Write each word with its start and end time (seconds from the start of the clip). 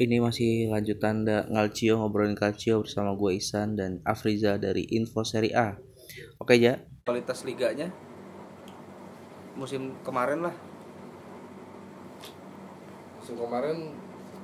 ini 0.00 0.16
masih 0.16 0.72
lanjutan 0.72 1.28
da 1.28 1.44
Ngalcio 1.44 2.00
ngobrolin 2.00 2.32
Calcio 2.32 2.80
bersama 2.80 3.12
gue 3.12 3.36
Isan 3.36 3.76
dan 3.76 4.00
Afriza 4.08 4.56
dari 4.56 4.88
Info 4.96 5.20
Serie 5.22 5.52
A. 5.52 5.76
Oke 6.40 6.56
ya. 6.56 6.80
Kualitas 7.04 7.44
liganya 7.44 7.92
musim 9.52 9.92
kemarin 10.00 10.40
lah. 10.40 10.56
musim 13.20 13.36
kemarin 13.36 13.92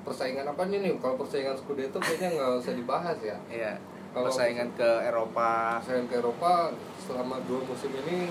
persaingan 0.04 0.45
apa 0.45 0.68
nih 0.68 0.79
nih 0.84 0.93
kalau 1.00 1.16
persaingan 1.16 1.57
Scudetto 1.57 1.96
kayaknya 1.96 2.36
nggak 2.36 2.61
usah 2.61 2.75
dibahas 2.77 3.16
ya 3.25 3.41
Iya. 3.48 3.73
Kalau 4.12 4.29
Persaingan 4.29 4.68
ke 4.77 4.91
Eropa. 5.04 5.80
persaingan 5.80 6.08
ke 6.13 6.16
Eropa 6.21 6.52
selama 7.00 7.41
dua 7.49 7.64
musim 7.64 7.88
ini 8.04 8.29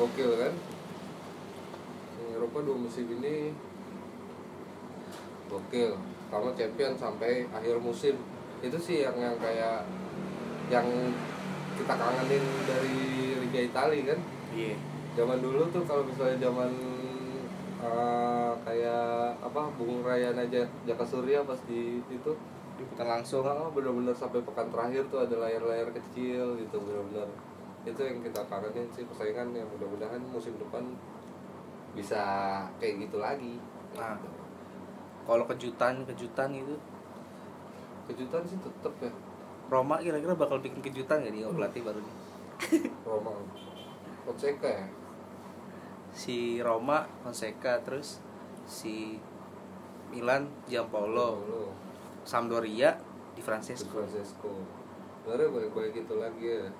gokil 0.00 0.32
kan 0.40 0.54
Eropa 2.32 2.58
dua 2.64 2.76
musim 2.80 3.04
ini 3.20 3.52
gokil 5.46 6.15
sama 6.26 6.50
champion 6.54 6.92
sampai 6.94 7.46
akhir 7.50 7.78
musim 7.78 8.14
itu 8.58 8.78
sih 8.80 9.04
yang 9.06 9.14
yang 9.14 9.36
kayak 9.38 9.86
yang 10.66 10.86
kita 11.76 11.94
kangenin 11.94 12.44
dari 12.66 12.98
Liga 13.46 13.60
Italia 13.62 14.14
kan 14.14 14.20
Iya. 14.56 14.72
zaman 15.12 15.38
dulu 15.44 15.68
tuh 15.68 15.84
kalau 15.84 16.02
misalnya 16.08 16.40
zaman 16.40 16.72
eh, 17.76 18.52
kayak 18.64 19.36
apa 19.38 19.62
Bung 19.76 20.00
Rayana 20.00 20.48
aja 20.48 20.64
Jaka 20.88 21.04
Surya 21.04 21.44
pas 21.44 21.60
di 21.68 22.00
itu 22.00 22.32
Liputan 22.76 23.08
langsung. 23.08 23.40
oh, 23.40 23.72
bener-bener 23.72 24.12
sampai 24.12 24.44
pekan 24.44 24.68
terakhir 24.68 25.08
tuh 25.08 25.24
ada 25.24 25.32
layar-layar 25.40 25.88
kecil 25.96 26.60
gitu 26.60 26.76
bener-bener 26.76 27.24
itu 27.88 28.00
yang 28.04 28.20
kita 28.20 28.42
kangenin 28.52 28.84
sih 28.92 29.08
persaingan 29.08 29.54
ya 29.56 29.64
mudah-mudahan 29.64 30.20
musim 30.28 30.52
depan 30.60 30.84
bisa 31.96 32.20
kayak 32.76 33.08
gitu 33.08 33.16
lagi 33.16 33.56
Nah, 33.96 34.12
kalau 35.26 35.44
kejutan 35.50 36.06
kejutan 36.06 36.48
gitu, 36.54 36.78
kejutan 38.06 38.42
sih 38.46 38.58
tetep 38.62 38.94
ya. 39.02 39.12
Roma 39.66 39.98
kira-kira 39.98 40.38
bakal 40.38 40.62
bikin 40.62 40.78
kejutan 40.78 41.26
gak 41.26 41.34
nih? 41.34 41.42
Pelatih 41.42 41.82
baru 41.82 41.98
nih? 41.98 42.14
Roma. 43.02 43.34
Fonseca 44.22 44.70
ya? 44.70 44.86
Si 46.14 46.62
Roma, 46.62 47.06
Fonseca, 47.26 47.82
terus 47.82 48.22
si 48.66 49.18
Milan, 50.14 50.46
Giampaolo, 50.70 51.42
Lo 51.42 51.62
Sampdoria, 52.22 52.94
Di 53.34 53.38
Di 53.38 53.42
Francesco. 53.42 54.00
Francesco 54.02 54.50
sebenarnya 55.26 55.50
baik-baik 55.50 56.06
gitu 56.06 56.22
lagi 56.22 56.46
ya. 56.46 56.70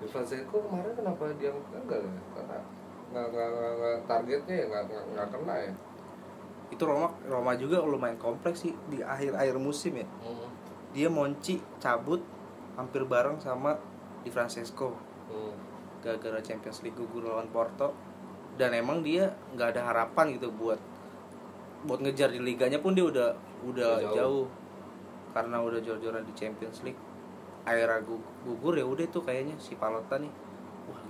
Di 0.00 0.06
Francesco 0.08 0.56
kemarin 0.64 0.96
kenapa 0.96 1.28
dia 1.36 1.52
enggak 1.52 2.00
ya? 2.00 2.12
Karena 2.32 2.58
nggak 3.12 3.26
nggak 3.30 3.48
nggak- 3.78 4.02
targetnya 4.08 4.54
ya 4.56 4.64
nggak 4.72 4.82
nggak 4.90 5.04
nggak 5.14 5.28
kena 5.30 5.54
ya 5.60 5.72
Itu 6.74 6.84
Roma 6.84 7.08
Roma 7.24 7.54
juga 7.54 7.78
lumayan 7.80 8.16
kompleks 8.16 8.62
sih 8.62 8.74
di 8.84 8.98
akhir-akhir 8.98 9.56
musim 9.56 9.94
ya. 9.94 10.06
Dia 10.90 11.08
Monci 11.08 11.62
cabut 11.78 12.18
hampir 12.74 13.02
bareng 13.04 13.38
sama 13.38 13.78
Di 14.20 14.28
Francesco 14.28 14.90
Hmm. 15.24 15.52
gara-gara 16.00 16.36
Champions 16.38 16.80
League 16.80 16.92
gugur 16.94 17.24
lawan 17.24 17.48
Porto 17.48 17.92
dan 18.54 18.72
emang 18.72 19.00
dia 19.00 19.24
nggak 19.50 19.72
ada 19.72 19.82
harapan 19.86 20.32
gitu 20.32 20.48
buat 20.50 20.76
buat 21.82 21.98
ngejar 21.98 22.28
di 22.28 22.40
liganya 22.40 22.76
pun 22.76 22.92
dia 22.92 23.04
udah 23.04 23.32
udah 23.62 23.92
jauh. 24.02 24.14
jauh. 24.14 24.46
karena 25.30 25.58
udah 25.58 25.80
jor-joran 25.80 26.22
di 26.22 26.32
Champions 26.32 26.80
League 26.80 27.00
akhirnya 27.62 28.00
gu- 28.00 28.20
gugur 28.42 28.72
ya 28.72 28.84
udah 28.84 29.04
tuh 29.06 29.20
kayaknya 29.20 29.56
si 29.56 29.74
Palota 29.74 30.16
nih 30.16 30.30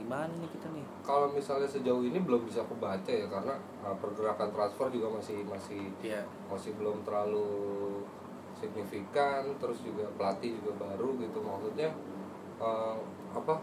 gimana 0.05 0.28
nih 0.36 0.50
kita 0.52 0.69
nih? 0.77 0.84
Kalau 1.00 1.33
misalnya 1.33 1.64
sejauh 1.64 2.05
ini 2.05 2.20
belum 2.20 2.44
bisa 2.44 2.60
kebaca 2.69 3.08
ya 3.08 3.24
karena 3.24 3.56
uh, 3.80 3.96
pergerakan 3.96 4.52
transfer 4.52 4.92
juga 4.92 5.17
masih 5.17 5.40
masih 5.48 5.89
Iya. 6.05 6.20
masih 6.45 6.77
belum 6.77 7.01
terlalu 7.08 8.05
signifikan 8.61 9.48
terus 9.56 9.80
juga 9.80 10.05
pelatih 10.20 10.61
juga 10.61 10.77
baru 10.84 11.17
gitu. 11.17 11.40
Maksudnya 11.40 11.89
uh, 12.61 13.01
apa 13.33 13.56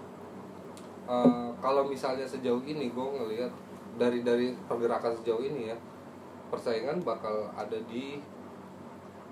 uh, 1.05 1.53
kalau 1.61 1.85
misalnya 1.85 2.25
sejauh 2.25 2.65
ini 2.65 2.89
gue 2.89 3.05
ngelihat 3.21 3.53
dari 4.01 4.25
dari 4.25 4.57
pergerakan 4.65 5.13
sejauh 5.21 5.45
ini 5.45 5.69
ya 5.69 5.77
persaingan 6.49 7.05
bakal 7.05 7.53
ada 7.53 7.77
di 7.85 8.17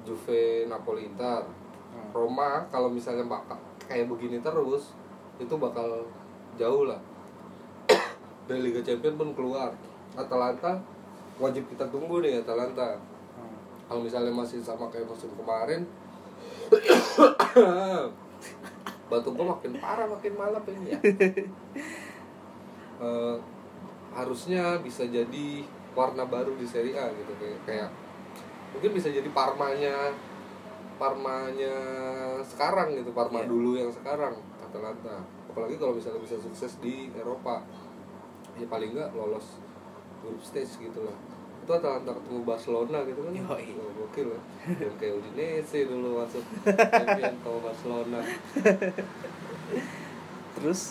Juve 0.05 0.69
Napoli 0.69 1.09
Inter. 1.09 1.41
Hmm. 1.89 2.13
Roma 2.13 2.69
kalau 2.69 2.94
misalnya 2.94 3.25
bakal 3.25 3.57
kayak 3.89 4.05
begini 4.05 4.38
terus 4.45 4.94
itu 5.41 5.57
bakal 5.57 6.05
jauh 6.55 6.87
lah. 6.87 6.99
Dari 8.47 8.61
Liga 8.63 8.81
Champions 8.81 9.17
pun 9.17 9.29
keluar. 9.35 9.71
Atalanta 10.15 10.79
wajib 11.37 11.69
kita 11.69 11.85
tunggu 11.87 12.19
nih 12.19 12.41
Atalanta. 12.41 12.97
Hmm. 13.35 13.55
kalau 13.87 14.03
misalnya 14.03 14.29
masih 14.29 14.59
sama 14.59 14.91
kayak 14.91 15.07
musim 15.07 15.31
kemarin 15.33 15.81
batu 19.09 19.29
gua 19.33 19.55
makin 19.55 19.71
parah 19.79 20.05
makin 20.05 20.33
malap 20.35 20.65
ini 20.69 20.93
ya. 20.93 20.99
Eh, 22.99 23.37
harusnya 24.11 24.75
bisa 24.83 25.07
jadi 25.07 25.63
warna 25.95 26.27
baru 26.27 26.51
di 26.59 26.67
Serie 26.67 26.99
A 26.99 27.07
gitu 27.16 27.31
kayak 27.39 27.63
kayak 27.63 27.87
mungkin 28.75 28.91
bisa 28.91 29.07
jadi 29.07 29.23
Parmanya 29.31 30.11
Parmanya 30.99 31.75
sekarang 32.43 32.99
gitu 32.99 33.16
Parma 33.16 33.39
Iya. 33.39 33.47
dulu 33.47 33.79
yang 33.79 33.87
sekarang 33.87 34.35
Atalanta 34.59 35.23
apalagi 35.49 35.75
kalau 35.81 35.97
misalnya 35.97 36.21
bisa 36.21 36.37
sukses 36.37 36.77
di 36.79 37.09
Eropa. 37.17 37.65
Ya 38.59 38.67
paling 38.67 38.91
nggak 38.93 39.15
lolos 39.15 39.59
group 40.21 40.41
stage 40.43 40.79
gitu 40.79 40.99
lah. 41.03 41.15
Itu 41.63 41.71
Atalanta 41.75 42.11
ketemu 42.15 42.39
Barcelona 42.43 42.99
gitu 43.07 43.19
kan. 43.23 43.31
Yoi. 43.33 43.67
Wah, 43.75 43.91
gokil 43.97 44.27
lah. 44.31 44.41
Yang 44.67 44.95
kayak 44.99 45.13
Udinese 45.19 45.79
dulu 45.87 46.07
masuk 46.21 46.43
champion 46.91 47.33
sama 47.41 47.59
Barcelona. 47.63 48.19
Terus 50.59 50.81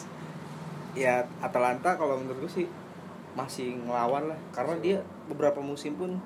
ya 0.97 1.29
Atalanta 1.45 1.95
kalau 1.95 2.19
menurut 2.19 2.49
gue 2.49 2.53
sih 2.65 2.67
masih 3.37 3.77
ngelawan 3.85 4.33
lah. 4.33 4.39
Karena 4.51 4.75
dia 4.81 4.97
beberapa 5.29 5.61
musim 5.61 5.95
pun 5.95 6.17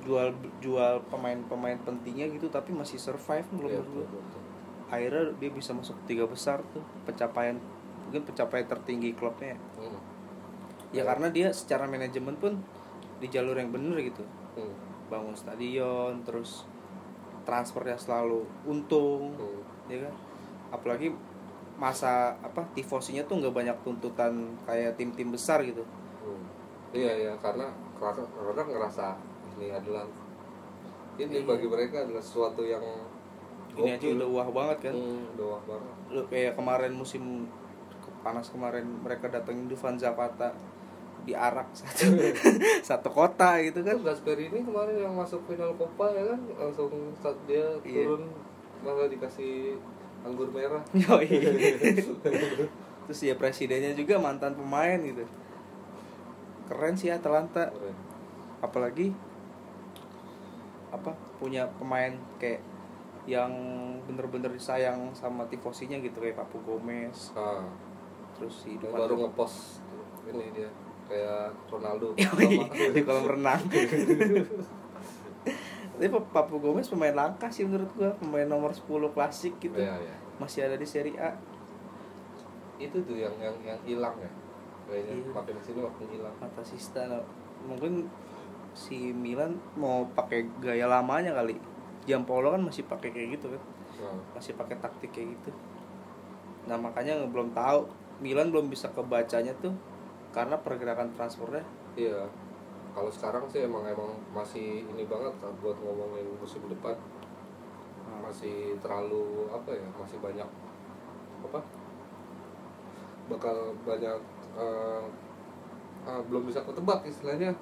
jual 0.00 0.32
jual 0.64 1.04
pemain-pemain 1.12 1.76
pentingnya 1.84 2.32
gitu 2.32 2.48
tapi 2.48 2.72
masih 2.72 2.96
survive 2.96 3.44
menurut 3.52 3.84
betul, 3.84 3.92
gue 4.00 4.06
betul. 4.08 4.39
Akhirnya 4.90 5.32
dia 5.38 5.50
bisa 5.50 5.70
masuk 5.72 5.94
tiga 6.04 6.26
besar 6.26 6.60
tuh 6.74 6.82
pencapaian 7.06 7.56
mungkin 8.06 8.26
pencapaian 8.26 8.66
tertinggi 8.66 9.14
klubnya 9.14 9.54
Hmm, 9.78 9.96
ya 10.90 11.06
karena 11.06 11.30
dia 11.30 11.54
secara 11.54 11.86
manajemen 11.86 12.34
pun 12.36 12.58
di 13.22 13.30
jalur 13.30 13.54
yang 13.54 13.70
bener 13.70 13.96
gitu 14.02 14.26
hmm, 14.58 14.74
bangun 15.08 15.34
stadion 15.34 16.20
terus 16.26 16.66
transfernya 17.46 17.94
selalu 17.96 18.42
untung 18.66 19.32
hmm. 19.38 19.60
ya 19.88 19.98
kan 20.10 20.14
apalagi 20.70 21.14
masa 21.80 22.36
apa 22.44 22.60
tifosinya 22.76 23.24
tuh 23.24 23.40
nggak 23.40 23.54
banyak 23.56 23.76
tuntutan 23.80 24.52
kayak 24.66 24.98
tim-tim 24.98 25.30
besar 25.30 25.62
gitu 25.62 25.86
Hmm. 26.20 26.44
Iya 26.92 27.16
iya 27.16 27.32
karena 27.40 27.64
karena, 27.96 28.20
karena 28.28 28.62
ngerasa 28.68 29.16
ini 29.56 29.72
adalah 29.72 30.04
ini 31.16 31.40
Iya. 31.40 31.48
bagi 31.48 31.64
mereka 31.64 32.04
adalah 32.04 32.20
sesuatu 32.20 32.60
yang 32.60 32.84
ini 33.72 33.90
aja 33.92 34.06
udah 34.10 34.28
wah 34.28 34.48
banget 34.48 34.78
kan 34.82 34.94
Hmm, 34.94 35.22
udah 35.32 35.46
wah 35.48 35.62
banget. 35.64 35.92
lu 36.10 36.22
kayak 36.26 36.52
kemarin 36.54 36.92
musim 36.92 37.46
panas 38.20 38.46
kemarin 38.46 38.84
mereka 38.98 39.26
datengin 39.26 39.66
Dufan 39.66 39.94
Zapata 39.94 40.52
diarak 41.20 41.68
satu 41.76 42.16
satu 42.82 43.08
kota 43.08 43.60
gitu 43.60 43.80
Kan 43.80 43.96
kan 43.96 44.08
Gasperini 44.08 44.60
kemarin 44.60 44.96
yang 44.98 45.12
masuk 45.12 45.44
final 45.44 45.72
Copa 45.74 46.08
ya 46.08 46.24
kan 46.26 46.40
langsung 46.54 46.88
saat 47.14 47.36
dia 47.44 47.64
Iya. 47.82 48.04
turun 48.06 48.24
malah 48.80 49.04
dikasih 49.06 49.76
anggur 50.20 50.48
merah. 50.48 50.80
Yoi. 50.96 51.28
terus 53.04 53.20
ya 53.20 53.34
presidennya 53.34 53.92
juga 53.92 54.16
mantan 54.16 54.52
pemain 54.52 54.96
gitu 54.96 55.24
keren 56.64 56.94
sih 56.94 57.08
Atalanta 57.08 57.66
Keren. 57.68 57.96
apalagi 58.60 59.10
apa 60.90 61.10
punya 61.36 61.66
pemain 61.74 62.10
kayak 62.36 62.62
yang 63.24 63.52
bener-bener 64.02 64.48
disayang 64.48 65.12
sama 65.12 65.44
tifosinya 65.46 65.98
gitu 65.98 66.18
kayak 66.18 66.34
Papu 66.34 66.58
Gomez 66.60 67.30
Ah, 67.32 67.62
terus 68.32 68.64
si 68.64 68.74
Dufan 68.74 68.96
baru 68.98 69.14
ngepost 69.22 69.84
ini 70.26 70.52
dia 70.52 70.70
kayak 71.04 71.50
Ronaldo. 71.66 72.14
Di 72.94 73.02
kolam 73.02 73.26
renang 73.28 73.60
tapi 75.92 76.08
Pa- 76.08 76.28
Papu 76.32 76.56
Gomez 76.58 76.88
pemain 76.88 77.12
langka 77.12 77.48
sih 77.48 77.62
menurut 77.62 77.92
gua 77.92 78.08
pemain 78.14 78.46
nomor 78.46 78.72
10 78.72 78.88
klasik 79.10 79.52
gitu 79.58 79.76
Iya, 79.76 80.00
iya. 80.00 80.14
masih 80.38 80.64
ada 80.64 80.74
di 80.74 80.86
Serie 80.86 81.12
A 81.16 81.36
Itu 82.78 83.04
tuh 83.04 83.12
yang 83.14 83.36
yang 83.36 83.52
yang 83.60 83.76
hilang 83.84 84.16
ya. 84.16 84.30
Kayaknya 84.86 85.12
Iya. 85.14 85.30
makin 85.30 85.54
ke 85.54 85.62
sini 85.62 85.78
makin 85.78 86.08
hilang. 86.08 86.32
mata 86.34 86.62
Sista 86.62 87.04
no. 87.04 87.20
mungkin 87.60 88.08
si 88.72 89.12
Milan 89.12 89.60
mau 89.74 90.08
pakai 90.08 90.48
gaya 90.56 90.88
lamanya 90.88 91.36
kali 91.36 91.60
Giampolo 92.08 92.56
kan 92.56 92.62
masih 92.64 92.88
pakai 92.88 93.12
kayak 93.12 93.40
gitu 93.40 93.52
kan. 93.52 93.62
Nah, 94.00 94.16
masih 94.36 94.56
pakai 94.56 94.76
taktik 94.80 95.10
kayak 95.12 95.36
gitu. 95.36 95.50
Nah 96.68 96.76
makanya 96.80 97.20
belum 97.28 97.52
tahu. 97.52 97.88
Milan 98.20 98.52
belum 98.52 98.68
bisa 98.68 98.92
kebacanya 98.92 99.56
tuh 99.64 99.72
karena 100.30 100.60
pergerakan 100.60 101.10
transfernya. 101.16 101.64
Iya. 101.96 102.28
kalau 102.90 103.06
sekarang 103.06 103.46
sih 103.46 103.62
emang 103.62 103.86
emang 103.86 104.18
masih 104.34 104.82
ini 104.82 105.06
banget 105.06 105.30
kan 105.38 105.54
buat 105.62 105.78
ngomongin 105.78 106.26
musim 106.42 106.58
depan. 106.66 106.92
Masih 108.18 108.74
terlalu 108.82 109.46
apa 109.48 109.70
ya 109.70 109.86
masih 109.94 110.18
banyak 110.18 110.48
apa? 111.46 111.60
Bakal 113.30 113.56
banyak 113.86 114.18
eh, 114.58 115.02
ah, 116.04 116.20
belum 116.26 116.50
bisa 116.50 116.66
ketebak 116.66 117.06
istilahnya 117.06 117.54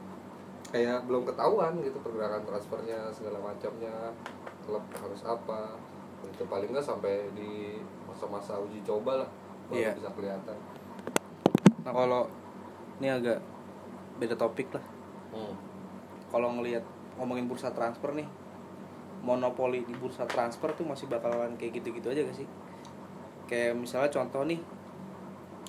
kayak 0.69 1.09
belum 1.09 1.25
ketahuan 1.25 1.81
gitu 1.81 1.97
pergerakan 2.05 2.45
transfernya 2.45 3.09
segala 3.13 3.41
macamnya 3.41 4.13
klub 4.69 4.85
harus 5.01 5.25
apa 5.25 5.73
itu 6.29 6.45
paling 6.45 6.69
nggak 6.75 6.85
sampai 6.85 7.33
di 7.33 7.81
masa-masa 8.05 8.61
uji 8.61 8.85
coba 8.85 9.25
lah 9.25 9.29
baru 9.73 9.81
Iya. 9.81 9.91
bisa 9.97 10.11
kelihatan 10.13 10.57
Nah 11.89 11.97
kalau 11.97 12.29
ini 13.01 13.09
agak 13.09 13.41
beda 14.21 14.37
topik 14.37 14.69
lah. 14.77 14.85
Hmm. 15.33 15.57
Kalau 16.29 16.53
ngelihat 16.61 16.85
ngomongin 17.17 17.49
bursa 17.49 17.73
transfer 17.73 18.13
nih, 18.13 18.29
monopoli 19.25 19.89
di 19.89 19.97
bursa 19.97 20.29
transfer 20.29 20.69
tuh 20.77 20.85
masih 20.85 21.09
bakalan 21.09 21.57
kayak 21.57 21.81
gitu-gitu 21.81 22.13
aja 22.13 22.29
gak 22.29 22.45
sih? 22.45 22.49
Kayak 23.49 23.81
misalnya 23.81 24.13
contoh 24.13 24.45
nih, 24.45 24.61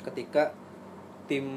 ketika 0.03 0.51
tim 1.31 1.47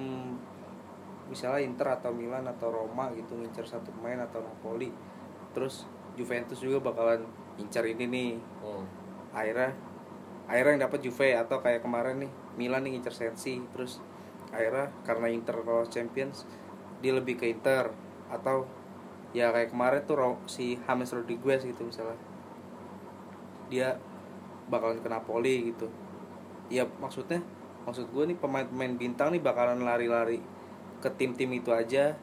misalnya 1.31 1.63
Inter 1.63 1.99
atau 1.99 2.11
Milan 2.11 2.45
atau 2.49 2.73
Roma 2.73 3.11
gitu 3.15 3.39
ngincer 3.39 3.67
satu 3.67 3.93
pemain 4.01 4.23
atau 4.25 4.43
Napoli, 4.43 4.91
terus 5.55 5.87
Juventus 6.19 6.61
juga 6.61 6.81
bakalan 6.93 7.25
ngincer 7.57 7.85
ini 7.89 8.05
nih, 8.09 8.33
Hmm. 8.65 8.85
akhirnya 9.33 9.73
akhirnya 10.49 10.73
yang 10.77 10.83
dapat 10.91 11.01
Juve 11.05 11.29
atau 11.39 11.63
kayak 11.63 11.87
kemarin 11.87 12.27
nih 12.27 12.33
Milan 12.59 12.85
nih 12.85 12.99
ngincer 12.99 13.15
Chelsea 13.15 13.63
terus 13.73 14.03
akhirnya 14.53 14.93
karena 15.07 15.33
Inter 15.33 15.65
lolos 15.65 15.89
Champions 15.89 16.45
dia 17.01 17.17
lebih 17.17 17.41
ke 17.41 17.49
Inter 17.49 17.89
atau 18.29 18.69
ya 19.33 19.49
kayak 19.49 19.73
kemarin 19.73 20.05
tuh 20.05 20.37
si 20.45 20.77
James 20.77 21.09
Rodriguez 21.09 21.65
gitu 21.65 21.83
misalnya. 21.89 22.21
Dia 23.73 23.97
bakalan 24.69 25.01
ke 25.01 25.09
Napoli 25.09 25.73
gitu. 25.73 25.89
Ya 26.69 26.85
maksudnya 27.01 27.41
maksud 27.83 28.13
gue 28.13 28.25
nih 28.29 28.39
pemain-pemain 28.39 28.95
bintang 28.95 29.33
nih 29.35 29.43
bakalan 29.43 29.83
lari-lari 29.83 30.39
ke 31.03 31.11
tim-tim 31.19 31.51
itu 31.51 31.75
aja. 31.75 32.15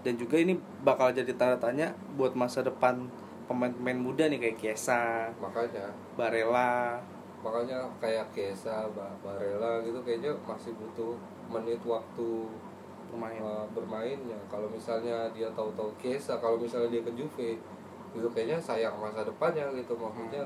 Dan 0.00 0.16
juga 0.16 0.36
ini 0.40 0.56
bakal 0.84 1.12
jadi 1.12 1.32
tanda 1.36 1.56
tanya 1.56 1.92
buat 2.16 2.32
masa 2.32 2.60
depan 2.60 3.08
pemain-pemain 3.44 3.96
muda 4.00 4.24
nih 4.28 4.40
kayak 4.40 4.56
Kiesa, 4.56 5.28
makanya. 5.36 5.88
Barella, 6.16 6.96
makanya 7.44 7.84
kayak 8.00 8.28
Kesa, 8.32 8.88
Ba- 8.96 9.16
Barella 9.20 9.84
gitu 9.84 10.00
kayaknya 10.00 10.32
masih 10.48 10.72
butuh 10.80 11.12
menit 11.52 11.80
waktu 11.84 12.28
pemain. 13.12 13.40
uh, 13.40 13.68
bermainnya 13.76 14.40
kalau 14.48 14.64
misalnya 14.72 15.28
dia 15.36 15.48
tahu-tahu 15.52 15.92
Kesa 16.00 16.40
kalau 16.40 16.56
misalnya 16.56 16.88
dia 16.88 17.02
ke 17.04 17.12
Juve 17.12 17.60
itu 18.16 18.28
kayaknya 18.32 18.56
sayang 18.56 18.96
masa 18.96 19.24
depannya 19.28 19.68
gitu. 19.76 19.92
Maksudnya 19.96 20.44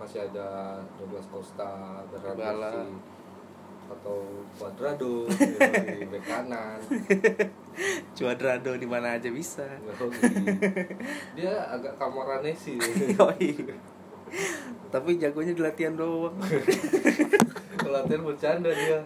masih 0.00 0.24
ada 0.32 0.80
Douglas 0.96 1.28
Costa. 1.28 2.00
Bernardo 2.08 2.88
atau 3.90 4.18
Cuadrado 4.54 5.26
di 5.98 6.06
bek 6.06 6.22
kanan 6.22 6.78
Cuadrado 8.14 8.76
di 8.76 8.84
mana 8.84 9.16
aja 9.16 9.32
bisa. 9.32 9.64
Dia 11.32 11.52
agak 11.72 11.96
Camoranesi 11.96 12.76
Yoi. 13.16 13.50
Tapi 14.90 15.10
jagonya 15.16 15.56
di 15.56 15.62
latihan 15.62 15.94
doang. 15.96 16.36
latihan 17.90 18.22
bercanda 18.22 18.70
dia 18.70 19.02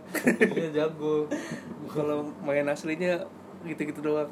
dia 0.53 0.69
jago 0.69 1.25
Kalau 1.89 2.29
main 2.45 2.69
aslinya 2.69 3.25
gitu-gitu 3.65 4.05
doang. 4.05 4.29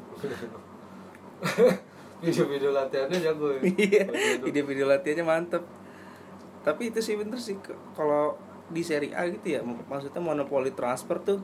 video-video 2.23 2.71
latihannya 2.71 3.19
jago 3.19 3.47
ya 3.57 3.61
Iya, 3.65 4.03
video-video 4.43 4.85
latihannya 4.87 5.25
mantep. 5.25 5.63
Tapi 6.63 6.91
itu 6.91 6.99
sih 7.01 7.15
bener 7.17 7.39
sih 7.39 7.57
kalau 7.95 8.35
di 8.73 8.81
Serie 8.81 9.13
A 9.13 9.29
gitu 9.29 9.55
ya, 9.55 9.61
mak- 9.61 9.85
maksudnya 9.85 10.19
monopoli 10.19 10.73
transfer 10.73 11.21
tuh 11.21 11.39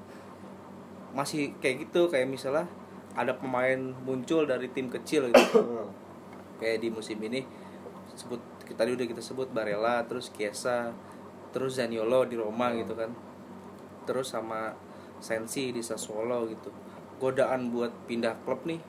masih 1.13 1.53
kayak 1.61 1.87
gitu. 1.87 2.09
Kayak 2.09 2.27
misalnya 2.27 2.65
ada 3.13 3.37
pemain 3.37 3.77
muncul 4.03 4.45
dari 4.45 4.69
tim 4.73 4.89
kecil 4.89 5.29
gitu. 5.29 5.85
kayak 6.59 6.83
di 6.83 6.91
musim 6.91 7.15
ini 7.23 7.39
sebut 8.19 8.41
kita 8.67 8.83
udah 8.83 9.07
kita 9.07 9.23
sebut 9.23 9.47
Barella 9.55 10.03
terus 10.03 10.27
Chiesa 10.35 10.91
terus 11.55 11.79
Zaniolo 11.79 12.27
di 12.27 12.35
Roma 12.35 12.69
Hmm. 12.73 12.83
gitu 12.83 12.93
kan. 12.93 13.11
Terus 14.03 14.27
sama 14.33 14.75
Sensi 15.23 15.71
di 15.71 15.79
Sassuolo 15.79 16.43
gitu. 16.51 16.67
Godaan 17.19 17.71
buat 17.71 17.91
pindah 18.07 18.43
klub 18.43 18.63
nih 18.67 18.79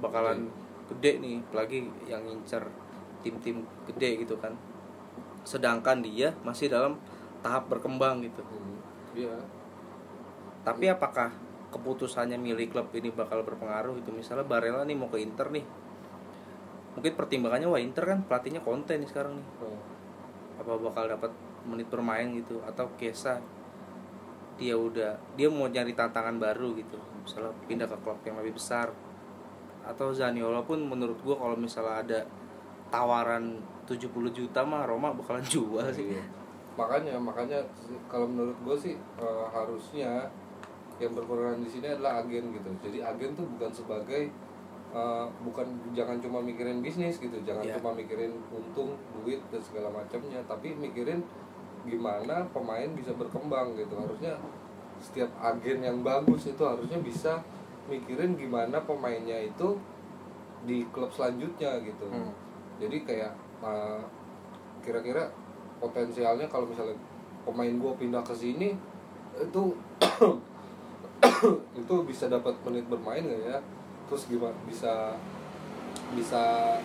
bakalan 0.00 0.48
gede 0.92 1.20
nih 1.20 1.40
apalagi 1.44 1.88
yang 2.08 2.24
ngincer 2.24 2.64
tim-tim 3.24 3.64
gede 3.88 4.24
gitu 4.24 4.36
kan. 4.40 4.56
Sedangkan 5.44 6.04
dia 6.04 6.36
masih 6.44 6.68
dalam 6.68 7.00
tahap 7.40 7.68
berkembang 7.68 8.24
gitu. 8.24 8.40
Hmm, 8.44 8.78
iya. 9.16 9.36
Tapi 10.60 10.92
apakah 10.92 11.32
keputusannya 11.70 12.36
milih 12.36 12.68
klub 12.68 12.90
ini 12.92 13.14
bakal 13.14 13.46
berpengaruh 13.46 13.96
itu 13.96 14.10
misalnya 14.10 14.44
Barella 14.44 14.82
nih 14.82 14.96
mau 14.98 15.08
ke 15.08 15.22
Inter 15.22 15.48
nih. 15.48 15.64
Mungkin 16.98 17.12
pertimbangannya 17.14 17.70
wah 17.70 17.80
Inter 17.80 18.04
kan 18.04 18.26
pelatihnya 18.26 18.60
konten 18.60 19.00
nih 19.00 19.08
sekarang 19.08 19.38
nih. 19.38 19.46
Oh, 19.62 19.78
apa 20.60 20.72
bakal 20.76 21.04
dapat 21.08 21.32
menit 21.64 21.86
bermain 21.88 22.28
gitu? 22.36 22.60
Atau 22.66 22.90
Kesa 22.98 23.38
dia 24.60 24.76
udah 24.76 25.16
dia 25.38 25.48
mau 25.48 25.70
nyari 25.70 25.96
tantangan 25.96 26.36
baru 26.36 26.76
gitu. 26.76 26.98
Misalnya 27.24 27.54
pindah 27.64 27.88
ke 27.88 27.96
klub 28.02 28.20
yang 28.26 28.36
lebih 28.42 28.58
besar. 28.58 28.92
Atau 29.86 30.12
Zaniolo 30.12 30.60
pun 30.66 30.84
menurut 30.84 31.16
gua 31.24 31.40
kalau 31.40 31.56
misalnya 31.56 31.96
ada 32.04 32.20
tawaran 32.92 33.62
70 33.86 34.10
juta 34.34 34.60
mah 34.66 34.84
Roma 34.84 35.14
bakalan 35.14 35.46
jual 35.46 35.86
sih. 35.94 36.12
iya. 36.12 36.39
Makanya 36.80 37.20
makanya 37.20 37.60
kalau 38.08 38.24
menurut 38.24 38.56
gue 38.64 38.76
sih 38.88 38.94
eh, 38.96 39.44
harusnya 39.52 40.24
yang 41.00 41.12
berperan 41.16 41.60
di 41.60 41.68
sini 41.68 41.92
adalah 41.92 42.24
agen 42.24 42.52
gitu. 42.56 42.70
Jadi 42.84 42.98
agen 43.04 43.36
tuh 43.36 43.44
bukan 43.56 43.72
sebagai 43.72 44.22
eh, 44.90 45.26
bukan 45.44 45.66
jangan 45.92 46.16
cuma 46.24 46.40
mikirin 46.40 46.80
bisnis 46.80 47.20
gitu. 47.20 47.36
Jangan 47.44 47.64
Iya. 47.68 47.76
cuma 47.76 47.92
mikirin 47.92 48.32
untung 48.48 48.96
duit 49.20 49.40
dan 49.52 49.60
segala 49.60 49.92
macamnya. 49.92 50.40
Tapi 50.48 50.72
mikirin 50.76 51.20
gimana 51.84 52.44
pemain 52.52 52.88
bisa 52.96 53.12
berkembang 53.16 53.76
gitu. 53.76 53.92
Harusnya 53.96 54.36
setiap 55.00 55.32
agen 55.40 55.80
yang 55.80 56.04
bagus 56.04 56.44
itu 56.44 56.60
harusnya 56.60 57.00
bisa 57.00 57.40
mikirin 57.88 58.36
gimana 58.36 58.76
pemainnya 58.84 59.48
itu 59.48 59.80
di 60.68 60.84
klub 60.92 61.08
selanjutnya 61.08 61.80
gitu. 61.80 62.04
Hmm. 62.04 62.30
jadi 62.80 62.96
kayak 63.04 63.32
uh, 63.60 64.00
kira-kira 64.80 65.28
potensialnya 65.80 66.46
kalau 66.46 66.68
misalnya 66.68 66.94
pemain 67.42 67.72
gue 67.72 67.92
pindah 67.96 68.20
ke 68.20 68.36
sini 68.36 68.76
itu 69.40 69.62
itu 71.80 71.94
bisa 72.04 72.28
dapat 72.28 72.52
menit 72.68 72.84
bermain 72.86 73.24
gak 73.24 73.42
ya? 73.48 73.58
Terus 74.06 74.28
gimana? 74.28 74.54
Bisa 74.68 75.16
bisa 76.12 76.76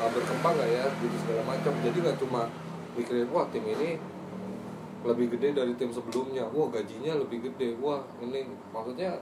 uh, 0.00 0.10
berkembang 0.10 0.56
gak 0.56 0.70
ya? 0.72 0.84
Gitu 0.98 1.16
segala 1.20 1.42
macam. 1.44 1.72
Jadi 1.84 1.98
nggak 2.00 2.18
cuma 2.18 2.48
mikirin 2.96 3.28
wah 3.30 3.44
tim 3.52 3.62
ini 3.68 4.00
lebih 5.04 5.36
gede 5.36 5.54
dari 5.54 5.72
tim 5.76 5.92
sebelumnya. 5.92 6.48
Wah 6.50 6.72
gajinya 6.72 7.20
lebih 7.20 7.52
gede. 7.52 7.76
Wah 7.78 8.00
ini 8.24 8.48
maksudnya 8.72 9.12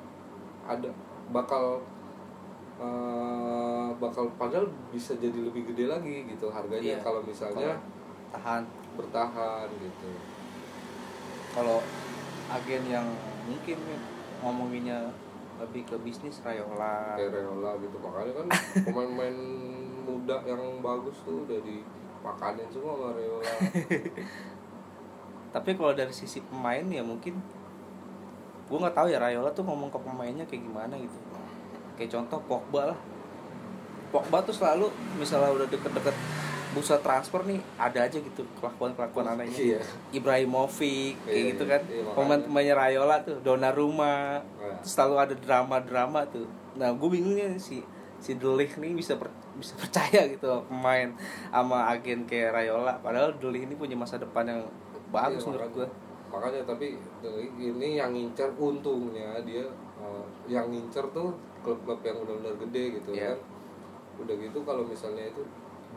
ada 0.67 0.91
bakal 1.35 1.83
uh, 2.79 3.91
bakal 3.97 4.29
padahal 4.37 4.69
bisa 4.93 5.17
jadi 5.19 5.37
lebih 5.43 5.67
gede 5.73 5.89
lagi 5.91 6.27
gitu 6.29 6.51
harganya 6.53 6.97
Iya. 6.97 7.03
kalau 7.03 7.21
misalnya 7.25 7.75
tahan 8.31 8.63
bertahan 8.97 9.69
gitu. 9.79 10.11
Kalau 11.53 11.79
agen 12.51 12.83
yang 12.89 13.07
mungkin 13.47 13.79
ngomonginnya 14.43 15.13
lebih 15.57 15.89
ke 15.89 15.97
bisnis 16.05 16.45
Rayola. 16.45 17.17
Kayak 17.17 17.41
Reola 17.41 17.81
gitu 17.81 17.97
makanya 18.01 18.33
kan 18.37 18.47
pemain-pemain 18.85 19.39
muda 20.07 20.37
yang 20.45 20.63
bagus 20.85 21.17
tuh 21.25 21.49
udah 21.49 21.59
dipakanin 21.65 22.69
semua 22.71 22.95
sama 22.95 23.11
Reola 23.19 23.51
tapi 25.57 25.73
kalau 25.73 25.97
dari 25.97 26.13
sisi 26.13 26.45
pemain 26.45 26.85
ya 26.85 27.01
mungkin 27.01 27.41
gue 28.67 28.77
nggak 28.77 28.93
tahu 28.93 29.09
ya 29.09 29.17
Rayola 29.17 29.49
tuh 29.57 29.65
ngomong 29.65 29.89
ke 29.89 29.97
pemainnya 29.97 30.45
kayak 30.45 30.69
gimana 30.69 31.01
gitu. 31.01 31.17
Kayak 31.97 32.19
contoh 32.19 32.39
Pogba 32.45 32.93
lah. 32.93 32.99
Pogba 34.13 34.45
tuh 34.45 34.53
selalu 34.53 34.93
misalnya 35.17 35.57
udah 35.57 35.67
deket-deket 35.71 36.13
bursa 36.77 37.01
transfer 37.01 37.41
nih 37.43 37.57
ada 37.75 38.05
aja 38.05 38.21
gitu 38.21 38.45
kelakuan-kelakuan 38.55 39.33
anehnya. 39.33 39.57
iya. 39.57 39.81
Ibrahimovic 40.13 41.17
kayak 41.23 41.33
Iya, 41.33 41.49
gitu 41.51 41.65
iya. 41.65 41.73
kan 41.73 41.83
Iya, 41.89 42.03
pemain-pemainnya 42.13 42.75
Rayola 42.75 43.17
tuh 43.23 43.41
Donnarumma. 43.41 44.39
Nah, 44.39 44.77
terus 44.77 44.93
selalu 44.93 45.15
ada 45.17 45.35
drama-drama 45.35 46.21
tuh. 46.27 46.45
Nah 46.75 46.93
gue 46.93 47.09
bingungnya 47.09 47.57
si 47.57 47.81
si 48.17 48.35
Delik 48.35 48.77
nih 48.77 48.93
bisa 48.93 49.17
per- 49.17 49.33
bisa 49.55 49.73
percaya 49.81 50.29
gitu 50.29 50.45
pemain 50.67 51.09
sama 51.49 51.89
agen 51.89 52.25
kayak 52.25 52.53
Rayola 52.53 53.01
padahal 53.01 53.33
Delik 53.37 53.65
ini 53.65 53.75
punya 53.75 53.97
masa 53.97 54.17
depan 54.17 54.45
yang 54.45 54.61
bagus 55.09 55.41
iya, 55.41 55.49
menurut 55.49 55.71
gue 55.73 55.89
makanya. 56.29 56.63
Tapi 56.67 56.87
ini 57.57 57.97
yang 57.97 58.13
ngincer 58.13 58.53
untungnya 58.53 59.41
dia 59.41 59.65
eh, 59.97 60.25
yang 60.47 60.69
ngincer 60.69 61.09
tuh 61.11 61.33
klub-klub 61.63 61.99
yang 62.03 62.21
benar-benar 62.21 62.55
gede 62.61 63.01
gitu 63.01 63.11
Iya. 63.11 63.33
kan. 63.33 63.39
Udah 64.17 64.35
gitu 64.35 64.59
kalau 64.61 64.83
misalnya 64.83 65.25
itu 65.25 65.41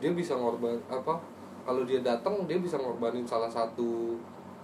dia 0.00 0.10
bisa 0.16 0.32
ngorban 0.34 0.80
apa 0.88 1.20
kalau 1.64 1.84
dia 1.84 2.00
datang 2.00 2.48
dia 2.48 2.56
bisa 2.56 2.80
ngorbanin 2.80 3.28
salah 3.28 3.52
satu 3.52 4.16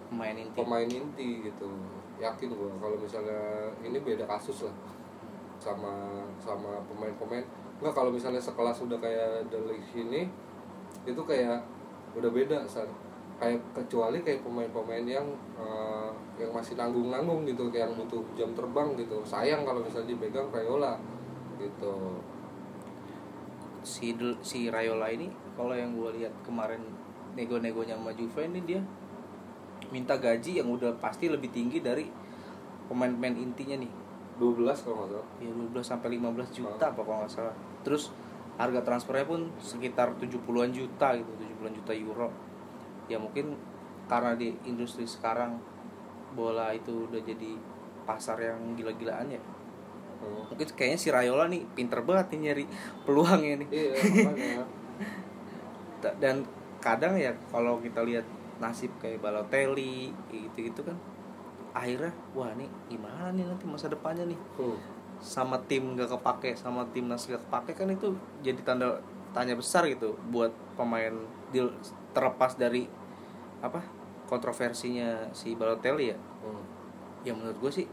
pemain 0.08 0.34
inti. 0.34 0.56
pemain 0.56 0.88
inti 0.88 1.28
gitu. 1.44 1.70
Yakin 2.16 2.48
gua 2.56 2.72
kalau 2.80 2.96
misalnya 2.96 3.68
ini 3.84 4.00
beda 4.00 4.24
kasus 4.24 4.64
lah 4.64 4.76
sama 5.60 6.24
sama 6.40 6.80
pemain-pemain. 6.88 7.44
Nggak 7.78 7.92
kalau 7.92 8.08
misalnya 8.08 8.40
sekelas 8.40 8.80
udah 8.88 8.96
kayak 8.96 9.44
Delik 9.52 9.84
ini 9.92 10.24
itu 11.04 11.22
kayak 11.22 11.60
udah 12.16 12.30
beda 12.32 12.64
san. 12.64 12.88
Kayak 13.36 13.60
kecuali 13.76 14.24
kayak 14.24 14.40
pemain-pemain 14.40 15.04
yang 15.04 15.28
eh, 15.60 16.08
yang 16.40 16.48
masih 16.56 16.72
nanggung-nanggung 16.80 17.44
gitu 17.44 17.68
kayak 17.68 17.92
yang 17.92 17.94
butuh 18.00 18.24
jam 18.32 18.50
terbang 18.56 18.96
gitu. 18.96 19.20
Sayang 19.20 19.68
kalau 19.68 19.84
misalnya 19.84 20.16
dipegang 20.16 20.48
Rayola 20.48 20.96
gitu 21.60 22.16
si 23.86 24.10
si 24.42 24.66
Rayola 24.66 25.06
ini 25.14 25.30
kalau 25.54 25.70
yang 25.78 25.94
gue 25.94 26.18
lihat 26.18 26.34
kemarin 26.42 26.82
nego-negonya 27.38 27.94
sama 27.94 28.10
Juve 28.18 28.42
ini 28.50 28.58
dia 28.66 28.82
minta 29.94 30.18
gaji 30.18 30.58
yang 30.58 30.66
udah 30.66 30.98
pasti 30.98 31.30
lebih 31.30 31.54
tinggi 31.54 31.78
dari 31.78 32.10
pemain-pemain 32.90 33.38
intinya 33.38 33.78
nih. 33.78 33.92
12 34.42 34.58
kalau 34.82 35.06
nggak 35.06 35.10
salah. 35.16 35.28
Ya 35.38 35.50
12 35.54 35.80
sampai 35.80 36.08
15 36.18 36.50
juta 36.50 36.84
apa 36.90 37.00
kalau 37.00 37.22
nggak 37.22 37.32
salah. 37.32 37.54
Terus 37.86 38.10
harga 38.58 38.80
transfernya 38.82 39.26
pun 39.28 39.40
sekitar 39.62 40.18
70-an 40.18 40.70
juta 40.74 41.14
gitu 41.14 41.30
70-an 41.38 41.72
juta 41.78 41.92
euro. 41.94 42.28
Ya 43.06 43.22
mungkin 43.22 43.54
karena 44.10 44.34
di 44.34 44.50
industri 44.66 45.06
sekarang 45.06 45.62
bola 46.34 46.74
itu 46.74 47.06
udah 47.06 47.22
jadi 47.22 47.54
pasar 48.04 48.38
yang 48.42 48.74
gila-gilaan 48.74 49.30
ya 49.30 49.40
Hmm. 50.16 50.42
mungkin 50.48 50.66
kayaknya 50.72 50.96
si 50.96 51.08
Rayola 51.10 51.44
nih 51.46 51.62
pinter 51.72 52.00
banget 52.00 52.32
nih 52.32 52.38
nyari 52.50 52.64
peluangnya 53.04 53.54
nih 53.60 53.68
iya 53.70 53.92
dan 56.22 56.44
kadang 56.78 57.18
ya 57.18 57.32
kalau 57.50 57.80
kita 57.80 58.00
lihat 58.00 58.22
nasib 58.56 58.88
kayak 58.96 59.20
Balotelli 59.20 60.08
gitu 60.30 60.58
gitu 60.62 60.80
kan 60.80 60.96
akhirnya 61.72 62.12
wah 62.32 62.48
nih 62.56 62.68
gimana 62.88 63.28
nih 63.32 63.44
nanti 63.44 63.64
masa 63.68 63.86
depannya 63.86 64.24
nih 64.24 64.38
Hmm. 64.56 64.78
sama 65.16 65.56
tim 65.64 65.96
gak 65.96 66.12
kepake 66.12 66.52
sama 66.54 66.84
timnas 66.92 67.24
gak 67.24 67.40
kepake 67.48 67.72
kan 67.74 67.88
itu 67.88 68.12
jadi 68.40 68.60
tanda 68.62 69.00
tanya 69.32 69.52
besar 69.52 69.84
gitu 69.84 70.16
buat 70.30 70.52
pemain 70.76 71.12
deal 71.50 71.72
terlepas 72.12 72.56
dari 72.56 72.88
apa 73.60 73.80
kontroversinya 74.24 75.28
si 75.32 75.52
Balotelli 75.52 76.12
ya 76.12 76.16
Hmm. 76.40 76.62
ya 77.24 77.32
menurut 77.34 77.58
gue 77.58 77.72
sih 77.74 77.86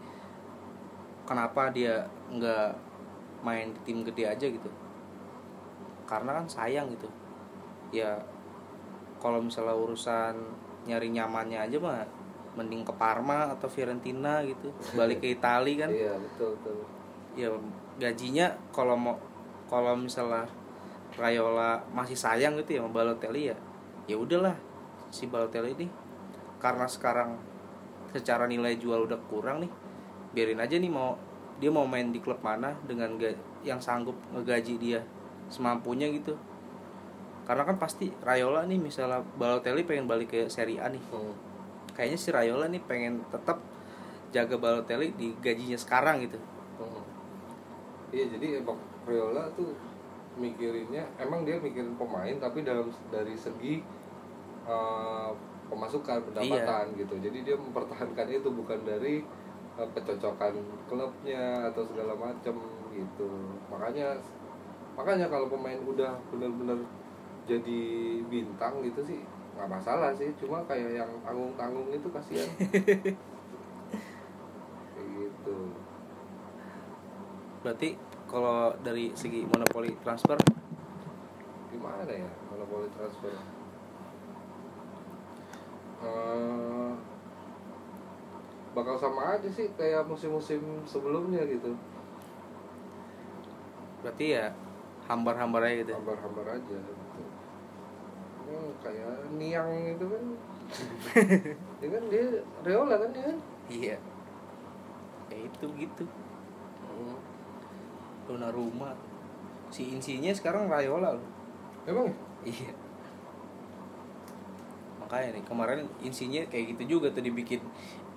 kenapa 1.24 1.72
dia 1.72 2.04
nggak 2.32 2.70
main 3.44 3.72
di 3.76 3.80
tim 3.84 4.04
gede 4.08 4.24
aja 4.28 4.46
gitu? 4.48 4.70
Karena 6.08 6.40
kan 6.40 6.46
sayang 6.48 6.92
gitu. 6.92 7.08
Ya 7.92 8.20
kalau 9.20 9.40
misalnya 9.40 9.76
urusan 9.76 10.36
nyari 10.84 11.16
nyamannya 11.16 11.64
aja 11.64 11.78
mah 11.80 12.04
mending 12.54 12.86
ke 12.86 12.94
Parma 12.96 13.56
atau 13.56 13.68
Fiorentina 13.68 14.44
gitu. 14.44 14.72
Balik 15.00 15.24
ke 15.24 15.36
Italia 15.36 15.88
kan. 15.88 15.90
Iya 15.92 16.14
betul 16.20 16.56
betul. 16.60 16.78
Ya 17.34 17.50
gajinya 18.00 18.52
kalau 18.76 18.96
mau 19.00 19.16
kalau 19.68 19.96
misalnya 19.98 20.46
Rayola 21.14 21.78
masih 21.94 22.18
sayang 22.18 22.58
gitu 22.58 22.78
ya 22.78 22.80
sama 22.82 22.92
Balotelli 22.92 23.52
ya 23.54 23.58
ya 24.06 24.16
udahlah. 24.20 24.56
Si 25.14 25.30
Balotelli 25.30 25.78
ini 25.78 25.88
karena 26.58 26.88
sekarang 26.88 27.36
secara 28.14 28.48
nilai 28.48 28.78
jual 28.78 29.04
udah 29.10 29.20
kurang 29.28 29.66
nih 29.66 29.72
biarin 30.34 30.58
aja 30.58 30.76
nih 30.76 30.90
mau 30.90 31.16
dia 31.58 31.70
mau 31.70 31.86
main 31.86 32.10
di 32.10 32.18
klub 32.18 32.42
mana 32.42 32.74
dengan 32.84 33.16
ga- 33.16 33.38
yang 33.62 33.78
sanggup 33.78 34.18
ngegaji 34.34 34.76
dia 34.76 35.00
semampunya 35.48 36.10
gitu 36.10 36.34
karena 37.44 37.64
kan 37.64 37.78
pasti 37.78 38.10
Rayola 38.20 38.66
nih 38.66 38.80
misalnya 38.80 39.22
Balotelli 39.36 39.84
pengen 39.84 40.08
balik 40.08 40.32
ke 40.32 40.42
Serie 40.48 40.80
A 40.80 40.90
nih 40.90 41.04
Hmm. 41.08 41.36
kayaknya 41.94 42.18
si 42.18 42.30
Rayola 42.30 42.66
nih 42.66 42.82
pengen 42.82 43.22
tetap 43.30 43.62
jaga 44.30 44.58
Balotelli 44.58 45.14
di 45.14 45.32
gajinya 45.38 45.78
sekarang 45.78 46.22
gitu 46.22 46.40
Hmm. 46.74 47.04
Iya 48.10 48.26
jadi 48.30 48.60
emang 48.60 48.78
Rayola 49.04 49.46
tuh 49.54 49.78
mikirinnya 50.34 51.06
emang 51.16 51.46
dia 51.46 51.62
mikirin 51.62 51.94
pemain 51.94 52.34
tapi 52.36 52.66
dalam 52.66 52.90
dari 53.08 53.38
segi 53.38 53.86
eh, 54.64 55.30
pemasukan 55.64 56.22
pendapatan 56.24 56.94
gitu. 56.96 57.14
Jadi 57.20 57.38
dia 57.42 57.54
mempertahankan 57.54 58.28
itu 58.30 58.48
bukan 58.48 58.80
dari 58.82 59.22
kecocokan 59.74 60.54
klubnya 60.86 61.70
atau 61.74 61.82
segala 61.86 62.14
macam 62.14 62.56
gitu. 62.94 63.30
Makanya 63.74 64.18
makanya 64.94 65.26
kalau 65.26 65.50
pemain 65.50 65.82
udah 65.82 66.14
benar-benar 66.30 66.78
jadi 67.50 67.82
bintang 68.30 68.86
gitu 68.86 69.02
sih 69.02 69.22
nggak 69.58 69.70
masalah 69.70 70.14
sih. 70.14 70.30
Cuma 70.38 70.62
kayak 70.70 70.98
yang 70.98 71.12
tanggung-tanggung 71.26 71.90
itu 71.94 72.10
kasihan. 72.10 72.50
Kayak 74.94 75.10
gitu. 75.18 75.58
Berarti 77.62 77.90
kalau 78.26 78.74
dari 78.82 79.14
segi 79.14 79.46
monopoli 79.46 79.94
transfer? 80.02 80.38
Gimana 81.70 82.10
ya 82.10 82.30
monopoli 82.50 82.90
transfer? 82.98 83.34
Eh, 86.04 86.92
bakal 88.74 88.98
sama 88.98 89.38
aja 89.38 89.50
sih 89.50 89.70
kayak 89.78 90.06
musim-musim 90.10 90.62
sebelumnya 90.86 91.46
gitu 91.46 91.74
berarti 94.04 94.36
ya 94.36 94.52
hambar-hambar 95.08 95.64
aja 95.64 95.86
gitu. 95.86 95.92
hambar-hambar 95.96 96.60
aja 96.60 96.76
gitu. 96.76 96.94
Hmm, 98.44 98.70
kayak 98.84 99.32
Niang 99.40 99.72
itu 99.96 100.06
kan 100.06 100.24
dia 101.80 101.90
kan 101.90 102.04
dia 102.12 102.24
Reola 102.68 102.96
kan 103.00 103.10
dia 103.16 103.24
kan 103.32 103.38
Iya. 103.72 103.96
Ya 105.32 105.38
itu 105.40 105.66
gitu. 105.80 106.04
Hmm. 106.84 107.18
Donnarumma. 108.28 108.92
Si 109.72 109.88
insinya 109.90 110.32
sekarang 110.36 110.68
Rayola 110.68 111.16
loh. 111.16 111.26
emang 111.88 112.08
ya? 112.12 112.16
Iya. 112.48 112.72
Makanya 115.14 115.38
nih 115.38 115.46
kemarin 115.46 115.80
insinya 116.02 116.42
kayak 116.50 116.74
gitu 116.74 116.98
juga 116.98 117.14
tuh 117.14 117.22
dibikin 117.22 117.62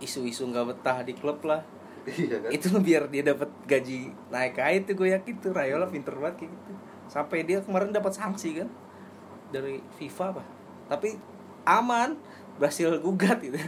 isu-isu 0.00 0.48
nggak 0.48 0.64
betah 0.72 1.04
di 1.04 1.12
klub 1.12 1.44
lah. 1.44 1.60
iya 2.08 2.40
kan 2.40 2.48
Itu 2.48 2.72
biar 2.80 3.12
dia 3.12 3.20
dapat 3.20 3.52
gaji 3.68 4.08
naik 4.32 4.56
aja 4.56 4.80
tuh 4.80 4.94
gue 4.96 5.12
yakin 5.12 5.34
tuh 5.36 5.52
Rayola 5.52 5.84
pinter 5.92 6.16
banget 6.16 6.48
kayak 6.48 6.56
gitu. 6.56 6.72
Sampai 7.06 7.44
dia 7.44 7.60
kemarin 7.60 7.92
dapat 7.92 8.16
sanksi 8.16 8.64
kan 8.64 8.68
dari 9.52 9.84
FIFA 10.00 10.40
apa. 10.40 10.42
Tapi 10.88 11.20
aman 11.68 12.16
berhasil 12.56 12.88
gugat 13.04 13.44
gitu. 13.44 13.60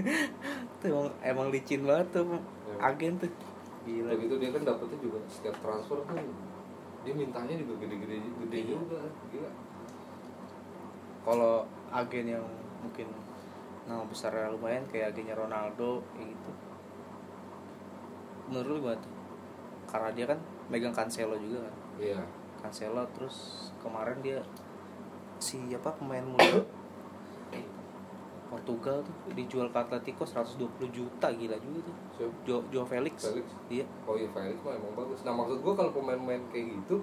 tuh 0.80 0.88
emang, 0.88 1.12
emang 1.20 1.46
licin 1.52 1.84
banget 1.84 2.08
tuh 2.16 2.40
agen 2.80 3.20
tuh. 3.20 3.28
Gila. 3.84 4.08
Udah 4.08 4.16
gitu 4.16 4.34
dia 4.40 4.48
kan 4.48 4.62
dapetnya 4.64 4.96
juga 4.96 5.20
setiap 5.28 5.60
transfer 5.60 6.00
tuh 6.00 6.16
dia 7.04 7.12
mintanya 7.12 7.52
juga 7.60 7.84
gede-gede 7.84 8.16
gede 8.16 8.56
Iya. 8.64 8.80
juga 8.80 9.04
gila 9.28 9.50
kalau 11.24 11.64
agen 11.90 12.26
yang 12.30 12.44
mungkin 12.78 13.08
nama 13.84 14.04
besarnya 14.04 14.48
lumayan 14.50 14.84
kayak 14.86 15.10
agennya 15.10 15.32
Ronaldo 15.34 16.00
kayak 16.10 16.28
gitu 16.30 16.50
menurut 18.46 18.76
gimana 18.78 18.98
tuh 18.98 19.12
karena 19.84 20.08
dia 20.12 20.26
kan 20.26 20.38
megang 20.66 20.92
Cancelo 20.92 21.36
juga 21.36 21.64
kan 21.64 21.74
iya 21.98 22.20
Cancelo 22.58 23.04
terus 23.12 23.36
kemarin 23.78 24.20
dia 24.20 24.40
si 25.38 25.60
apa 25.70 25.92
pemain 25.92 26.24
muda 26.24 26.60
Portugal 28.46 29.02
tuh 29.02 29.14
dijual 29.34 29.66
ke 29.66 29.78
Atletico 29.78 30.22
120 30.22 30.60
juta 30.88 31.26
gila 31.28 31.56
juga 31.58 31.78
tuh 31.82 31.96
Siapa? 32.14 32.34
Jo, 32.44 32.56
Jo 32.70 32.86
Felix. 32.86 33.16
Felix. 33.18 33.46
iya 33.68 33.84
oh 34.06 34.14
iya 34.14 34.28
Felix 34.30 34.56
mah 34.62 34.72
emang 34.72 34.94
bagus 34.94 35.20
nah 35.22 35.34
maksud 35.34 35.58
gua 35.60 35.74
kalau 35.74 35.90
pemain-pemain 35.90 36.42
kayak 36.48 36.78
gitu 36.78 37.00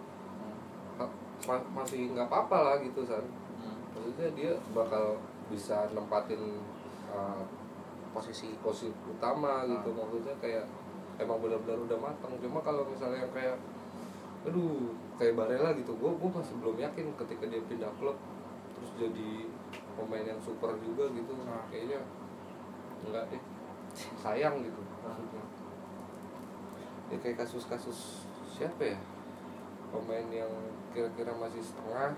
Hmm. 1.42 1.66
masih 1.74 2.13
nggak 2.13 2.30
apa-apa 2.30 2.58
lah 2.62 2.75
gitu 2.80 3.01
san. 3.01 3.25
Maksudnya 4.01 4.34
dia 4.34 4.51
bakal 4.74 5.22
bisa 5.53 5.86
nempatin 5.93 6.58
uh, 7.13 7.46
posisi 8.10 8.58
posisi 8.65 8.89
utama 9.05 9.62
gitu. 9.70 9.93
Ah. 9.93 9.96
maksudnya 10.01 10.34
kayak 10.41 10.65
emang 11.22 11.38
benar-benar 11.38 11.86
udah 11.86 12.00
matang. 12.01 12.34
Cuma 12.41 12.65
kalau 12.65 12.81
misalnya 12.89 13.29
yang 13.29 13.34
kayak 13.38 13.62
aduh 14.50 14.89
kayak 15.22 15.38
Barella 15.38 15.77
gitu. 15.77 15.93
Gue 16.01 16.10
gue 16.17 16.29
masih 16.34 16.58
belum 16.58 16.81
yakin 16.81 17.13
ketika 17.13 17.46
dia 17.46 17.62
pindah 17.70 17.93
klub 18.01 18.17
terus 18.74 18.91
jadi 18.98 19.46
pemain 19.93 20.25
yang 20.25 20.41
super 20.41 20.74
juga 20.81 21.05
gitu. 21.13 21.38
Ah. 21.46 21.62
kayaknya 21.70 22.01
enggak 23.05 23.29
deh. 23.29 23.43
Sayang 24.17 24.65
gitu 24.65 24.81
maksudnya. 25.05 25.46
Ya 27.13 27.17
kayak 27.22 27.46
kasus-kasus 27.46 28.25
siapa 28.50 28.98
ya? 28.98 29.00
Pemain 29.93 30.25
yang 30.34 30.50
kira-kira 30.89 31.38
masih 31.38 31.62
setengah 31.62 32.17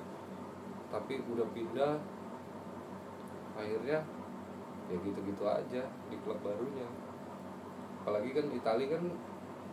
tapi 0.93 1.17
udah 1.25 1.47
pindah 1.57 1.97
akhirnya 3.57 4.05
ya 4.91 4.97
gitu-gitu 5.01 5.43
aja 5.50 5.81
di 6.12 6.15
klub 6.21 6.38
barunya. 6.45 6.85
Apalagi 8.03 8.29
kan 8.35 8.45
Italia 8.53 8.88
kan 8.93 9.03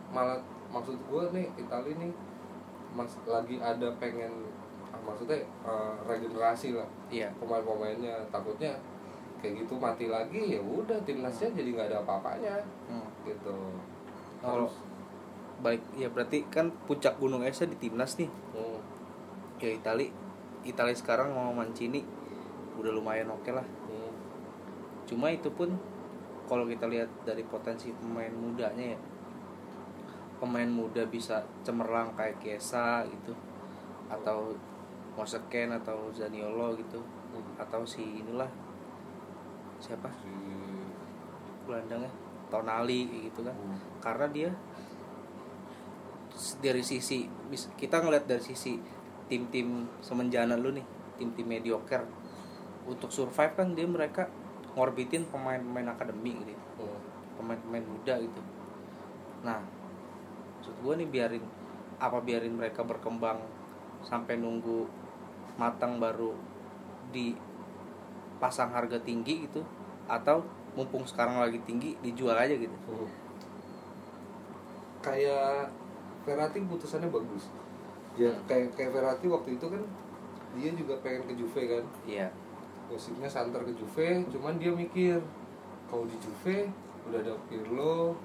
malah 0.09 0.39
maksud 0.73 0.97
gue 0.97 1.23
nih 1.35 1.45
Italia 1.61 1.93
nih 1.99 2.11
mas 2.97 3.13
lagi 3.23 3.55
ada 3.61 3.87
pengen 4.01 4.49
ah, 4.89 4.99
maksudnya 5.05 5.45
eh, 5.45 5.93
regenerasi 6.09 6.73
lah 6.73 6.89
iya. 7.13 7.29
pemain-pemainnya. 7.37 8.25
Takutnya 8.33 8.73
kayak 9.43 9.65
gitu 9.65 9.77
mati 9.77 10.09
lagi 10.09 10.57
ya 10.57 10.61
udah 10.61 10.97
timnasnya 11.05 11.53
jadi 11.53 11.69
nggak 11.69 11.87
ada 11.93 11.97
apa-apanya. 12.01 12.65
Hmm. 12.89 13.05
gitu. 13.27 13.55
Kalau- 14.41 14.89
baik 15.61 15.81
ya 15.93 16.09
berarti 16.09 16.41
kan 16.49 16.73
puncak 16.89 17.21
gunung 17.21 17.45
esnya 17.45 17.69
di 17.69 17.77
timnas 17.77 18.17
nih. 18.17 18.29
Hmm, 18.57 18.81
ya 19.61 19.77
Itali 19.77 20.09
Itali 20.61 20.93
sekarang 20.93 21.33
mau 21.33 21.49
Mancini 21.51 22.05
udah 22.77 22.91
lumayan 22.93 23.29
oke 23.33 23.49
lah. 23.49 23.65
Hmm, 23.65 24.13
cuma 25.05 25.29
itu 25.33 25.49
pun 25.53 25.73
kalau 26.49 26.67
kita 26.67 26.89
lihat 26.89 27.07
dari 27.23 27.47
potensi 27.47 27.95
pemain 27.95 28.33
mudanya 28.33 28.97
ya 28.97 28.99
pemain 30.41 30.65
muda 30.65 31.05
bisa 31.05 31.45
cemerlang 31.61 32.17
kayak 32.17 32.41
Kiesa 32.41 33.05
gitu 33.05 33.37
atau 34.09 34.57
Moseken 35.13 35.69
atau 35.77 36.09
Zaniolo 36.09 36.73
gitu 36.81 36.97
hmm. 36.97 37.61
atau 37.61 37.85
si 37.85 38.01
inilah 38.01 38.49
siapa? 39.77 40.09
Si- 40.09 40.89
gelandangnya? 41.69 42.09
Tonali 42.51 43.31
gitu 43.31 43.47
kan. 43.47 43.55
Hmm. 43.55 43.79
karena 44.03 44.27
dia 44.27 44.49
dari 46.59 46.83
sisi 46.83 47.29
kita 47.79 48.03
ngeliat 48.03 48.27
dari 48.27 48.43
sisi 48.43 48.75
tim-tim 49.31 49.87
semenjana 50.03 50.59
lu 50.59 50.75
nih 50.75 50.83
tim-tim 51.15 51.47
mediocre 51.47 52.03
untuk 52.83 53.07
survive 53.15 53.55
kan 53.55 53.71
dia 53.71 53.87
mereka 53.87 54.27
ngorbitin 54.75 55.23
pemain-pemain 55.31 55.95
akademi 55.95 56.35
gitu. 56.43 56.83
Hmm. 56.83 56.99
pemain-pemain 57.39 57.85
muda 57.87 58.19
gitu 58.19 58.41
nah 59.47 59.63
maksud 60.59 60.75
gue 60.83 60.93
nih 60.99 61.07
biarin 61.07 61.45
apa 62.03 62.19
biarin 62.19 62.51
mereka 62.51 62.83
berkembang 62.83 63.39
sampai 64.03 64.35
nunggu 64.35 64.85
matang 65.55 65.95
baru 65.95 66.35
dipasang 67.15 68.75
harga 68.75 68.99
tinggi 68.99 69.47
gitu 69.47 69.63
atau 70.11 70.43
mumpung 70.75 71.07
sekarang 71.07 71.39
lagi 71.39 71.63
tinggi 71.63 71.95
dijual 72.03 72.35
aja 72.35 72.51
gitu 72.51 72.75
Hmm. 72.89 73.07
kayak 74.99 75.71
Verratti 76.21 76.61
putusannya 76.61 77.09
bagus 77.09 77.49
ya 78.19 78.31
kayak 78.47 78.75
kayak 78.75 78.91
Verratti 78.91 79.27
waktu 79.31 79.55
itu 79.55 79.65
kan 79.71 79.83
dia 80.51 80.69
juga 80.75 80.99
pengen 80.99 81.31
ke 81.31 81.33
Juve 81.39 81.61
kan. 81.67 81.85
Iya. 82.03 82.27
Musiknya 82.91 83.29
santer 83.31 83.63
ke 83.63 83.73
Juve 83.75 84.27
cuman 84.31 84.59
dia 84.59 84.71
mikir 84.75 85.19
kalau 85.87 86.03
di 86.07 86.17
Juve 86.19 86.67
udah 87.07 87.19
ada 87.19 87.33
Pirlo. 87.47 88.15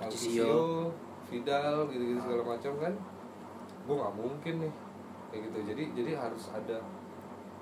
Marchisio 0.00 0.88
Vidal 1.28 1.86
gitu-gitu 1.92 2.20
segala 2.24 2.56
macam 2.56 2.72
kan. 2.80 2.94
Gue 3.84 3.94
nggak 4.00 4.14
mungkin 4.16 4.54
nih 4.66 4.74
kayak 5.30 5.40
gitu. 5.46 5.58
Jadi 5.70 5.84
jadi 5.94 6.12
harus 6.18 6.44
ada 6.50 6.78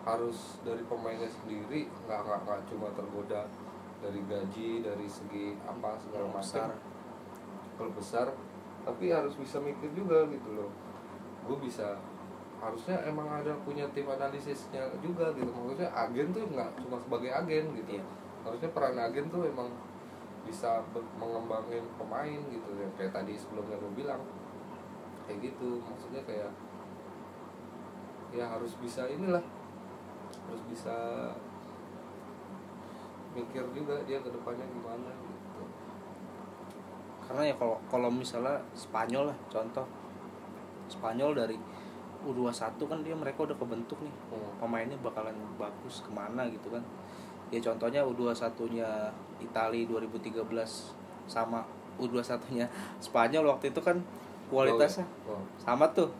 harus 0.08 0.56
dari 0.64 0.80
pemainnya 0.88 1.28
sendiri 1.28 1.84
nggak 2.08 2.20
nggak 2.25 2.40
nggak 2.48 2.60
cuma 2.72 2.88
tergoda 2.96 3.44
dari 3.98 4.20
gaji 4.25 4.80
dari 4.80 5.06
segi 5.10 5.58
apa 5.66 5.98
segala 6.00 6.32
macam. 6.32 6.72
kalau 7.78 7.92
besar 7.94 8.26
tapi 8.82 9.14
harus 9.14 9.38
bisa 9.38 9.62
mikir 9.62 9.90
juga 9.94 10.26
gitu 10.32 10.50
loh 10.50 10.70
gue 11.49 11.59
bisa 11.64 11.97
harusnya 12.59 12.99
emang 13.07 13.40
ada 13.40 13.55
punya 13.62 13.88
tim 13.97 14.05
analisisnya 14.05 14.85
juga 15.00 15.33
gitu. 15.33 15.49
Maksudnya 15.49 15.88
agen 15.95 16.28
tuh 16.35 16.45
nggak 16.52 16.71
cuma 16.85 17.00
sebagai 17.00 17.31
agen 17.33 17.64
gitu. 17.73 17.99
Iya. 17.99 18.05
harusnya 18.38 18.71
peran 18.71 18.97
agen 18.97 19.28
tuh 19.28 19.45
emang 19.45 19.69
bisa 20.47 20.81
mengembangin 21.19 21.85
pemain 21.97 22.40
gitu. 22.49 22.70
Ya 22.77 22.88
kayak 22.94 23.12
tadi 23.16 23.35
sebelumnya 23.35 23.77
gue 23.81 23.92
bilang 23.96 24.22
kayak 25.25 25.53
gitu. 25.53 25.81
Maksudnya 25.83 26.22
kayak 26.29 26.53
ya 28.29 28.44
harus 28.44 28.77
bisa 28.77 29.09
inilah 29.09 29.40
harus 30.49 30.62
bisa 30.68 30.96
mikir 33.33 33.64
juga 33.72 33.96
dia 34.05 34.18
ke 34.20 34.29
depannya 34.33 34.66
gimana 34.68 35.11
gitu. 35.12 35.62
Karena 37.29 37.42
ya 37.53 37.55
kalau 37.57 37.77
kalau 37.92 38.09
misalnya 38.09 38.57
Spanyol 38.72 39.33
lah 39.33 39.38
contoh 39.53 39.85
Spanyol 40.88 41.37
dari 41.37 41.57
U21 42.27 42.74
kan 42.83 42.98
dia 43.07 43.14
mereka 43.14 43.46
udah 43.46 43.57
kebentuk 43.57 43.98
nih. 44.03 44.14
Hmm. 44.35 44.51
pemainnya 44.59 44.98
bakalan 44.98 45.35
bagus 45.55 46.03
ke 46.03 46.11
mana 46.11 46.48
gitu 46.51 46.68
kan. 46.72 46.83
Ya 47.48 47.62
contohnya 47.62 48.05
U21 48.05 48.44
nya 48.77 48.88
Itali 49.40 49.87
2013 49.88 50.44
sama 51.31 51.64
U21 51.96 52.40
nya 52.59 52.66
Spanyol 52.98 53.44
waktu 53.55 53.70
itu 53.72 53.81
kan 53.81 54.03
kualitasnya 54.48 55.05
Oh, 55.29 55.44
sama 55.61 55.88
tuh. 55.92 56.11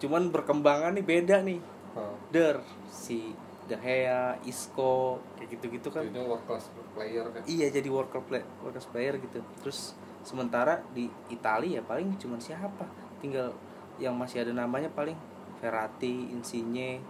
Cuman 0.00 0.32
berkembangan 0.32 0.96
nih 0.96 1.04
beda 1.04 1.44
nih. 1.44 1.60
Oh. 1.94 2.16
Der 2.34 2.58
si 2.90 3.36
De 3.64 3.76
Gea, 3.80 4.36
Isco 4.44 5.16
kayak 5.40 5.56
gitu-gitu 5.56 5.88
kan. 5.88 6.04
Jadinya 6.04 6.36
world 6.36 6.44
class 6.44 6.68
player 6.92 7.24
kan. 7.32 7.40
Iya 7.48 7.72
jadi 7.72 7.88
world 7.88 8.12
class 8.12 8.26
play, 8.28 8.42
world 8.60 8.74
class 8.76 8.88
player 8.92 9.14
gitu. 9.16 9.40
Terus 9.64 9.96
sementara 10.24 10.84
di 10.92 11.08
Italia 11.32 11.80
ya 11.80 11.82
paling 11.84 12.16
cuman 12.20 12.40
siapa? 12.40 12.84
Tinggal 13.24 13.52
yang 14.02 14.14
masih 14.18 14.42
ada 14.42 14.52
namanya 14.54 14.90
paling 14.90 15.16
Verratti, 15.62 16.28
Insigne 16.34 17.00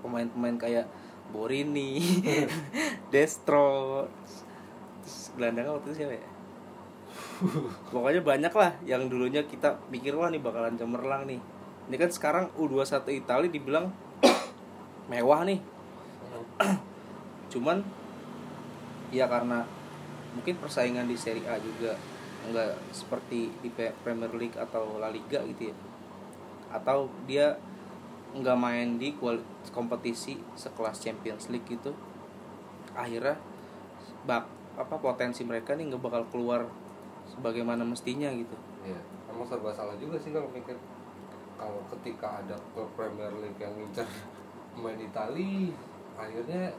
pemain-pemain 0.00 0.56
kayak 0.56 0.86
Borini, 1.28 2.00
Destro 3.12 4.08
terus 5.04 5.32
gelandangnya 5.36 5.76
waktu 5.76 5.92
itu 5.92 5.96
siapa 6.04 6.14
ya? 6.16 6.24
Pokoknya 7.92 8.22
banyak 8.24 8.52
lah 8.52 8.70
yang 8.88 9.08
dulunya 9.12 9.44
kita 9.44 9.76
pikir 9.92 10.16
wah 10.16 10.32
nih 10.32 10.40
bakalan 10.40 10.80
cemerlang 10.80 11.28
nih. 11.28 11.40
Ini 11.88 11.96
kan 11.96 12.10
sekarang 12.12 12.44
U21 12.56 13.04
Italia 13.12 13.50
dibilang 13.52 13.92
mewah 15.12 15.44
nih. 15.44 15.60
Cuman 17.52 17.84
ya 19.12 19.28
karena 19.28 19.64
mungkin 20.36 20.56
persaingan 20.60 21.08
di 21.08 21.16
Serie 21.16 21.44
A 21.48 21.56
juga 21.60 21.96
nggak 22.48 22.92
seperti 22.92 23.52
di 23.60 23.68
Premier 23.76 24.32
League 24.32 24.56
atau 24.56 24.96
La 24.96 25.12
Liga 25.12 25.44
gitu 25.44 25.72
ya 25.72 25.87
atau 26.68 27.08
dia 27.24 27.56
nggak 28.28 28.58
main 28.60 29.00
di 29.00 29.16
kompetisi 29.72 30.36
sekelas 30.52 31.00
Champions 31.00 31.48
League 31.48 31.64
gitu 31.64 31.96
akhirnya 32.92 33.40
bak 34.24 34.44
apa 34.76 34.96
potensi 35.00 35.42
mereka 35.42 35.72
nih 35.72 35.88
nggak 35.88 36.02
bakal 36.02 36.22
keluar 36.28 36.68
sebagaimana 37.28 37.82
mestinya 37.82 38.28
gitu 38.32 38.56
Iya, 38.84 39.00
emang 39.28 39.44
serba 39.44 39.68
salah 39.74 39.96
juga 39.98 40.16
sih 40.16 40.30
kalau 40.32 40.48
mikir 40.48 40.76
kalau 41.58 41.82
ketika 41.90 42.40
ada 42.40 42.54
klub 42.72 42.88
Premier 42.94 43.28
League 43.42 43.58
yang 43.58 43.74
ngincar 43.74 44.06
pemain 44.72 44.94
Itali, 44.94 45.74
akhirnya 46.14 46.70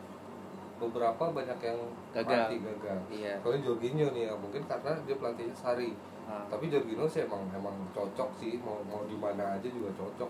beberapa 0.80 1.36
banyak 1.36 1.60
yang 1.60 1.80
Gagal. 2.16 2.48
mati 2.48 2.56
gagal. 2.64 3.00
iya 3.12 3.36
Kalau 3.44 3.60
Jorginho 3.60 4.08
nih 4.16 4.32
ya 4.32 4.34
mungkin 4.40 4.64
karena 4.64 4.96
dia 5.04 5.20
pelatihnya 5.20 5.52
Sari. 5.52 5.92
Nah, 6.30 6.46
Tapi 6.46 6.70
Jorginho 6.70 7.04
sih 7.04 7.26
emang 7.26 7.42
emang 7.50 7.74
cocok 7.90 8.30
sih 8.38 8.62
mau 8.62 8.78
mau 8.86 9.02
di 9.04 9.18
mana 9.18 9.58
aja 9.58 9.66
juga 9.66 9.90
cocok. 9.92 10.30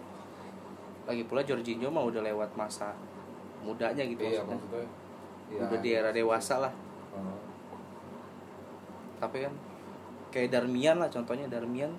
lagi 1.06 1.24
pula 1.26 1.42
Jorginho 1.42 1.90
mah 1.90 2.06
udah 2.06 2.22
lewat 2.22 2.56
masa 2.56 2.96
mudanya 3.60 4.06
gitu 4.06 4.22
iya 4.22 4.40
maksudnya. 4.40 4.80
maksudnya. 4.80 4.88
ya, 5.50 5.60
udah 5.68 5.80
di 5.80 5.90
era 5.92 6.10
dewasa 6.10 6.56
lah 6.60 6.74
Oh, 7.10 7.36
tapi 9.20 9.42
kan 9.42 9.52
kayak 10.30 10.54
Darmian 10.54 10.96
lah 10.96 11.10
contohnya 11.10 11.50
Darmian 11.50 11.90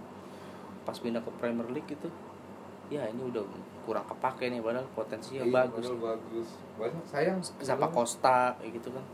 pas 0.81 0.95
pindah 0.95 1.19
ke 1.19 1.29
Premier 1.37 1.67
League 1.69 1.85
gitu 1.85 2.07
ya 2.89 3.05
ini 3.05 3.21
udah 3.21 3.43
kurang 3.83 4.07
kepake 4.07 4.49
nih 4.49 4.63
padahal 4.63 4.87
potensinya 4.91 5.43
iya, 5.43 5.53
bagus 5.53 5.85
padahal 5.85 5.99
bagus. 6.15 6.49
Banyak 6.75 7.05
sayang. 7.05 7.39
Zappa 7.61 7.89
Costa 7.91 8.55
kayak 8.57 8.73
gitu 8.79 8.89
kan 8.91 9.05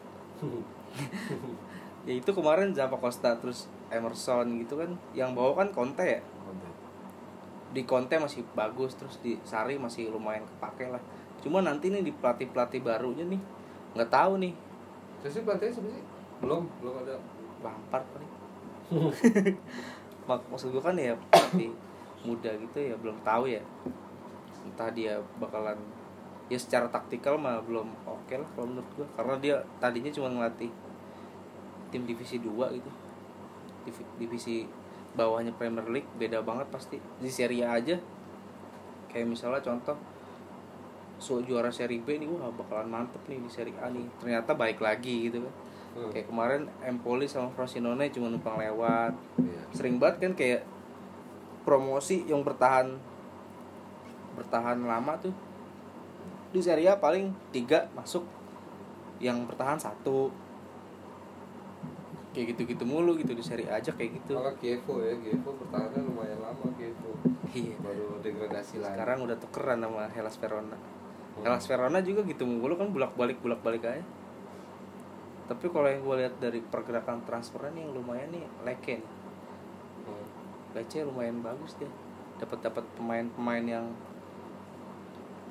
ya 2.06 2.12
itu 2.14 2.30
kemarin 2.30 2.70
Zappa 2.70 2.94
Costa 2.94 3.34
terus 3.34 3.66
Emerson 3.90 4.58
gitu 4.58 4.80
kan 4.82 4.90
yang 5.14 5.32
bawa 5.32 5.64
kan 5.64 5.68
Conte 5.70 6.04
ya? 6.04 6.20
Di 7.70 7.82
Conte 7.84 8.16
masih 8.18 8.42
bagus 8.56 8.96
terus 8.98 9.20
di 9.20 9.38
Sari 9.46 9.78
masih 9.78 10.10
lumayan 10.10 10.42
kepake 10.56 10.90
lah. 10.90 11.02
Cuma 11.42 11.62
nanti 11.62 11.92
nih 11.92 12.02
di 12.02 12.12
pelatih 12.14 12.50
pelatih 12.50 12.82
barunya 12.82 13.22
nih 13.26 13.40
nggak 13.94 14.10
tahu 14.10 14.42
nih. 14.42 14.52
Terus 15.22 15.40
siapa 15.40 15.56
sih? 15.60 16.04
Belum, 16.42 16.68
belum 16.82 16.94
ada. 17.04 17.16
Lampard 17.64 18.04
paling. 18.12 18.32
Mak 20.28 20.40
maksud 20.50 20.74
gue 20.74 20.82
kan 20.82 20.98
ya 20.98 21.14
pelatih 21.30 21.70
muda 22.26 22.50
gitu 22.58 22.78
ya 22.82 22.94
belum 22.98 23.16
tahu 23.22 23.46
ya. 23.50 23.62
Entah 24.66 24.90
dia 24.90 25.22
bakalan 25.38 25.78
ya 26.46 26.58
secara 26.58 26.86
taktikal 26.86 27.34
mah 27.34 27.58
belum 27.66 27.90
oke 28.06 28.34
lah 28.38 28.46
kalau 28.54 28.70
menurut 28.70 28.90
gue 28.94 29.06
karena 29.18 29.34
dia 29.42 29.54
tadinya 29.82 30.10
cuma 30.14 30.30
ngelatih 30.30 30.70
tim 31.90 32.06
divisi 32.06 32.38
2 32.38 32.78
gitu 32.78 32.90
divisi 34.18 34.66
bawahnya 35.16 35.50
Premier 35.56 35.86
League 35.88 36.10
beda 36.20 36.44
banget 36.44 36.68
pasti. 36.68 37.00
Di 37.18 37.30
Serie 37.32 37.64
A 37.64 37.80
aja. 37.80 37.96
Kayak 39.08 39.32
misalnya 39.32 39.60
contoh 39.64 39.96
so 41.16 41.40
juara 41.40 41.72
Serie 41.72 42.04
B 42.04 42.20
nih 42.20 42.28
wah 42.28 42.52
bakalan 42.52 42.92
mantep 42.92 43.24
nih 43.24 43.40
di 43.40 43.50
Serie 43.50 43.76
A 43.80 43.88
nih. 43.88 44.04
Ternyata 44.20 44.52
baik 44.52 44.78
lagi 44.84 45.32
gitu 45.32 45.40
kan. 45.42 45.54
Hmm. 45.96 46.12
kayak 46.12 46.28
kemarin 46.28 46.68
Empoli 46.84 47.24
sama 47.24 47.48
Frosinone 47.56 48.12
cuma 48.12 48.28
numpang 48.28 48.60
lewat. 48.60 49.16
Iya. 49.40 49.60
sering 49.72 49.96
banget 49.96 50.28
kan 50.28 50.32
kayak 50.36 50.62
promosi 51.64 52.28
yang 52.28 52.44
bertahan 52.44 53.00
bertahan 54.36 54.84
lama 54.84 55.16
tuh. 55.16 55.32
Di 56.52 56.60
Serie 56.60 56.92
A 56.92 57.00
paling 57.00 57.32
tiga 57.48 57.88
masuk 57.96 58.28
yang 59.16 59.48
bertahan 59.48 59.80
satu 59.80 60.28
kayak 62.36 62.52
gitu-gitu 62.52 62.84
mulu 62.84 63.16
gitu 63.16 63.32
di 63.32 63.40
Serie 63.40 63.64
A 63.66 63.80
aja 63.80 63.88
kayak 63.88 64.12
gitu 64.14 64.36
Malah 64.36 64.52
Kievo 64.54 65.00
ya, 65.00 65.16
Kievo 65.16 65.56
bertahannya 65.56 66.04
lumayan 66.04 66.36
lama 66.38 66.68
Kievo. 66.76 67.16
iya 67.50 67.72
Baru 67.80 68.20
degradasi 68.20 68.76
lagi. 68.76 68.92
sekarang 68.94 69.24
udah 69.24 69.36
tukeran 69.38 69.80
sama 69.80 70.04
Hellas 70.12 70.36
Verona 70.36 70.76
Hmm. 71.36 71.44
Hellas 71.44 71.64
Verona 71.64 72.00
juga 72.00 72.24
gitu 72.24 72.44
mulu 72.44 72.76
kan 72.76 72.88
bolak-balik 72.88 73.40
bolak-balik 73.40 73.84
aja 73.84 74.00
tapi 75.46 75.68
kalau 75.68 75.84
yang 75.86 76.00
gue 76.00 76.16
lihat 76.18 76.34
dari 76.36 76.58
pergerakan 76.60 77.22
transfernya 77.22 77.70
nih 77.70 77.82
yang 77.82 77.92
lumayan 77.94 78.28
nih 78.30 78.44
Leke 78.62 78.94
nih 78.98 79.12
Hmm. 80.02 80.26
Lece 80.72 81.02
lumayan 81.02 81.40
bagus 81.40 81.76
dia 81.76 81.88
dapat 82.36 82.60
dapat 82.62 82.84
pemain-pemain 82.94 83.64
yang 83.66 83.86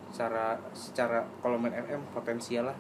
secara 0.10 0.56
secara 0.72 1.28
kalau 1.38 1.58
main 1.58 1.76
FM 1.76 2.02
potensial 2.10 2.72
lah 2.72 2.78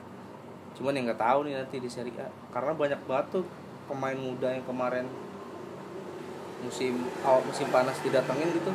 cuman 0.73 0.93
yang 0.93 1.05
nggak 1.05 1.19
tahu 1.19 1.39
nih 1.43 1.53
nanti 1.55 1.77
di 1.77 1.87
Serie 1.87 2.15
A 2.17 2.27
karena 2.49 2.71
banyak 2.71 2.99
tuh 3.29 3.43
pemain 3.85 4.17
muda 4.17 4.49
yang 4.51 4.65
kemarin 4.65 5.05
musim 6.65 7.05
awal 7.21 7.45
musim 7.45 7.69
panas 7.69 7.97
didatengin 8.01 8.49
gitu 8.57 8.73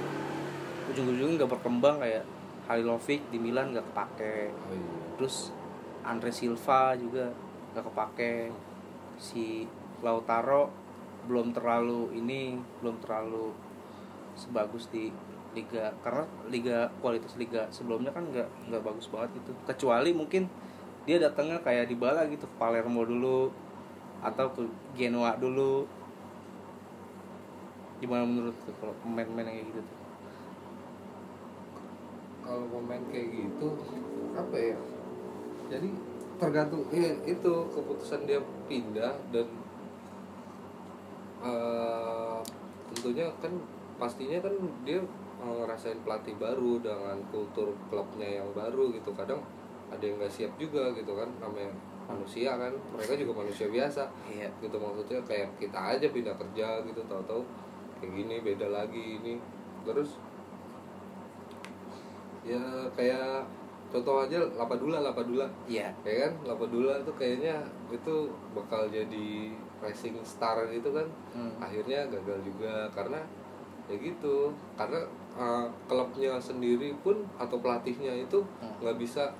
ujung-ujungnya 0.91 1.43
nggak 1.43 1.53
berkembang 1.55 2.03
kayak 2.03 2.27
Halilovic 2.67 3.27
di 3.35 3.39
Milan 3.43 3.75
nggak 3.75 3.87
kepake. 3.91 4.51
Oh 4.55 4.75
iya. 4.75 4.87
terus 5.19 5.51
Andre 6.07 6.31
Silva 6.31 6.95
juga 6.95 7.31
nggak 7.75 7.85
kepake. 7.91 8.35
Si 9.19 9.67
Lautaro 10.03 10.71
belum 11.27 11.51
terlalu 11.51 12.15
ini 12.15 12.59
belum 12.79 13.03
terlalu 13.03 13.53
sebagus 14.39 14.87
di 14.89 15.11
liga 15.51 15.91
karena 16.07 16.25
liga 16.47 16.87
kualitas 17.03 17.35
liga 17.35 17.67
sebelumnya 17.75 18.15
kan 18.15 18.23
nggak 18.31 18.71
nggak 18.71 18.83
bagus 18.87 19.11
banget 19.11 19.43
gitu. 19.43 19.51
Kecuali 19.67 20.11
mungkin 20.15 20.47
dia 21.05 21.19
datangnya 21.19 21.59
kayak 21.59 21.91
di 21.91 21.97
Bala 21.99 22.23
gitu 22.31 22.47
Palermo 22.55 23.03
dulu 23.03 23.51
atau 24.21 24.47
ke 24.53 24.63
Genoa 24.97 25.37
dulu. 25.41 25.89
Gimana 28.01 28.25
menurut 28.25 28.57
tuh 28.65 28.73
kalau 28.81 28.97
pemain-pemain 29.05 29.49
yang 29.49 29.57
kayak 29.61 29.69
gitu 29.73 29.81
tuh? 29.85 29.99
Kalau 32.41 32.65
pemain 32.69 33.03
kayak 33.13 33.29
gitu 33.29 33.69
apa 34.37 34.57
ya? 34.57 34.77
Jadi 35.71 35.89
tergantung 36.41 36.83
ya, 36.89 37.13
itu 37.29 37.53
keputusan 37.77 38.25
dia 38.25 38.41
pindah 38.65 39.13
dan 39.29 39.49
eh, 41.45 42.39
tentunya 42.93 43.29
kan 43.45 43.53
pastinya 44.01 44.41
kan 44.41 44.55
dia 44.89 45.05
ngerasain 45.41 46.01
pelatih 46.05 46.37
baru 46.37 46.81
dengan 46.81 47.17
kultur 47.29 47.77
klubnya 47.93 48.41
yang 48.41 48.49
baru 48.57 48.93
gitu. 48.97 49.13
Kadang 49.13 49.45
ada 49.93 50.01
yang 50.01 50.17
nggak 50.17 50.33
siap 50.33 50.53
juga 50.57 50.93
gitu 50.97 51.13
kan 51.13 51.29
namanya 51.43 51.73
manusia 52.11 52.51
kan 52.59 52.73
mereka 52.91 53.13
juga 53.15 53.33
manusia 53.47 53.67
biasa. 53.71 54.03
Iya. 54.27 54.49
Gitu 54.59 54.77
maksudnya 54.77 55.21
kayak 55.25 55.49
kita 55.57 55.79
aja 55.79 56.07
pindah 56.11 56.35
kerja 56.35 56.69
gitu 56.83 57.01
tahu-tahu 57.07 57.43
kayak 58.03 58.13
gini 58.19 58.37
beda 58.43 58.67
lagi 58.69 59.23
ini. 59.23 59.35
Terus 59.87 60.19
ya 62.41 62.61
kayak 62.97 63.45
contoh 63.91 64.25
aja 64.25 64.39
Lapadula 64.57 64.99
Lapadula. 65.03 65.47
Iya. 65.69 65.93
Ya 66.03 66.15
kan? 66.27 66.33
Lapadula 66.47 66.99
tuh 67.05 67.15
kayaknya 67.15 67.61
itu 67.91 68.31
bakal 68.57 68.89
jadi 68.89 69.53
racing 69.81 70.17
star 70.25 70.69
gitu 70.69 70.93
kan. 70.93 71.07
Hmm. 71.33 71.55
akhirnya 71.57 72.05
gagal 72.11 72.39
juga 72.45 72.89
karena 72.93 73.21
ya 73.91 73.97
gitu. 73.99 74.53
Karena 74.79 75.01
uh, 75.37 75.67
klubnya 75.91 76.39
sendiri 76.39 76.95
pun 77.03 77.23
atau 77.37 77.59
pelatihnya 77.61 78.15
itu 78.15 78.41
Hmm. 78.63 78.73
nggak 78.81 78.97
bisa 78.97 79.33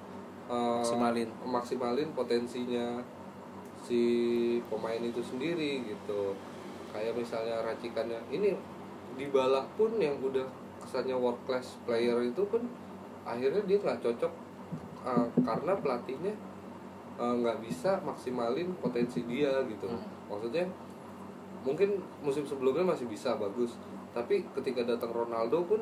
uh, 0.51 0.83
Maksimalin. 0.83 1.31
maksimalin 1.47 2.11
potensinya 2.13 2.99
si 3.81 4.03
pemain 4.69 5.01
itu 5.01 5.23
sendiri 5.23 5.87
gitu 5.87 6.35
kayak 6.91 7.15
misalnya 7.17 7.63
racikannya 7.65 8.19
ini 8.29 8.53
di 9.15 9.27
balak 9.31 9.65
pun 9.79 9.95
yang 9.97 10.19
udah 10.21 10.45
kesannya 10.83 11.15
world 11.15 11.39
class 11.47 11.79
player 11.87 12.19
itu 12.21 12.43
pun 12.45 12.67
akhirnya 13.23 13.63
dia 13.65 13.79
nggak 13.79 14.01
cocok 14.03 14.33
uh, 15.07 15.27
karena 15.47 15.73
pelatihnya 15.79 16.35
uh, 17.17 17.35
nggak 17.37 17.63
bisa 17.63 18.03
maksimalin 18.03 18.75
potensi 18.83 19.23
dia 19.25 19.63
gitu 19.71 19.87
Hmm. 19.87 20.03
maksudnya 20.29 20.67
mungkin 21.61 22.01
musim 22.25 22.45
sebelumnya 22.49 22.97
masih 22.97 23.05
bisa 23.07 23.37
bagus 23.37 23.77
tapi 24.11 24.43
ketika 24.57 24.83
datang 24.83 25.13
Ronaldo 25.13 25.63
pun 25.69 25.81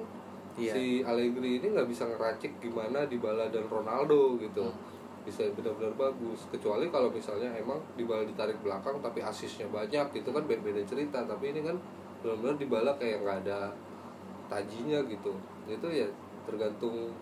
Iya. 0.58 0.72
si 0.74 0.84
Allegri 1.06 1.62
ini 1.62 1.66
nggak 1.70 1.86
bisa 1.86 2.02
ngeracik 2.10 2.58
gimana 2.58 3.06
Dybala 3.06 3.46
dan 3.54 3.64
Ronaldo 3.70 4.34
gitu. 4.42 4.66
Hmm. 4.66 4.96
bisa 5.28 5.44
benar-benar 5.52 5.92
bagus. 5.92 6.48
Kecuali 6.48 6.88
kalau 6.88 7.12
misalnya 7.12 7.52
emang 7.52 7.76
Dybala 8.00 8.24
ditarik 8.24 8.56
belakang 8.64 8.96
tapi 9.04 9.20
asisnya 9.20 9.68
banyak 9.68 10.08
gitu 10.16 10.32
kan 10.32 10.40
beda-beda 10.48 10.80
cerita. 10.88 11.20
Tapi 11.20 11.52
ini 11.52 11.60
kan 11.62 11.76
benar-benar 12.24 12.56
Dybala 12.56 12.92
kayak 12.96 13.22
nggak 13.22 13.36
ada 13.44 13.68
tajinya 14.48 15.04
gitu. 15.04 15.36
Itu 15.68 15.86
ya 15.92 16.08
tergantung 16.48 17.12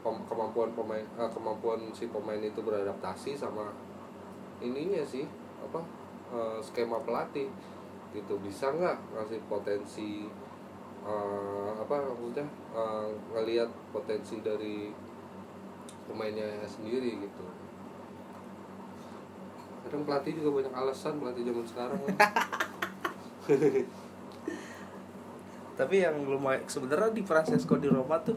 pem- 0.00 0.24
kemampuan 0.24 0.72
pemain 0.72 1.04
eh, 1.04 1.30
kemampuan 1.30 1.80
si 1.92 2.08
pemain 2.08 2.40
itu 2.40 2.60
beradaptasi 2.64 3.36
sama 3.36 3.68
ininya 4.64 5.04
sih 5.04 5.28
apa 5.60 5.80
eh, 6.32 6.58
skema 6.64 6.96
pelatih 7.04 7.52
gitu. 8.16 8.40
Bisa 8.40 8.72
nggak 8.72 8.96
ngasih 9.12 9.40
potensi 9.46 10.24
eh, 11.06 11.70
apa 11.80 11.94
maksudnya? 12.04 12.46
Eh, 12.76 13.08
ngelihat 13.34 13.70
potensi 13.94 14.40
dari 14.44 14.92
pemainnya 16.10 16.66
sendiri 16.66 17.22
gitu. 17.22 17.44
Kadang 19.86 20.04
pelatih 20.04 20.32
juga 20.36 20.50
banyak 20.60 20.74
alasan 20.74 21.18
pelatih 21.22 21.42
zaman 21.46 21.66
sekarang. 21.66 22.00
Tapi 25.80 25.96
yang 26.04 26.28
lumayan 26.28 26.60
sebenarnya 26.68 27.08
di 27.16 27.24
Francesco 27.24 27.80
di 27.80 27.88
Roma 27.88 28.20
tuh 28.20 28.36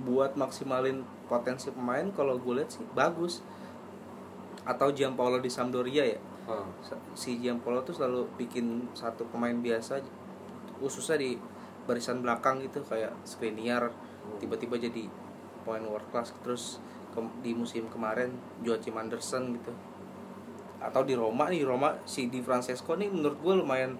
buat 0.00 0.32
maksimalin 0.32 1.04
potensi 1.28 1.68
pemain 1.68 2.08
kalau 2.16 2.40
gue 2.40 2.62
lihat 2.62 2.72
sih 2.72 2.86
bagus. 2.96 3.44
Atau 4.64 4.96
Gianpaolo 4.96 5.44
di 5.44 5.52
Sampdoria 5.52 6.08
ya. 6.08 6.20
Ah, 6.48 6.64
si 7.12 7.36
Gianpaolo 7.36 7.84
tuh 7.84 8.00
selalu 8.00 8.24
bikin 8.40 8.88
satu 8.96 9.28
pemain 9.28 9.54
biasa 9.54 10.00
khususnya 10.80 11.20
di 11.20 11.36
barisan 11.90 12.22
belakang 12.22 12.62
gitu 12.62 12.86
kayak 12.86 13.10
Skriniar 13.26 13.90
tiba-tiba 14.38 14.78
jadi 14.78 15.10
pemain 15.66 15.82
world 15.82 16.06
class. 16.14 16.30
Terus 16.46 16.78
ke- 17.10 17.34
di 17.42 17.50
musim 17.50 17.90
kemarin 17.90 18.30
Joachim 18.62 18.94
Anderson 18.94 19.58
gitu. 19.58 19.74
Atau 20.78 21.02
di 21.02 21.18
Roma 21.18 21.50
nih 21.50 21.66
Roma 21.66 21.98
si 22.06 22.30
Di 22.30 22.38
Francesco 22.40 22.94
nih 22.94 23.10
menurut 23.10 23.36
gue 23.42 23.54
lumayan 23.58 23.98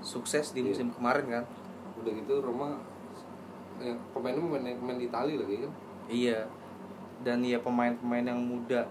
sukses 0.00 0.56
di 0.56 0.64
Iya. 0.64 0.68
musim 0.72 0.88
kemarin 0.90 1.26
kan? 1.28 1.44
Udah 2.00 2.12
gitu 2.16 2.40
Roma 2.40 2.80
yang 3.78 4.00
pemainnya 4.10 4.42
pemain 4.42 4.74
pemain 4.74 4.98
Itali 4.98 5.36
lagi 5.38 5.56
kan? 5.62 5.72
Iya. 6.08 6.40
Dan 7.22 7.44
ya 7.44 7.60
pemain-pemain 7.60 8.24
yang 8.24 8.40
muda 8.40 8.88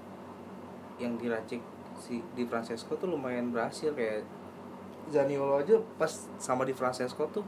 yang 1.01 1.15
diracik 1.17 1.59
si 1.97 2.21
di 2.37 2.45
Francesco 2.45 2.93
tuh 2.95 3.09
lumayan 3.09 3.49
berhasil. 3.51 3.91
Kayak 3.91 4.23
Zaniolo 5.07 5.63
aja 5.63 5.79
pas 5.95 6.11
sama 6.35 6.67
di 6.67 6.75
Francesco 6.75 7.23
tuh 7.31 7.43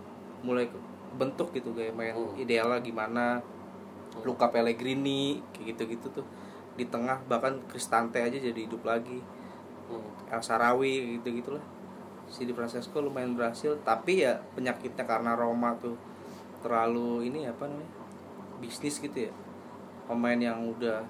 mulai 0.45 0.69
bentuk 1.17 1.51
gitu 1.51 1.73
kayak 1.73 1.95
main 1.97 2.13
Hmm. 2.13 2.37
idealnya 2.37 2.79
gimana 2.79 3.41
Luca 4.25 4.49
Pellegrini 4.49 5.39
kayak 5.55 5.75
gitu-gitu 5.75 6.09
tuh. 6.21 6.25
Di 6.75 6.87
tengah 6.87 7.19
bahkan 7.27 7.59
Cristante 7.67 8.19
aja 8.21 8.37
jadi 8.37 8.55
hidup 8.55 8.85
lagi. 8.85 9.19
Hmm. 9.89 10.05
El 10.29 10.41
Sarawi 10.43 11.17
gitu 11.17 11.33
gitulah 11.33 11.63
si 12.29 12.45
di 12.45 12.53
Francesco 12.53 13.01
lumayan 13.01 13.33
berhasil 13.33 13.73
tapi 13.81 14.21
ya 14.21 14.37
penyakitnya 14.53 15.01
karena 15.01 15.33
Roma 15.33 15.73
tuh 15.81 15.97
terlalu 16.61 17.25
ini 17.25 17.49
apa 17.49 17.65
namanya 17.65 17.89
bisnis 18.61 19.01
gitu 19.01 19.29
ya. 19.29 19.33
Pemain 20.05 20.37
yang 20.37 20.61
udah 20.69 21.01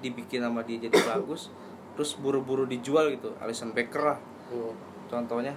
dibikin 0.00 0.40
sama 0.40 0.64
dia 0.64 0.80
jadi 0.80 0.96
bagus 1.12 1.52
terus 1.92 2.16
buru-buru 2.16 2.64
dijual 2.64 3.12
gitu. 3.12 3.36
Alisson 3.38 3.76
Becker 3.76 4.16
lah. 4.16 4.18
Hmm. 4.48 4.72
contohnya. 5.12 5.52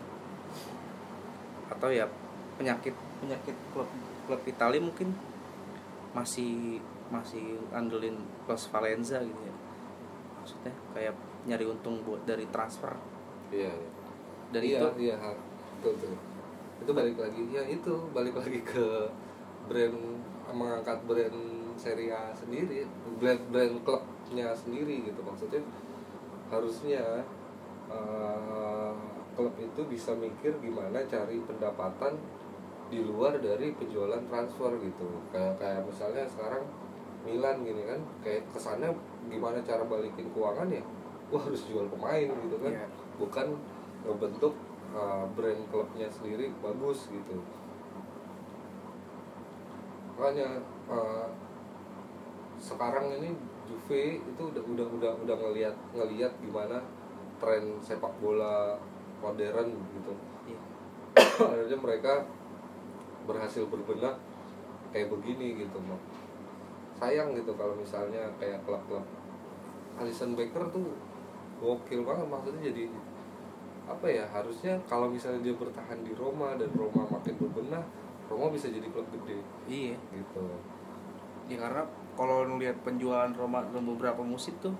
Atau 1.72 1.88
ya 1.96 2.04
penyakit 2.60 2.92
penyakit 3.26 3.58
klub 3.74 3.90
klub 4.30 4.42
Italia 4.46 4.78
mungkin 4.78 5.10
masih 6.14 6.78
masih 7.10 7.58
andelin 7.74 8.22
plus 8.46 8.70
Valenza 8.70 9.18
gitu 9.26 9.42
ya. 9.42 9.56
Maksudnya 10.38 10.74
kayak 10.94 11.14
nyari 11.50 11.66
untung 11.66 12.06
buat 12.06 12.22
dari 12.30 12.46
transfer. 12.54 12.94
Iya. 13.50 13.74
Iya. 13.74 13.74
dan 14.54 14.62
iya, 14.62 14.78
itu? 14.78 14.88
iya 15.10 15.18
betul 15.82 15.94
betul. 15.98 16.14
Itu 16.86 16.92
balik 16.94 17.18
lagi 17.18 17.42
ya 17.50 17.64
itu 17.66 17.94
balik 18.14 18.36
lagi 18.38 18.62
ke 18.62 19.10
brand 19.66 19.98
mengangkat 20.54 21.02
brand 21.10 21.40
Serie 21.76 22.14
A 22.14 22.30
sendiri 22.32 22.86
brand 23.18 23.42
brand 23.50 23.74
klubnya 23.82 24.54
sendiri 24.54 25.02
gitu. 25.10 25.22
Maksudnya 25.26 25.62
harusnya 26.54 27.26
eh, 27.90 28.94
klub 29.36 29.54
itu 29.60 29.82
bisa 29.90 30.14
mikir 30.16 30.56
gimana 30.62 31.04
cari 31.10 31.42
pendapatan 31.44 32.16
di 32.89 33.02
luar 33.02 33.41
dari 33.41 33.74
penjualan 33.74 34.21
transfer 34.30 34.71
gitu. 34.82 35.08
Kayak 35.34 35.58
kayak 35.58 35.82
misalnya 35.89 36.24
sekarang 36.30 36.63
Milan 37.26 37.65
gini 37.65 37.82
kan 37.89 38.00
kayak 38.21 38.45
kesannya 38.54 38.93
gimana 39.28 39.58
cara 39.65 39.82
balikin 39.86 40.30
keuangan 40.32 40.69
ya? 40.69 40.84
Wah 41.34 41.41
harus 41.41 41.65
jual 41.65 41.89
pemain 41.89 42.30
gitu 42.30 42.58
kan. 42.62 42.74
Iya. 42.74 42.88
bukan 43.15 43.48
ngebentuk 44.04 44.54
uh, 44.91 45.24
brand 45.34 45.62
klubnya 45.71 46.08
sendiri 46.12 46.52
bagus 46.60 47.10
gitu. 47.10 47.41
Makanya 50.15 50.62
uh, 50.91 51.28
sekarang 52.60 53.12
ini 53.19 53.36
Juve 53.65 54.21
itu 54.21 54.41
udah 54.45 54.62
udah 54.62 54.88
udah 54.93 55.12
udah 55.26 55.36
ngelihat 55.41 55.76
ngelihat 55.98 56.38
gimana 56.38 56.86
tren 57.41 57.82
sepak 57.82 58.13
bola 58.21 58.78
modern 59.19 59.74
gitu. 59.98 60.13
Iya. 60.45 60.60
akhirnya 61.41 61.78
mereka 61.82 62.13
berhasil 63.26 63.66
berbenah 63.66 64.16
kayak 64.90 65.10
begini 65.10 65.60
gitu 65.60 65.78
Mak. 65.80 66.02
sayang 66.96 67.36
gitu 67.36 67.52
kalau 67.54 67.76
misalnya 67.76 68.24
kayak 68.38 68.64
klub-klub 68.64 69.04
Alisson 69.96 70.32
Becker 70.34 70.64
tuh 70.70 70.96
gokil 71.58 72.02
banget 72.02 72.24
maksudnya 72.26 72.72
jadi 72.72 72.84
apa 73.86 74.08
ya 74.08 74.24
harusnya 74.26 74.74
kalau 74.86 75.08
misalnya 75.08 75.44
dia 75.44 75.54
bertahan 75.54 76.02
di 76.02 76.12
Roma 76.12 76.56
dan 76.56 76.72
Roma 76.72 77.06
makin 77.06 77.36
berbenah 77.36 77.84
Roma 78.26 78.50
bisa 78.50 78.68
jadi 78.68 78.88
klub 78.88 79.06
gede 79.12 79.44
iya 79.68 79.94
gitu 80.10 80.42
ya 81.46 81.60
karena 81.60 81.84
kalau 82.16 82.48
ngelihat 82.48 82.80
penjualan 82.82 83.30
Roma 83.30 83.62
dalam 83.66 83.86
beberapa 83.92 84.24
musim 84.24 84.56
tuh 84.58 84.74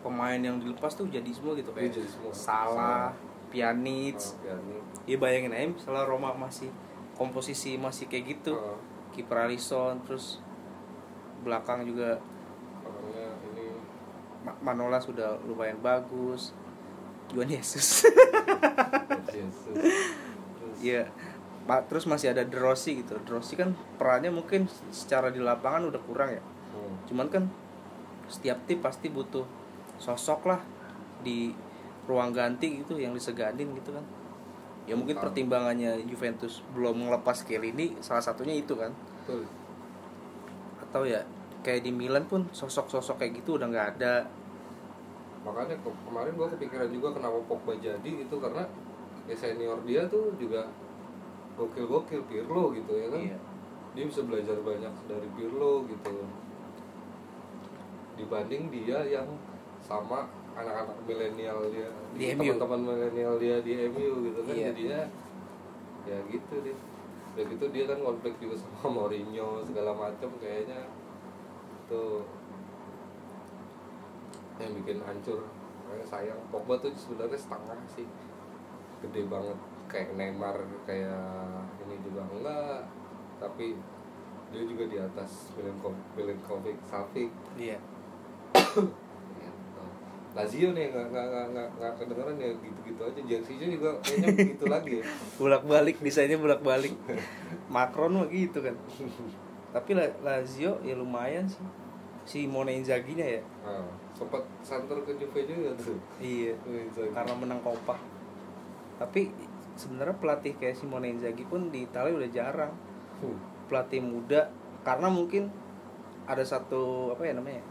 pemain 0.00 0.36
yang 0.36 0.56
dilepas 0.56 0.92
tuh 0.92 1.04
jadi 1.06 1.26
semua 1.28 1.52
gitu 1.54 1.72
Iya, 1.72 1.80
kayak 1.80 1.92
jadi 1.96 2.08
semua. 2.08 2.32
Salah, 2.32 3.08
Pjanic, 3.48 4.14
Ah, 4.14 4.44
ya, 4.44 4.54
ini. 4.54 4.78
ya 5.06 5.16
bayangin 5.16 5.50
aja 5.50 5.66
misalnya 5.66 6.04
Roma 6.04 6.30
masih 6.32 6.68
komposisi 7.14 7.78
masih 7.78 8.06
kayak 8.10 8.38
gitu. 8.38 8.54
Ah, 8.58 8.78
kiper 9.14 9.46
Alisson 9.46 10.02
terus 10.02 10.42
belakang 11.46 11.86
juga 11.86 12.18
orangnya 12.82 13.28
ini. 13.54 13.66
Ma- 14.44 14.58
Manola 14.60 14.98
sudah 14.98 15.38
lumayan 15.46 15.78
bagus. 15.78 16.54
Juan 17.32 17.48
terus 17.56 18.04
Iya. 20.84 21.08
Terus 21.64 22.04
masih 22.04 22.36
ada 22.36 22.44
De 22.44 22.58
Rossi 22.60 23.00
gitu. 23.00 23.16
De 23.16 23.30
Rossi 23.32 23.56
kan 23.56 23.72
perannya 23.96 24.28
mungkin 24.28 24.68
secara 24.92 25.32
di 25.32 25.40
lapangan 25.40 25.88
udah 25.88 26.00
kurang 26.04 26.28
ya. 26.36 26.42
Hmm, 26.74 26.94
cuman 27.08 27.26
kan 27.32 27.44
setiap 28.28 28.60
tim 28.68 28.80
pasti 28.84 29.08
butuh 29.08 29.44
sosok 29.96 30.48
lah 30.48 30.60
di 31.24 31.52
ruang 32.04 32.36
ganti 32.36 32.84
gitu 32.84 33.00
yang 33.00 33.16
disegadin 33.16 33.72
gitu 33.72 33.96
kan 33.96 34.04
ya 34.84 34.94
mungkin 34.94 35.16
Paham. 35.16 35.32
pertimbangannya 35.32 36.04
Juventus 36.04 36.60
belum 36.76 37.08
melepas 37.08 37.40
ini 37.48 37.96
salah 38.00 38.20
satunya 38.20 38.52
itu 38.54 38.76
kan. 38.76 38.92
Betul. 39.24 39.48
Atau 40.80 41.08
ya 41.08 41.24
kayak 41.64 41.80
di 41.82 41.92
Milan 41.92 42.28
pun 42.28 42.44
sosok-sosok 42.52 43.16
kayak 43.16 43.40
gitu 43.40 43.56
udah 43.56 43.68
nggak 43.68 43.88
ada. 43.96 44.28
Makanya 45.44 45.76
ke- 45.80 46.00
kemarin 46.04 46.32
gue 46.36 46.48
kepikiran 46.56 46.88
juga 46.88 47.08
kenapa 47.12 47.36
Pogba 47.44 47.72
jadi 47.76 48.04
itu 48.04 48.36
karena 48.36 48.64
ya 49.24 49.32
senior 49.32 49.80
dia 49.88 50.04
tuh 50.08 50.32
juga 50.36 50.68
gokil-gokil 51.56 52.20
Pirlo 52.28 52.72
gitu 52.72 52.92
ya 52.92 53.08
kan. 53.08 53.20
Iya. 53.20 53.38
dia 53.94 54.10
bisa 54.10 54.26
belajar 54.26 54.58
banyak 54.58 54.90
dari 55.06 55.28
Pirlo 55.38 55.86
gitu. 55.86 56.26
Dibanding 58.14 58.66
dia 58.68 59.00
yang 59.06 59.26
sama 59.80 60.26
anak-anak 60.54 60.96
milenial 61.06 61.58
dia. 61.70 61.88
Di 62.14 62.34
teman-teman 62.34 62.80
milenial 62.82 63.34
dia 63.38 63.56
di 63.60 63.72
MU 63.90 64.30
gitu 64.30 64.40
kan 64.46 64.54
Iya. 64.54 64.66
jadinya 64.70 65.00
ya 66.04 66.18
gitu 66.30 66.54
deh. 66.62 66.76
Udah 67.34 67.44
gitu 67.50 67.64
dia 67.74 67.84
kan 67.90 67.98
konflik 68.00 68.34
juga 68.38 68.54
sama 68.58 68.88
Mourinho 68.94 69.62
segala 69.66 69.90
macam 69.94 70.30
kayaknya. 70.38 70.86
Tuh 71.90 72.22
yang 74.62 74.72
bikin 74.78 75.02
hancur. 75.02 75.42
Makanya 75.84 76.06
sayang. 76.06 76.40
Pogba 76.48 76.78
tuh 76.78 76.94
sebenarnya 76.94 77.38
setengah 77.38 77.78
sih. 77.90 78.06
Gede 79.02 79.26
banget. 79.26 79.58
Kayak 79.90 80.16
Neymar 80.16 80.56
kayak 80.86 81.22
ini 81.84 81.98
juga 82.06 82.22
enggak. 82.30 82.86
Tapi 83.42 83.74
dia 84.54 84.62
juga 84.70 84.84
di 84.86 84.98
atas 85.02 85.50
Milinkovic 85.58 86.06
Milinkovic 86.14 86.78
Savic 86.86 87.26
iya. 87.58 87.74
Lazio 90.34 90.74
nih 90.74 90.90
nggak 90.90 91.06
nggak 91.08 91.26
nggak 91.30 91.46
nggak 91.54 91.68
nggak 91.78 91.92
kedengeran 91.94 92.36
ya 92.36 92.50
gitu-gitu 92.58 93.00
aja. 93.00 93.20
Jersinya 93.22 93.66
juga 93.70 93.90
kayaknya 94.02 94.28
begitu 94.42 94.66
lagi 94.66 94.90
ya. 94.98 95.04
Bolak-balik 95.38 95.96
desainnya 96.02 96.36
bolak-balik. 96.36 96.94
Macron 97.70 98.18
mah 98.18 98.26
gitu 98.28 98.58
kan. 98.58 98.74
Tapi 99.70 99.90
La- 99.94 100.16
Lazio 100.20 100.82
ya 100.82 100.94
lumayan 100.94 101.46
sih. 101.46 101.62
Si 102.24 102.48
Simone 102.48 102.72
Inzaghi-nya 102.74 103.26
ya. 103.36 103.42
Nah, 103.62 103.84
sempat 104.16 104.40
santer 104.64 104.96
ke 105.04 105.12
Juve 105.14 105.44
juga 105.44 105.70
tuh. 105.76 105.94
Iya 106.18 106.56
Inzaghi. 106.66 107.12
karena 107.14 107.34
menang 107.36 107.60
Coppa 107.62 107.94
tapi 108.94 109.26
sebenarnya 109.74 110.14
pelatih 110.22 110.54
kayak 110.54 110.78
Simone 110.78 111.10
Inzaghi 111.10 111.42
pun 111.44 111.66
di 111.68 111.82
Italia 111.82 112.14
udah 112.14 112.30
jarang. 112.30 112.72
Hmm. 113.14 113.38
pelatih 113.66 114.02
muda 114.02 114.50
karena 114.84 115.08
mungkin 115.08 115.48
ada 116.26 116.44
satu 116.44 117.10
apa 117.10 117.24
ya 117.24 117.32
namanya 117.32 117.62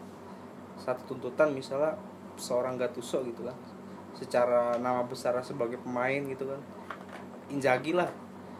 satu 0.75 1.13
tuntutan 1.13 1.53
misalnya 1.53 1.93
seorang 2.37 2.77
Gattuso 2.77 3.21
gitu 3.25 3.45
kan. 3.45 3.57
Secara 4.13 4.77
nama 4.77 5.03
besar 5.05 5.37
sebagai 5.41 5.81
pemain 5.81 6.21
gitu 6.29 6.47
kan. 6.49 6.61
Inzaghi 7.49 7.93
lah. 7.93 8.09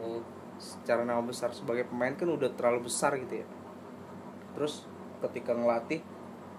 Hmm. 0.04 0.22
secara 0.54 1.04
nama 1.04 1.20
besar 1.20 1.52
sebagai 1.52 1.90
pemain 1.90 2.14
kan 2.14 2.30
udah 2.30 2.48
terlalu 2.56 2.88
besar 2.88 3.18
gitu 3.20 3.42
ya. 3.42 3.48
Terus 4.56 4.86
ketika 5.20 5.52
ngelatih 5.52 6.00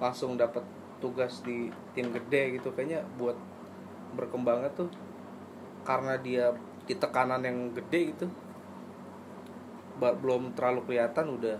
langsung 0.03 0.35
dapat 0.37 0.61
tugas 0.99 1.41
di 1.41 1.71
tim 1.95 2.11
gede 2.13 2.59
gitu. 2.59 2.75
Kayaknya 2.75 3.07
buat 3.17 3.39
berkembangnya 4.19 4.71
tuh 4.75 4.91
karena 5.85 6.17
dia 6.19 6.53
di 6.85 6.95
tekanan 6.97 7.45
yang 7.45 7.73
gede 7.73 8.01
gitu 8.13 8.27
belum 10.01 10.53
terlalu 10.59 10.91
kelihatan 10.91 11.39
udah 11.39 11.59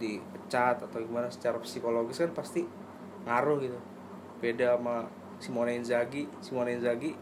dipecat 0.00 0.80
atau 0.80 0.98
gimana 0.98 1.28
secara 1.28 1.60
psikologis 1.60 2.18
kan 2.24 2.32
pasti 2.32 2.64
ngaruh 3.28 3.58
gitu 3.60 3.78
beda 4.40 4.76
sama 4.76 5.06
Simone 5.38 5.76
Inzaghi. 5.76 6.28
Simone 6.40 6.76
Inzaghi 6.76 7.12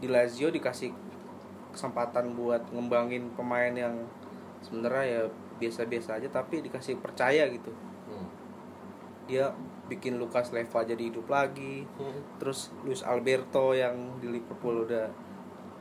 di 0.00 0.08
Lazio 0.08 0.48
dikasih 0.48 0.92
kesempatan 1.72 2.36
buat 2.38 2.62
ngembangin 2.70 3.34
pemain 3.34 3.72
yang 3.72 3.96
sebenarnya 4.62 5.04
ya 5.04 5.22
biasa-biasa 5.58 6.20
aja 6.22 6.28
tapi 6.30 6.62
dikasih 6.62 7.00
percaya 7.00 7.48
gitu. 7.48 7.72
Hmm. 8.04 8.28
dia 9.24 9.48
bikin 9.88 10.20
Lucas 10.20 10.52
Leiva 10.52 10.84
jadi 10.84 11.08
hidup 11.08 11.24
lagi. 11.28 11.88
Hmm. 11.96 12.20
terus 12.36 12.68
Luis 12.84 13.00
Alberto 13.00 13.72
yang 13.72 14.20
di 14.20 14.28
Liverpool 14.28 14.84
udah 14.84 15.08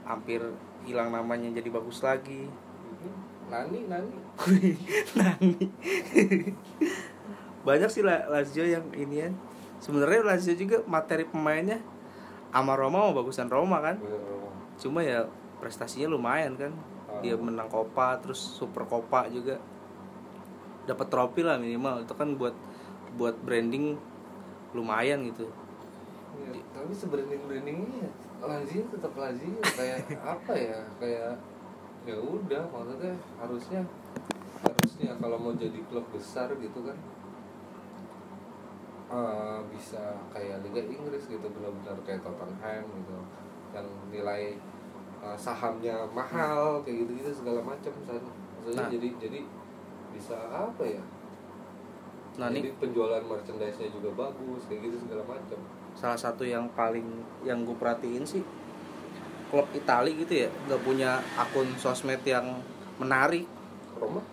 hampir 0.03 0.39
hilang 0.83 1.11
namanya 1.11 1.51
jadi 1.51 1.67
bagus 1.67 1.99
lagi. 2.03 2.47
Nani 3.51 3.83
Nani? 3.91 4.17
Nani. 5.19 5.67
Banyak 7.67 7.89
sih 7.91 8.03
La- 8.03 8.27
Lazio 8.27 8.63
yang 8.63 8.87
ini 8.95 9.23
ya 9.23 9.29
sebenarnya 9.83 10.23
Lazio 10.23 10.55
juga 10.55 10.79
materi 10.87 11.27
pemainnya. 11.27 11.83
Sama 12.53 12.79
Roma 12.79 13.03
mau 13.03 13.11
bagusan 13.11 13.51
Roma 13.51 13.83
kan. 13.83 13.99
Roma. 13.99 14.55
cuma 14.73 15.05
ya 15.05 15.27
prestasinya 15.59 16.07
lumayan 16.09 16.55
kan. 16.55 16.71
Dia 17.19 17.35
Oh. 17.35 17.43
menang 17.43 17.67
Copa 17.67 18.15
terus 18.23 18.39
Super 18.39 18.87
Copa 18.87 19.27
juga. 19.27 19.59
Dapat 20.87 21.07
trofi 21.11 21.43
lah 21.43 21.59
minimal. 21.59 22.07
Itu 22.07 22.15
kan 22.15 22.39
buat 22.39 22.55
buat 23.19 23.35
branding 23.43 23.99
lumayan 24.73 25.27
gitu. 25.29 25.45
Ya, 26.33 26.49
tapi 26.73 26.89
sebranding 26.89 27.45
brandingnya 27.45 28.09
Lazio 28.41 28.87
tetap 28.89 29.13
Lazio. 29.13 29.61
Kayak 29.61 29.99
apa 30.39 30.53
ya? 30.57 30.79
Kayak 30.97 31.37
ya 32.03 32.17
udah 32.19 32.63
maksudnya 32.67 33.15
harusnya 33.39 33.79
harusnya 34.59 35.11
kalau 35.23 35.39
mau 35.39 35.55
jadi 35.55 35.79
klub 35.87 36.03
besar 36.11 36.51
gitu 36.59 36.83
kan 36.83 36.95
eh, 39.11 39.59
bisa 39.71 40.15
kayak 40.31 40.63
Liga 40.63 40.81
Inggris 40.85 41.27
gitu 41.27 41.47
benar-benar 41.49 41.97
kayak 42.07 42.21
Tottenham 42.23 42.83
gitu 42.87 43.17
yang 43.73 43.87
nilai 44.13 44.55
eh, 45.23 45.37
sahamnya 45.37 46.05
mahal 46.11 46.83
kayak 46.85 47.07
gitu-gitu 47.07 47.31
segala 47.33 47.59
macam 47.63 47.91
maksudnya 47.93 48.31
Nah. 48.63 48.87
jadi 48.87 49.09
jadi 49.19 49.39
bisa 50.15 50.37
apa 50.47 50.83
ya? 50.87 51.03
Nah 52.39 52.47
jadi 52.47 52.71
penjualan 52.79 53.19
merchandise-nya 53.19 53.91
juga 53.91 54.09
bagus 54.15 54.71
kayak 54.71 54.87
gitu 54.87 54.97
segala 55.03 55.23
macam. 55.27 55.59
Salah 55.99 56.15
satu 56.15 56.47
yang 56.47 56.71
paling 56.71 57.05
yang 57.43 57.67
gue 57.67 57.75
perhatiin 57.75 58.23
sih 58.23 58.39
klub 59.51 59.67
Itali 59.75 60.17
gitu 60.17 60.47
ya 60.47 60.49
nggak 60.65 60.81
punya 60.81 61.19
akun 61.37 61.67
sosmed 61.75 62.23
yang 62.23 62.63
menarik. 62.97 63.45
Roma? 63.99 64.23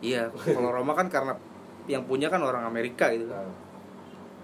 Iya 0.00 0.32
kalau 0.32 0.72
Roma 0.72 0.96
kan 0.96 1.06
karena 1.12 1.36
yang 1.86 2.08
punya 2.08 2.32
kan 2.32 2.40
orang 2.40 2.64
Amerika 2.66 3.12
gitu 3.12 3.28
kan. 3.28 3.44
Nah, 3.44 3.52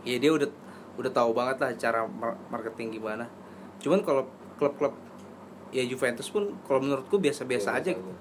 ya 0.05 0.17
dia 0.17 0.31
udah 0.31 0.49
udah 0.95 1.11
tahu 1.11 1.33
banget 1.33 1.57
lah 1.59 1.71
cara 1.75 2.01
mar- 2.07 2.39
marketing 2.49 2.95
gimana. 2.95 3.27
Cuman 3.81 4.01
kalau 4.01 4.23
klub-klub 4.55 4.95
ya 5.69 5.83
Juventus 5.83 6.31
pun 6.31 6.55
kalau 6.63 6.79
menurutku 6.79 7.19
biasa-biasa 7.19 7.83
aja 7.83 7.91
gitu. 7.91 8.13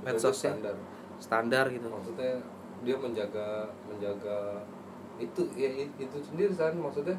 Udah 0.00 0.14
Medsosnya. 0.14 0.54
standar. 0.54 0.76
standar 1.18 1.64
gitu. 1.68 1.88
Maksudnya 1.88 2.38
dia 2.80 2.96
menjaga 2.96 3.66
menjaga 3.84 4.62
itu 5.18 5.42
ya 5.52 5.68
itu 5.76 6.16
sendiri 6.22 6.54
kan. 6.54 6.72
Maksudnya 6.72 7.18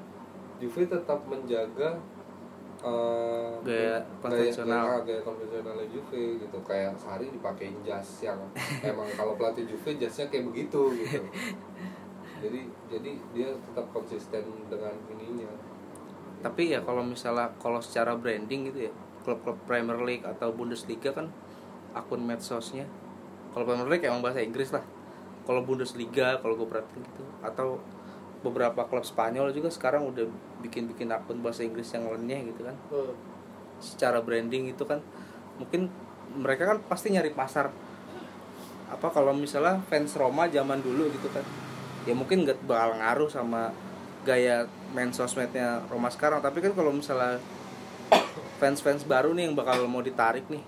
Juve 0.57 0.85
tetap 0.85 1.19
menjaga 1.27 1.97
eh, 2.81 3.51
Gaya 3.61 3.97
konvensional. 4.17 5.03
gaya, 5.03 5.05
gaya 5.05 5.21
konvensionalnya 5.21 5.85
Juve 5.91 6.39
gitu. 6.39 6.57
Kayak 6.63 6.95
sehari 6.95 7.29
dipakein 7.29 7.75
jas 7.83 8.23
yang 8.23 8.39
emang 8.89 9.05
kalau 9.13 9.35
pelatih 9.35 9.67
Juve 9.67 9.99
jasnya 9.99 10.25
kayak 10.29 10.47
begitu 10.47 10.81
gitu 10.95 11.19
jadi 12.41 12.61
jadi 12.89 13.11
dia 13.37 13.49
tetap 13.53 13.85
konsisten 13.93 14.43
dengan 14.67 14.97
ininya. 15.13 15.47
Tapi 16.41 16.73
ya 16.73 16.81
kalau 16.81 17.05
misalnya 17.05 17.53
kalau 17.61 17.77
secara 17.77 18.17
branding 18.17 18.73
gitu 18.73 18.89
ya 18.89 18.93
klub-klub 19.21 19.61
Premier 19.69 20.01
League 20.01 20.25
atau 20.25 20.49
Bundesliga 20.49 21.13
kan 21.13 21.29
akun 21.93 22.25
medsosnya. 22.25 22.89
Kalau 23.53 23.63
Premier 23.69 23.85
League 23.85 24.05
emang 24.09 24.25
bahasa 24.25 24.41
Inggris 24.41 24.73
lah. 24.73 24.81
Kalau 25.45 25.61
Bundesliga 25.61 26.41
kalau 26.41 26.57
gue 26.57 26.65
perhatiin 26.65 27.05
gitu. 27.05 27.23
Atau 27.45 27.77
beberapa 28.41 28.89
klub 28.89 29.05
Spanyol 29.05 29.53
juga 29.53 29.69
sekarang 29.69 30.09
udah 30.09 30.25
bikin-bikin 30.65 31.13
akun 31.13 31.45
bahasa 31.45 31.61
Inggris 31.61 31.93
yang 31.93 32.09
lainnya 32.09 32.41
gitu 32.49 32.65
kan. 32.65 32.75
Secara 33.77 34.17
branding 34.25 34.73
itu 34.73 34.81
kan 34.81 34.97
mungkin 35.61 35.93
mereka 36.33 36.73
kan 36.73 36.81
pasti 36.89 37.13
nyari 37.13 37.29
pasar. 37.37 37.69
Apa 38.89 39.13
kalau 39.13 39.29
misalnya 39.37 39.77
fans 39.85 40.17
Roma 40.17 40.49
zaman 40.49 40.81
dulu 40.81 41.05
gitu 41.13 41.29
kan 41.29 41.45
ya 42.05 42.13
mungkin 42.17 42.47
nggak 42.47 42.65
bakal 42.65 42.97
ngaruh 42.97 43.29
sama 43.29 43.69
gaya 44.21 44.69
main 44.93 45.09
sosmednya 45.13 45.81
Roma 45.89 46.09
sekarang. 46.09 46.41
Tapi 46.41 46.61
kan 46.61 46.73
kalau 46.73 46.93
misalnya 46.93 47.41
fans-fans 48.61 49.05
baru 49.05 49.33
nih 49.33 49.49
yang 49.49 49.55
bakal 49.57 49.81
mau 49.89 50.05
ditarik 50.05 50.45
nih 50.51 50.61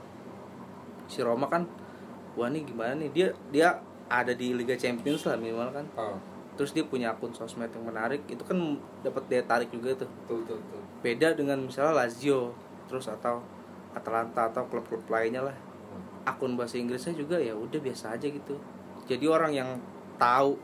si 1.05 1.21
Roma 1.21 1.45
kan 1.45 1.69
wah 2.33 2.49
nih 2.49 2.65
gimana 2.65 2.97
nih? 2.97 3.09
Dia 3.13 3.27
dia 3.53 3.69
ada 4.09 4.33
di 4.33 4.53
Liga 4.53 4.73
Champions 4.77 5.25
lah 5.29 5.37
minimal 5.37 5.69
kan. 5.69 5.85
Ah. 5.97 6.17
Terus 6.53 6.73
dia 6.73 6.85
punya 6.85 7.13
akun 7.13 7.33
sosmed 7.33 7.69
yang 7.73 7.85
menarik 7.85 8.21
itu 8.29 8.41
kan 8.45 8.57
dapat 9.01 9.25
daya 9.29 9.43
tarik 9.45 9.69
juga 9.73 10.05
tuh. 10.05 10.09
Betul 10.25 10.37
betul, 10.45 10.57
betul. 10.61 10.81
beda 11.01 11.27
dengan 11.33 11.57
misalnya 11.61 11.93
Lazio 11.97 12.53
terus 12.89 13.09
atau 13.09 13.41
Atalanta 13.93 14.49
atau 14.49 14.65
klub-klub 14.69 15.05
lainnya 15.09 15.45
lah. 15.45 15.57
Akun 16.25 16.57
bahasa 16.57 16.79
Inggrisnya 16.79 17.13
juga 17.13 17.37
ya 17.37 17.53
udah 17.53 17.77
biasa 17.77 18.17
aja 18.17 18.25
gitu. 18.25 18.57
Jadi 19.05 19.25
orang 19.27 19.51
yang 19.53 19.69
tahu 20.17 20.55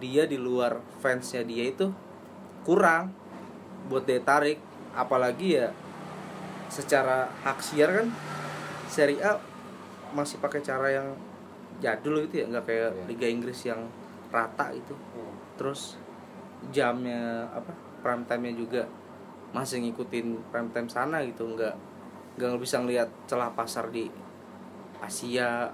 dia 0.00 0.24
di 0.24 0.40
luar 0.40 0.80
fansnya 0.98 1.44
dia 1.44 1.68
itu 1.68 1.92
kurang 2.64 3.12
buat 3.86 4.08
dia 4.08 4.18
tarik 4.20 4.58
apalagi 4.96 5.60
ya 5.60 5.68
secara 6.70 7.30
hak 7.44 7.58
siar 7.60 7.90
kan 8.02 8.08
Serie 8.90 9.22
A 9.22 9.38
masih 10.10 10.42
pakai 10.42 10.62
cara 10.62 10.90
yang 10.90 11.14
jadul 11.78 12.26
gitu 12.26 12.42
ya 12.42 12.46
nggak 12.50 12.64
kayak 12.66 12.90
Iya. 12.92 13.04
Liga 13.06 13.26
Inggris 13.30 13.60
yang 13.66 13.80
rata 14.30 14.70
gitu 14.74 14.94
Hmm. 14.94 15.34
terus 15.58 15.98
jamnya 16.70 17.48
apa 17.50 17.72
prime 18.04 18.24
time 18.28 18.42
nya 18.48 18.54
juga 18.54 18.82
masih 19.50 19.82
ngikutin 19.82 20.38
prime 20.54 20.70
time 20.70 20.88
sana 20.88 21.24
gitu 21.26 21.44
nggak 21.56 21.74
nggak 22.38 22.60
bisa 22.62 22.78
ngelihat 22.78 23.08
celah 23.26 23.50
pasar 23.56 23.90
di 23.90 24.06
Asia 25.02 25.72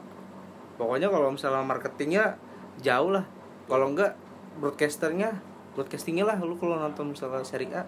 pokoknya 0.81 1.11
kalau 1.13 1.35
misalnya 1.35 1.61
marketingnya 1.67 2.39
jauh 2.81 3.13
lah 3.13 3.25
kalau 3.67 3.91
enggak 3.91 4.15
broadcasternya 4.57 5.37
broadcastingnya 5.75 6.25
lah. 6.25 6.37
Lu 6.39 6.57
kalau 6.57 6.77
nonton 6.77 7.13
misalnya 7.13 7.43
seri 7.43 7.69
A 7.71 7.85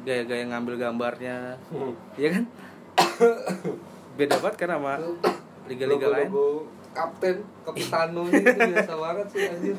gaya-gaya 0.00 0.48
ngambil 0.48 0.80
gambarnya. 0.80 1.60
Hmm. 1.68 1.92
ya 2.16 2.32
kan? 2.32 2.44
Beda 4.18 4.36
banget 4.40 4.56
kan 4.64 4.68
sama 4.74 4.94
liga-liga 5.68 6.08
lain. 6.08 6.28
Logo-logo 6.28 6.66
kapten 6.90 7.36
kapitano 7.62 8.26
itu 8.26 8.42
biasa 8.50 8.92
banget 8.96 9.26
sih 9.30 9.40
anjir. 9.46 9.76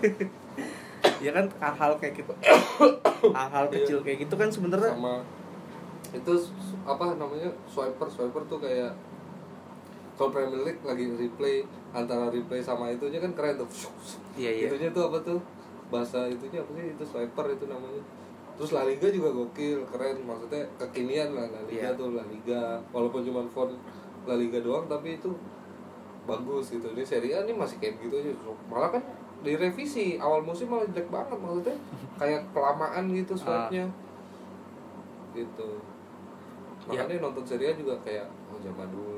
Ya 1.20 1.32
kan? 1.34 1.46
Hal-hal 1.60 1.92
kayak 1.98 2.14
gitu. 2.22 2.34
Hal-hal 3.38 3.66
Iya. 3.68 3.74
kecil 3.82 3.98
kayak 4.02 4.18
gitu 4.24 4.36
kan 4.38 4.48
sebenarnya. 4.48 4.94
Sama. 4.96 5.26
Itu 6.14 6.34
apa 6.86 7.04
namanya? 7.14 7.50
Swiper 7.68 8.08
swiper 8.08 8.42
tuh 8.48 8.62
kayak 8.62 8.94
kalau 10.22 10.30
Premier 10.30 10.62
League 10.62 10.86
lagi 10.86 11.10
replay 11.18 11.66
antara 11.90 12.30
replay 12.30 12.62
sama 12.62 12.94
itunya 12.94 13.18
kan 13.18 13.34
keren 13.34 13.58
tuh. 13.58 13.66
Iya 14.38 14.54
iya. 14.54 14.66
Itunya 14.70 14.94
tuh 14.94 15.10
apa 15.10 15.18
tuh? 15.26 15.42
Bahasa 15.90 16.30
itunya 16.30 16.62
apa 16.62 16.70
sih? 16.78 16.94
Itu 16.94 17.02
swiper 17.02 17.50
itu 17.50 17.66
namanya. 17.66 18.06
Terus 18.54 18.78
La 18.78 18.86
Liga 18.86 19.10
juga 19.10 19.34
gokil 19.34 19.82
keren. 19.90 20.22
Maksudnya 20.22 20.62
kekinian 20.78 21.34
lah 21.34 21.50
La 21.50 21.66
Liga 21.66 21.90
Iya. 21.90 21.98
tuh 21.98 22.14
La 22.14 22.22
Liga. 22.30 22.78
Walaupun 22.94 23.26
cuma 23.26 23.42
font 23.50 23.74
La 24.30 24.38
Liga 24.38 24.62
doang 24.62 24.86
tapi 24.86 25.18
itu 25.18 25.34
bagus 26.30 26.70
gitu. 26.70 26.86
Ini 26.94 27.02
Serie 27.02 27.34
A 27.34 27.42
ini 27.42 27.58
masih 27.58 27.82
kayak 27.82 27.98
gitu 27.98 28.22
aja. 28.22 28.30
Malah 28.70 28.94
kan 28.94 29.04
direvisi. 29.42 30.22
Awal 30.22 30.46
musim 30.46 30.70
malah 30.70 30.86
jelek 30.86 31.10
banget 31.10 31.34
maksudnya. 31.34 31.74
Kayak 32.22 32.46
kelamaan 32.54 33.10
gitu 33.10 33.34
swipe-nya 33.34 33.90
gitu. 35.34 35.70
Ya. 36.86 37.02
makanya 37.02 37.24
nonton 37.24 37.42
Serie 37.42 37.72
A 37.72 37.74
juga 37.74 37.94
kayak 38.02 38.26
oh 38.52 38.58
zaman 38.62 38.90
dulu 38.90 39.11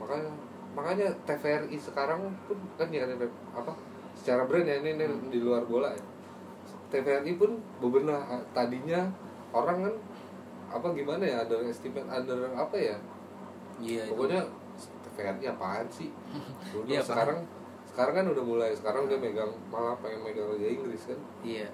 makanya 0.00 0.32
makanya 0.70 1.06
TVRI 1.22 1.76
sekarang 1.76 2.20
pun 2.44 2.56
kan 2.74 2.88
ya 2.88 3.04
ada 3.04 3.14
apa 3.52 3.72
secara 4.12 4.42
brand 4.44 4.64
ya 4.64 4.78
ini, 4.78 4.94
ini 4.94 5.04
Hmm. 5.04 5.28
di 5.28 5.38
luar 5.38 5.62
bola 5.62 5.90
ya. 5.90 6.02
TVRI 6.88 7.32
pun 7.36 7.50
bebenah 7.78 8.18
tadinya 8.50 9.06
orang 9.50 9.78
kan 9.82 9.94
apa 10.70 10.86
gimana 10.90 11.22
ya 11.22 11.36
under 11.40 11.60
estimate 11.62 12.06
under 12.06 12.48
apa 12.50 12.74
ya? 12.74 12.96
Iya 13.78 14.02
itu. 14.04 14.12
pokoknya 14.12 14.40
TVRI 15.04 15.44
apaan 15.48 15.86
sih? 15.88 16.10
Dulu 16.72 16.86
Iya, 16.86 17.00
sekarang 17.00 17.44
sekarang 17.84 18.14
kan 18.16 18.26
udah 18.28 18.44
mulai 18.44 18.70
sekarang 18.72 19.04
dia 19.04 19.18
megang 19.18 19.50
malah 19.66 19.98
pengen 19.98 20.22
megang 20.22 20.48
Liga 20.52 20.68
Inggris 20.70 21.02
kan? 21.06 21.18
Iya. 21.42 21.68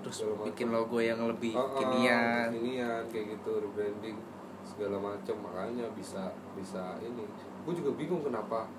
Terus 0.00 0.16
Segala 0.20 0.34
macam. 0.34 0.46
bikin 0.46 0.68
logo 0.70 0.98
yang 0.98 1.20
lebih 1.20 1.52
Ah, 1.52 1.64
ah, 1.64 1.70
kinian. 1.74 2.46
kekinian 2.48 3.02
kayak 3.08 3.26
gitu 3.32 3.50
rebranding 3.58 4.16
segala 4.62 4.96
macam. 4.98 5.36
Makanya 5.40 5.86
bisa 5.92 6.22
bisa 6.52 6.94
ini 7.00 7.24
gue 7.66 7.74
juga 7.74 7.90
bingung 7.98 8.22
kenapa 8.22 8.70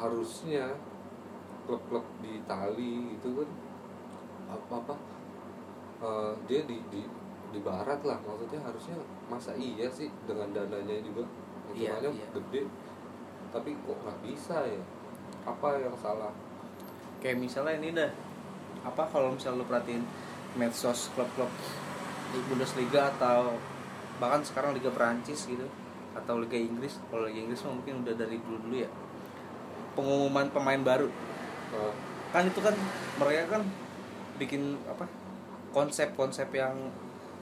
harusnya 0.00 0.72
klub-klub 1.68 2.04
di 2.24 2.40
Itali 2.40 3.14
itu 3.20 3.28
kan 3.36 3.48
apa 4.48 4.74
apa 4.80 4.94
eh, 6.00 6.32
dia 6.48 6.64
di 6.64 6.80
di 6.88 7.04
di 7.54 7.58
barat 7.62 8.00
lah 8.02 8.18
maksudnya 8.24 8.64
harusnya 8.64 8.96
masa 9.30 9.54
iya 9.54 9.86
sih 9.92 10.10
dengan 10.26 10.50
dananya 10.50 10.98
juga 11.04 11.22
Iya, 11.74 11.96
iya. 12.06 12.28
gede. 12.30 12.62
Tapi 13.50 13.70
kok 13.72 13.98
nggak 14.04 14.18
bisa 14.22 14.56
ya? 14.68 14.82
Apa 15.48 15.80
yang 15.80 15.96
salah? 15.98 16.30
Kayak 17.18 17.40
misalnya 17.40 17.74
ini 17.80 17.88
dah 17.96 18.10
apa 18.84 19.02
kalau 19.08 19.32
misalnya 19.32 19.64
lu 19.64 19.66
perhatiin 19.66 20.04
medsos 20.60 21.08
klub-klub 21.16 21.48
di 22.36 22.38
Bundesliga 22.46 23.08
atau 23.16 23.56
bahkan 24.20 24.44
sekarang 24.44 24.76
Liga 24.76 24.92
Perancis 24.92 25.48
gitu 25.48 25.64
atau 26.14 26.40
Liga 26.40 26.56
Inggris 26.58 27.02
kalau 27.10 27.26
Liga 27.26 27.44
Inggris 27.44 27.60
mungkin 27.66 28.06
udah 28.06 28.14
dari 28.14 28.38
dulu 28.40 28.58
dulu 28.64 28.76
ya. 28.80 28.90
Pengumuman 29.94 30.46
pemain 30.50 30.80
baru. 30.80 31.08
Eh, 31.74 31.92
kan 32.34 32.46
itu 32.46 32.58
kan 32.58 32.74
mereka 33.18 33.58
kan 33.58 33.62
bikin 34.38 34.74
apa 34.90 35.06
konsep-konsep 35.70 36.50
yang 36.54 36.74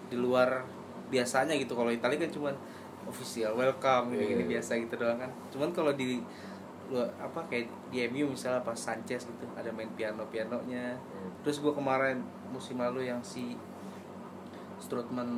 di 0.09 0.17
luar 0.17 0.65
biasanya 1.09 1.57
gitu. 1.57 1.77
Kalau 1.77 1.93
Italia 1.93 2.21
kan 2.21 2.33
cuman 2.33 2.55
official 3.09 3.59
welcome 3.59 4.15
gini, 4.15 4.25
gini 4.37 4.45
Iya. 4.47 4.51
biasa 4.59 4.79
gitu 4.81 4.95
doang 5.01 5.21
kan. 5.21 5.31
Cuman 5.53 5.71
kalau 5.73 5.93
di 5.97 6.21
apa 7.01 7.41
kayak 7.49 7.73
di 7.89 8.05
MU 8.13 8.37
misalnya 8.37 8.61
pas 8.61 8.77
Sanchez 8.77 9.25
gitu 9.25 9.47
ada 9.57 9.73
main 9.73 9.89
piano 9.97 10.29
pianonya 10.29 11.01
hmm. 11.01 11.41
terus 11.41 11.65
gua 11.65 11.73
kemarin 11.73 12.21
musim 12.53 12.77
lalu 12.77 13.09
yang 13.09 13.25
si 13.25 13.57
Strootman 14.83 15.31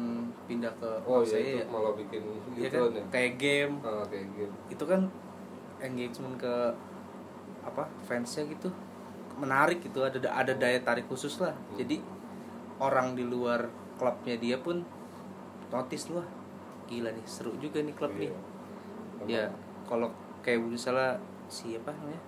pindah 0.49 0.73
ke 0.81 0.89
oh 1.05 1.21
iya 1.21 1.37
itu 1.37 1.61
ya, 1.61 1.65
malah 1.69 1.93
bikin 1.93 2.25
Iya 2.57 2.65
gitu 2.65 2.77
kan? 2.81 2.97
ya? 2.97 3.05
Kayak 3.13 3.33
game. 3.37 3.75
Ah, 3.85 4.05
kayak 4.09 4.27
gitu 4.33 4.55
itu 4.73 4.85
kan 4.89 5.01
engagement 5.79 6.37
ke 6.41 6.55
apa 7.61 7.85
fansnya 8.01 8.49
gitu. 8.49 8.73
Menarik 9.37 9.85
gitu 9.85 10.01
ada 10.01 10.17
ada 10.17 10.53
daya 10.57 10.81
tarik 10.81 11.05
khusus 11.05 11.37
lah. 11.39 11.53
Hmm. 11.53 11.77
jadi 11.77 12.01
orang 12.81 13.13
di 13.13 13.23
luar 13.23 13.69
klubnya 13.95 14.35
dia 14.35 14.57
pun 14.59 14.81
notice 15.69 16.09
wah 16.11 16.25
gila 16.85 17.11
nih 17.11 17.27
seru 17.29 17.53
juga 17.61 17.79
nih 17.79 17.93
klub 17.93 18.13
nih. 18.17 18.33
Iya. 19.25 19.45
ya 19.45 19.45
kalau 19.85 20.09
kayak 20.41 20.65
misalnya 20.65 21.21
siapa 21.47 21.93
namanya 21.93 22.21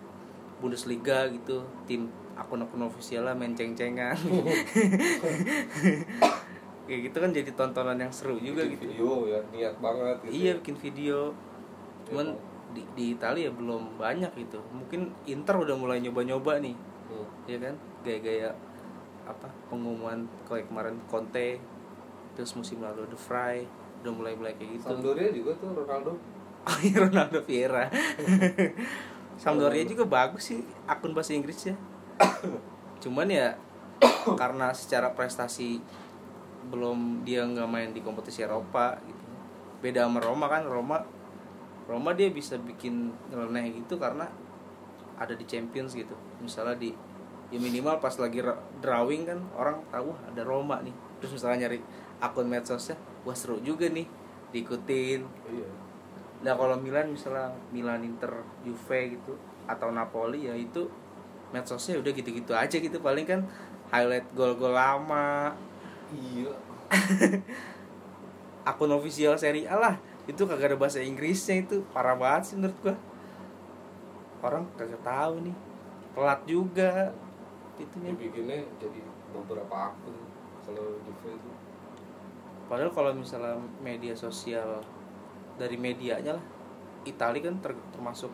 Bundesliga 0.57 1.29
gitu 1.29 1.61
tim 1.85 2.09
akun-akun 2.33 2.85
ofisial 2.85 3.25
lah 3.25 3.37
main 3.37 3.53
ceng-cengan 3.53 4.17
kayak 6.87 7.01
gitu 7.11 7.17
kan 7.19 7.31
jadi 7.35 7.51
tontonan 7.53 7.99
yang 7.99 8.13
seru 8.15 8.39
juga 8.39 8.63
Bikin 8.63 8.73
gitu. 8.79 8.83
video 8.87 9.11
ya 9.27 9.41
niat 9.51 9.75
banget 9.83 10.17
gitu 10.23 10.33
iya 10.33 10.53
ya. 10.55 10.59
bikin 10.63 10.77
video. 10.79 11.19
Cuman 12.07 12.27
di, 12.71 12.83
di 12.95 13.05
Italia 13.13 13.51
belum 13.51 13.99
banyak 13.99 14.31
gitu. 14.39 14.63
Mungkin 14.71 15.11
Inter 15.27 15.59
udah 15.59 15.75
mulai 15.75 15.99
nyoba-nyoba 15.99 16.63
nih. 16.63 16.77
Hmm. 17.07 17.27
ya 17.47 17.59
kan? 17.59 17.75
Gaya-gaya 18.07 18.51
apa 19.27 19.51
pengumuman 19.67 20.23
kayak 20.47 20.71
kemarin 20.71 20.95
Conte 21.11 21.59
terus 22.39 22.55
musim 22.55 22.79
lalu 22.79 23.03
The 23.11 23.19
Fry 23.19 23.67
udah 24.03 24.13
mulai 24.15 24.39
mulai 24.39 24.55
kayak 24.55 24.79
gitu. 24.79 24.87
Sampdoria 24.87 25.31
juga 25.35 25.53
tuh 25.59 25.75
Ronaldo. 25.75 26.13
Oh 26.67 26.79
iya 26.83 26.99
Ronaldo 26.99 27.39
Vieira 27.47 27.87
Sampdoria 29.43 29.87
juga 29.87 30.03
bagus 30.03 30.51
sih 30.51 30.67
akun 30.91 31.15
bahasa 31.15 31.31
Inggrisnya. 31.31 31.79
Cuman 33.03 33.31
ya 33.31 33.55
karena 34.35 34.75
secara 34.75 35.15
prestasi 35.15 35.79
belum 36.71 37.23
dia 37.23 37.47
nggak 37.47 37.69
main 37.69 37.91
di 37.95 38.03
kompetisi 38.03 38.43
Eropa 38.43 38.99
gitu. 39.07 39.25
Beda 39.81 40.07
sama 40.09 40.19
Roma 40.19 40.47
kan 40.51 40.67
Roma 40.67 40.99
Roma 41.87 42.11
dia 42.19 42.29
bisa 42.35 42.59
bikin 42.59 43.15
nyeleneh 43.31 43.71
gitu 43.79 43.97
karena 43.97 44.27
ada 45.17 45.33
di 45.33 45.47
Champions 45.47 45.95
gitu. 45.95 46.15
Misalnya 46.43 46.77
di 46.77 46.91
ya 47.47 47.63
minimal 47.63 48.03
pas 48.03 48.11
lagi 48.19 48.43
ra- 48.43 48.59
drawing 48.83 49.23
kan 49.23 49.39
orang 49.55 49.79
tahu 49.95 50.11
"Wah, 50.11 50.19
ada 50.27 50.43
Roma 50.43 50.83
nih. 50.83 50.95
Terus 51.23 51.39
misalnya 51.39 51.67
nyari 51.67 51.79
akun 52.19 52.51
medsosnya 52.51 52.99
wah 53.23 53.37
seru 53.37 53.63
juga 53.63 53.87
nih 53.87 54.07
diikutin. 54.51 55.21
Iya. 55.25 55.69
Nah 56.43 56.53
kalau 56.59 56.77
Milan 56.83 57.15
misalnya 57.15 57.55
Milan 57.71 58.03
Inter 58.03 58.43
Juve 58.67 59.19
gitu 59.19 59.39
atau 59.67 59.91
Napoli 59.95 60.51
ya 60.51 60.55
itu 60.55 60.91
medsosnya 61.55 62.03
udah 62.03 62.11
gitu-gitu 62.11 62.53
aja 62.53 62.77
gitu. 62.77 62.99
Paling 62.99 63.27
kan 63.27 63.41
highlight 63.95 64.27
gol-gol 64.35 64.75
lama 64.75 65.55
iya. 66.15 66.53
Akun 68.71 68.91
official 68.91 69.39
Serie 69.39 69.67
A 69.67 69.79
lah. 69.79 69.95
Itu 70.27 70.47
kagak 70.47 70.75
ada 70.75 70.79
bahasa 70.79 70.99
Inggrisnya 70.99 71.63
itu. 71.63 71.87
Parah 71.95 72.19
banget 72.19 72.53
sih 72.53 72.55
menurut 72.59 72.79
gua. 72.83 72.97
Orang 74.43 74.67
kagak 74.75 75.03
tahu 75.07 75.43
nih. 75.47 75.57
Telat 76.17 76.41
juga 76.49 77.13
itu 77.77 77.95
nih 78.01 78.13
dibikinnya 78.17 78.61
jadi 78.81 79.01
beberapa 79.33 79.93
akun 79.93 80.17
kalau 80.65 80.97
Juve 81.05 81.37
itu 81.37 81.51
padahal 82.67 82.91
kalau 82.91 83.13
misalnya 83.15 83.61
media 83.85 84.17
sosial 84.17 84.81
dari 85.61 85.77
medianya 85.77 86.37
lah 86.41 86.47
Itali 87.07 87.39
kan 87.39 87.63
ter- 87.63 87.87
termasuk 87.95 88.33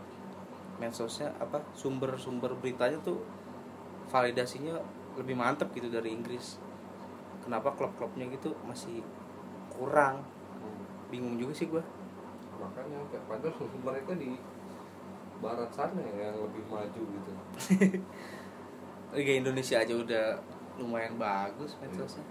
medsosnya 0.80 1.28
apa 1.36 1.60
sumber-sumber 1.76 2.56
beritanya 2.56 2.96
tuh 3.04 3.20
validasinya 4.08 4.80
lebih 5.20 5.36
mantep 5.36 5.68
gitu 5.76 5.92
dari 5.92 6.08
Inggris 6.08 6.56
kenapa 7.43 7.74
klub-klubnya 7.74 8.30
gitu 8.32 8.55
masih 8.64 9.03
kurang? 9.68 10.24
Bingung 11.11 11.36
juga 11.36 11.53
sih 11.53 11.66
gua. 11.68 11.84
Makanya 12.59 13.03
kayak 13.11 13.24
padahal 13.28 13.66
mereka 13.86 14.12
di 14.16 14.38
barat 15.43 15.70
sana 15.74 15.99
yang 16.14 16.38
lebih 16.38 16.62
maju 16.70 17.03
gitu. 17.03 17.32
Liga 19.18 19.32
Indonesia 19.36 19.76
aja 19.76 19.93
udah 19.93 20.26
lumayan 20.80 21.20
bagus 21.20 21.76
medsosnya 21.84 22.24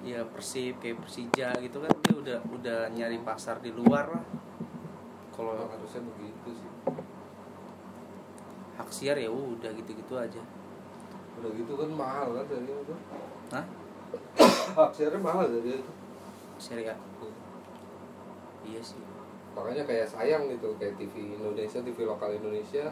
ya 0.00 0.24
Persib 0.24 0.80
kayak 0.80 1.04
Persija 1.04 1.52
gitu 1.60 1.76
kan 1.84 1.92
dia 2.00 2.14
udah 2.16 2.38
udah 2.48 2.78
nyari 2.92 3.20
pasar 3.20 3.60
di 3.60 3.68
luar 3.72 4.08
lah. 4.08 4.24
Kalau 5.36 5.56
Emang 5.56 5.72
harusnya 5.72 6.00
begitu 6.16 6.48
sih. 6.56 6.70
Hak 8.80 8.88
siar 8.88 9.16
ya 9.20 9.28
udah 9.28 9.70
gitu-gitu 9.76 10.14
aja. 10.16 10.40
Udah 11.40 11.50
gitu 11.52 11.72
kan 11.76 11.90
mahal 11.92 12.32
kan 12.32 12.44
dari 12.48 12.64
itu 12.68 12.94
Hah? 13.50 13.66
hak 14.70 14.90
siarnya 14.94 15.20
mahal 15.20 15.50
dari 15.50 15.76
itu. 15.76 15.92
Serie 16.60 16.92
A 16.92 16.96
iya 18.64 18.80
sih. 18.84 19.00
Makanya 19.56 19.82
kayak 19.82 20.06
sayang 20.06 20.46
gitu 20.46 20.76
kayak 20.78 20.94
TV 20.94 21.34
Indonesia 21.34 21.82
TV 21.82 21.98
lokal 22.06 22.30
Indonesia 22.36 22.86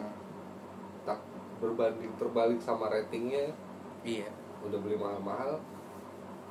tak 1.07 1.19
berbanding 1.63 2.11
terbalik 2.19 2.59
sama 2.59 2.91
ratingnya. 2.91 3.55
Iya. 4.03 4.27
Udah 4.65 4.79
beli 4.83 4.99
mahal-mahal 4.99 5.61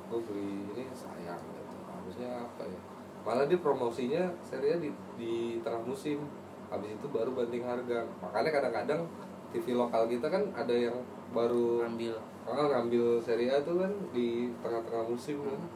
gue 0.09 0.19
beli 0.25 0.65
ini 0.73 0.83
sayang 0.97 1.37
gitu. 1.37 1.75
Harusnya 1.85 2.29
apa 2.41 2.65
ya? 2.65 2.81
Malah 3.21 3.45
dia 3.45 3.59
promosinya 3.61 4.33
serinya 4.41 4.81
di, 4.81 4.89
di 5.19 5.33
tengah 5.61 5.85
musim. 5.85 6.25
Habis 6.73 6.97
itu 6.97 7.07
baru 7.09 7.33
banding 7.33 7.65
harga. 7.65 8.05
Makanya 8.25 8.49
kadang-kadang 8.49 9.01
TV 9.49 9.73
lokal 9.73 10.05
kita 10.05 10.27
kan 10.29 10.43
ada 10.53 10.73
yang 10.73 10.97
baru 11.33 11.85
ambil 11.85 12.17
ah, 12.49 12.65
ngambil 12.69 13.21
seri 13.21 13.49
A 13.49 13.61
tuh 13.61 13.81
kan 13.81 13.91
di 14.13 14.49
tengah-tengah 14.61 15.05
musim 15.09 15.41
kan. 15.45 15.59
Hmm. 15.59 15.69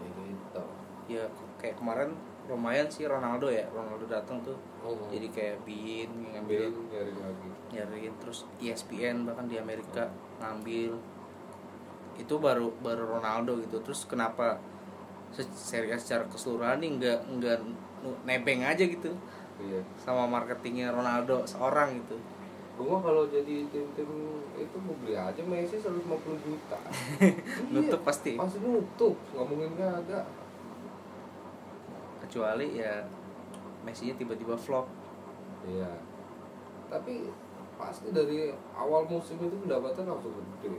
ya 0.00 0.08
gitu 0.30 0.62
ya 1.10 1.24
kayak 1.58 1.76
kemarin 1.78 2.14
lumayan 2.46 2.86
sih 2.90 3.06
Ronaldo 3.06 3.46
ya 3.46 3.66
Ronaldo 3.70 4.10
datang 4.10 4.42
tuh. 4.42 4.58
Oh, 4.82 4.96
jadi 5.12 5.30
kayak 5.30 5.56
Bin 5.62 6.10
ambil 6.34 6.66
ngambilin 6.66 6.74
nyari 6.90 7.14
lagi. 7.14 7.48
Nyariin 7.70 8.14
terus 8.18 8.42
ESPN 8.58 9.22
bahkan 9.22 9.46
di 9.46 9.54
Amerika 9.54 10.10
ngambil. 10.42 10.98
Itu 12.18 12.42
baru 12.42 12.74
baru 12.82 13.18
Ronaldo 13.18 13.54
gitu. 13.62 13.78
Terus 13.86 14.02
kenapa 14.02 14.58
se- 15.30 15.54
Serie 15.54 15.94
A 15.94 15.98
secara 15.98 16.26
keseluruhan 16.26 16.82
nih 16.82 16.90
nggak 16.98 17.20
nggak 17.38 17.58
nebeng 18.26 18.66
aja 18.66 18.82
gitu 18.82 19.12
iya. 19.62 19.80
sama 20.00 20.26
marketingnya 20.26 20.90
Ronaldo 20.90 21.46
seorang 21.46 22.02
gitu 22.02 22.16
gua 22.80 22.98
kalau 23.04 23.28
jadi 23.28 23.68
tim-tim 23.68 24.10
itu 24.56 24.76
mau 24.80 24.94
beli 25.04 25.14
aja 25.16 25.40
Messi 25.44 25.76
150 25.76 26.46
juta. 26.46 26.78
Nutup 27.72 28.00
pasti. 28.00 28.40
Pasti 28.40 28.58
nutup 28.64 29.16
nggak 29.36 29.92
ada 30.06 30.24
kecuali 32.24 32.78
ya 32.78 33.02
Messi 33.82 34.06
nya 34.06 34.14
tiba-tiba 34.14 34.54
flop. 34.54 34.86
Iya. 35.66 35.90
Tapi 36.86 37.26
pasti 37.74 38.12
dari 38.12 38.52
awal 38.76 39.08
musim 39.08 39.40
itu 39.40 39.56
pendapatan 39.66 40.06
langsung 40.06 40.36
gede. 40.36 40.78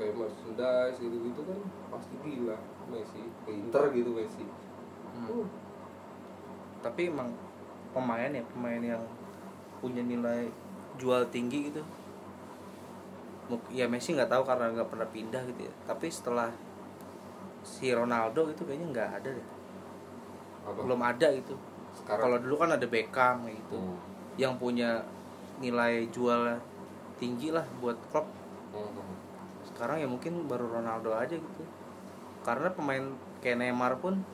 Kayak 0.00 0.16
merchandise 0.16 0.96
gitu 0.98 1.16
gitu 1.22 1.40
kan 1.46 1.58
pasti 1.92 2.14
gila 2.24 2.58
Messi. 2.90 3.22
Pinter 3.46 3.84
gitu 3.94 4.10
Messi. 4.10 4.44
Hmm. 5.12 5.28
uh, 5.28 5.46
tapi 6.80 7.12
emang 7.12 7.30
pemain 7.92 8.32
ya 8.32 8.42
pemain 8.48 8.82
yang 8.82 9.04
punya 9.78 10.02
nilai 10.02 10.48
jual 11.00 11.22
tinggi 11.28 11.72
gitu. 11.72 11.82
Ya 13.68 13.84
Messi 13.84 14.16
nggak 14.16 14.32
tahu 14.32 14.42
karena 14.48 14.72
nggak 14.72 14.88
pernah 14.88 15.08
pindah 15.08 15.42
gitu 15.48 15.68
ya. 15.68 15.72
Tapi 15.84 16.08
setelah 16.08 16.48
si 17.62 17.94
Ronaldo 17.94 18.50
gitu 18.50 18.66
kayaknya 18.66 18.88
nggak 18.90 19.10
ada 19.22 19.28
deh. 19.32 19.48
Apa? 20.66 20.78
Belum 20.82 21.00
ada 21.02 21.28
gitu. 21.30 21.54
Kalau 22.02 22.40
dulu 22.40 22.54
kan 22.58 22.70
ada 22.74 22.86
Beckham 22.88 23.46
gitu. 23.48 23.76
Hmm. 23.76 23.98
yang 24.40 24.56
punya 24.56 25.04
nilai 25.60 26.08
jual 26.08 26.56
tinggi 27.20 27.52
lah 27.52 27.64
buat 27.78 27.96
klub. 28.08 28.24
Hmm. 28.72 29.20
sekarang 29.62 30.00
ya 30.00 30.08
mungkin 30.08 30.48
baru 30.48 30.80
Ronaldo 30.80 31.12
aja 31.12 31.36
gitu. 31.36 31.62
Karena 32.40 32.72
pemain 32.72 33.12
kayak 33.44 33.60
Neymar 33.60 34.00
pun 34.00 34.24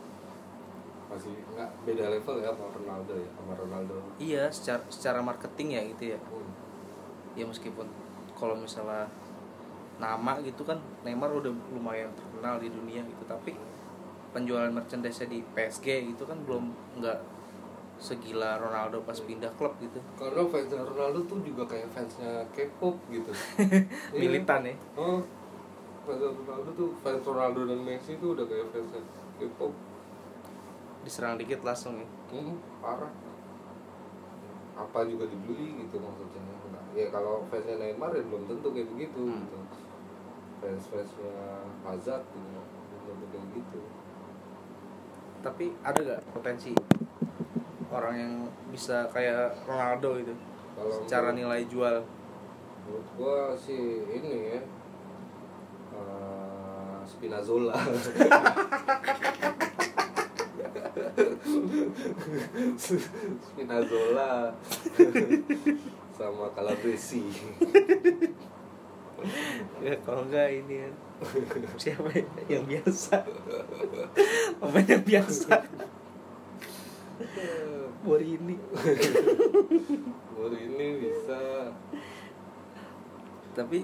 masih 1.09 1.33
nggak 1.57 1.71
beda 1.89 2.05
level 2.13 2.37
ya 2.45 2.53
sama 2.53 2.69
Ronaldo 2.77 3.13
ya 3.17 3.29
sama 3.33 3.53
Ronaldo. 3.57 3.95
Iya 4.21 4.45
secara 4.53 4.83
secara 4.93 5.21
marketing 5.25 5.69
ya 5.75 5.83
gitu 5.97 6.05
ya. 6.15 6.19
Hmm. 6.21 6.48
Ya 7.39 7.47
meskipun 7.47 7.87
kalau 8.35 8.59
misalnya 8.59 9.07
nama 9.99 10.39
gitu 10.43 10.63
kan 10.63 10.79
Neymar 11.03 11.31
udah 11.31 11.51
lumayan 11.71 12.11
terkenal 12.15 12.59
di 12.59 12.71
dunia 12.71 13.03
gitu. 13.07 13.23
Tapi 13.27 13.55
penjualan 14.35 14.71
merchandise 14.71 15.27
di 15.27 15.43
PSG 15.55 16.15
gitu 16.15 16.27
kan 16.27 16.39
belum 16.43 16.71
nggak 16.99 17.19
segila 17.99 18.59
Ronaldo 18.63 19.03
pas 19.03 19.19
pindah 19.19 19.51
klub 19.59 19.75
gitu. 19.83 19.99
Karena 20.15 20.47
fansnya 20.47 20.83
Ronaldo 20.87 21.27
tuh 21.27 21.43
juga 21.43 21.67
kayak 21.67 21.91
fansnya 21.91 22.47
K-pop 22.55 22.95
gitu. 23.11 23.31
Iya. 24.15 24.19
militan 24.19 24.63
ya? 24.67 24.75
Oh 24.95 25.19
fans 26.07 26.23
Ronaldo 26.23 26.71
tuh 26.73 26.89
fans 27.05 27.21
Ronaldo 27.27 27.69
dan 27.69 27.81
Messi 27.85 28.17
tuh 28.17 28.39
udah 28.39 28.47
kayak 28.47 28.71
fansnya 28.71 29.03
K-pop. 29.43 29.73
Diserang 31.03 31.35
dikit 31.37 31.61
langsung 31.67 31.99
ya? 31.99 32.09
Hmm, 32.31 32.55
parah. 32.79 33.11
Apa 34.79 35.03
juga 35.11 35.27
dibeli 35.27 35.83
gitu 35.83 35.99
maksudnya. 35.99 36.43
Ya 36.99 37.07
kalau 37.09 37.47
fansnya 37.47 37.79
Neymar 37.79 38.11
ya 38.11 38.23
belum 38.23 38.43
tentu 38.45 38.69
kayak 38.69 38.89
begitu 38.91 39.23
Hmm. 39.23 39.39
gitu. 39.41 39.59
Fans 40.59 40.85
fansnya 40.85 41.35
Hazard 41.83 42.25
gitu 42.27 42.59
belum 43.07 43.17
tentu 43.17 43.27
kayak 43.33 43.47
gitu. 43.55 43.81
Tapi 45.39 45.65
ada 45.81 45.99
gak 46.03 46.21
potensi 46.29 46.75
orang 47.89 48.15
yang 48.15 48.33
bisa 48.69 49.07
kayak 49.09 49.55
Ronaldo 49.65 50.19
itu 50.19 50.35
kalau 50.75 50.91
secara 50.93 51.31
menurut- 51.31 51.39
nilai 51.41 51.63
jual. 51.65 51.97
menurut 52.83 53.07
gua 53.15 53.39
sih 53.55 53.79
ini 54.09 54.33
ya 54.51 54.61
eh, 55.95 56.99
Spinazzola. 57.05 57.77
Spinazzola 63.39 64.55
sama 66.19 66.51
Calabresi 66.51 67.23
ya 69.83 69.95
kalau 70.07 70.27
enggak 70.27 70.49
ini 70.55 70.75
kan. 70.87 70.95
Siapa 71.75 72.07
ya? 72.15 72.23
yang 72.47 72.65
biasa? 72.71 73.27
Pemain 74.63 74.87
yang 74.87 75.03
biasa? 75.03 75.59
Borini 78.07 78.55
Baru 80.39 80.55
ini 80.55 80.87
bisa. 81.03 81.75
Tapi 83.59 83.83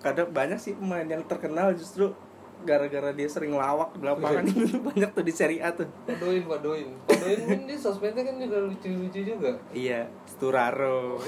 kadang 0.00 0.32
banyak 0.32 0.56
sih 0.56 0.72
pemain 0.72 1.04
yang 1.04 1.20
terkenal 1.28 1.76
justru 1.76 2.16
gara-gara 2.62 3.10
dia 3.12 3.26
sering 3.26 3.54
lawak 3.54 3.96
di 3.96 4.04
lapangan 4.04 4.44
banyak 4.92 5.10
tuh 5.12 5.24
di 5.24 5.32
Serie 5.32 5.60
A 5.60 5.72
tuh 5.72 5.88
Padoin, 6.04 6.42
padoin. 6.44 6.88
Padoin 7.08 7.40
kan 7.46 7.60
dia 7.64 7.78
sosmednya 7.78 8.22
kan 8.26 8.36
juga 8.36 8.56
lucu-lucu 8.64 9.20
juga. 9.24 9.52
iya 9.72 10.08
Sturaro 10.26 11.16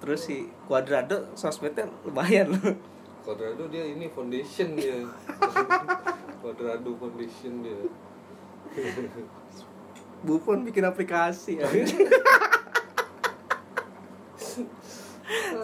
terus 0.00 0.20
si 0.24 0.48
Cuadrado 0.64 1.28
sosmednya 1.36 1.84
lumayan 2.02 2.56
loh 2.56 2.74
Quadrado 3.20 3.68
dia 3.68 3.84
ini 3.84 4.08
foundation 4.08 4.72
dia. 4.72 5.04
Quadrado 6.40 6.96
foundation 6.96 7.60
dia. 7.60 7.76
Buffon 10.24 10.64
bikin 10.64 10.88
aplikasi 10.88 11.60
ya. 11.60 11.68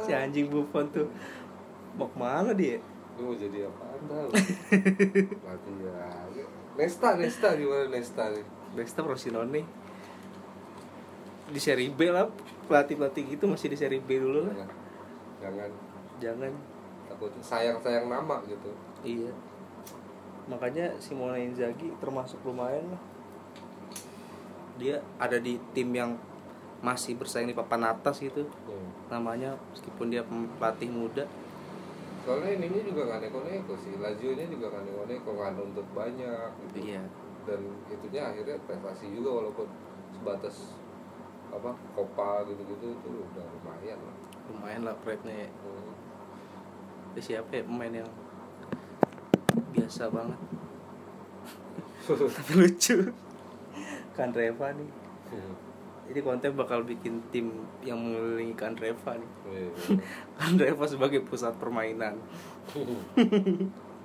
si 0.05 0.13
anjing 0.13 0.53
Buffon 0.53 0.85
tuh 0.93 1.09
mau 1.97 2.07
ke 2.07 2.17
mana 2.17 2.53
dia 2.53 2.77
Dia 3.17 3.23
mau 3.23 3.33
jadi 3.33 3.59
tahu? 4.07 4.29
Mati 5.41 5.73
ya. 5.81 6.47
Nesta, 6.77 7.17
Nesta 7.17 7.49
gimana 7.53 7.89
Nesta 7.89 8.25
nih? 8.29 8.45
Nesta 8.77 9.01
Frosinone 9.01 9.63
di 11.47 11.61
seri 11.63 11.87
B 11.89 12.11
lah 12.11 12.27
pelatih 12.67 12.99
pelatih 12.99 13.23
gitu 13.25 13.47
masih 13.47 13.71
di 13.71 13.79
seri 13.79 14.03
B 14.03 14.19
dulu 14.19 14.45
lah 14.45 14.55
Jangan, 14.59 14.69
jangan 15.39 15.71
jangan 16.19 16.53
takut 17.07 17.31
sayang-sayang 17.39 18.11
nama 18.11 18.43
gitu. 18.45 18.75
iya 19.01 19.31
makanya 20.47 20.91
Simone 20.99 21.39
Inzaghi 21.41 21.95
termasuk 21.97 22.43
lumayan 22.43 22.91
lah 22.91 23.03
dia 24.77 24.99
ada 25.17 25.39
di 25.39 25.57
tim 25.71 25.89
yang 25.91 26.19
masih 26.79 27.15
bersaing 27.15 27.47
di 27.47 27.55
papan 27.55 27.89
atas 27.89 28.21
gitu 28.21 28.45
Hmm. 28.67 28.91
namanya 29.09 29.55
meskipun 29.71 30.11
dia 30.11 30.27
pelatih 30.59 30.91
muda 30.91 31.25
Soalnya 32.27 32.51
ininya 32.59 32.83
juga 32.83 33.01
nggak 33.07 33.21
neko-neko 33.31 33.73
sih, 33.79 33.95
Lazio-nya 34.03 34.51
juga 34.51 34.67
nggak 34.75 34.85
neko-neko, 34.91 35.29
nggak 35.31 35.51
nuntut 35.55 35.87
banyak 35.95 36.49
gitu. 36.67 36.77
iya 36.91 37.03
Dan 37.47 37.61
itunya 37.87 38.23
akhirnya 38.27 38.59
prestasi 38.67 39.15
juga 39.15 39.31
walaupun 39.43 39.71
sebatas 40.11 40.75
apa 41.55 41.71
Copa 41.95 42.43
gitu-gitu 42.51 42.99
itu 42.99 43.11
udah 43.31 43.47
lumayan 43.55 43.99
lah. 44.03 44.17
lumayan 44.51 44.83
lah 44.83 44.95
pride-nya 45.07 45.47
ya. 45.47 45.51
Hmm. 45.63 45.95
Siapa 47.23 47.49
ya 47.55 47.63
pemain 47.65 47.95
yang 48.03 48.11
biasa 49.73 50.11
banget 50.11 50.41
tapi 52.37 52.53
lucu 52.59 52.97
kan 54.17 54.33
Reva 54.33 54.73
nih 54.73 54.91
jadi 56.07 56.21
konten 56.23 56.55
bakal 56.55 56.83
bikin 56.83 57.19
tim 57.29 57.51
yang 57.83 57.99
mengelilingi 57.99 58.55
kan 58.55 58.73
Reva 58.75 59.19
nih 59.19 59.31
Iya. 59.49 59.69
kan 60.35 60.55
Reva 60.55 60.85
sebagai 60.87 61.21
pusat 61.21 61.55
permainan 61.57 62.15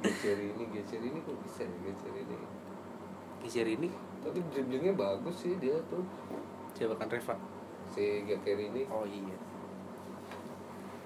gecer 0.02 0.38
ini, 0.38 0.64
gecer 0.74 0.98
ini 0.98 1.22
kok 1.22 1.38
bisa 1.40 1.62
ya 1.62 1.78
gecer 1.84 2.14
ini. 2.16 2.36
Kiser 3.42 3.68
ini 3.68 3.90
Tapi 4.22 4.38
dribblingnya 4.50 4.94
bagus 4.94 5.34
sih 5.40 5.58
dia 5.58 5.78
tuh 5.90 6.02
siapa 6.74 6.94
kan 6.94 7.06
Reva 7.06 7.36
si 7.88 8.22
gecer 8.24 8.58
ini. 8.58 8.86
oh 8.88 9.04
iya 9.04 9.38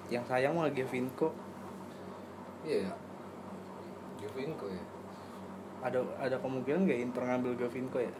yang 0.08 0.24
sayang 0.24 0.54
malah 0.54 0.70
Gevinko 0.70 1.34
Iya. 2.62 2.88
ya. 2.88 2.94
Jovinko 4.22 4.66
ya. 4.68 4.84
ada 5.82 6.00
ada 6.18 6.38
kemungkinan 6.40 6.88
nggak 6.88 7.00
Inter 7.04 7.24
ngambil 7.24 7.54
Gevinko 7.58 8.00
ya 8.00 8.14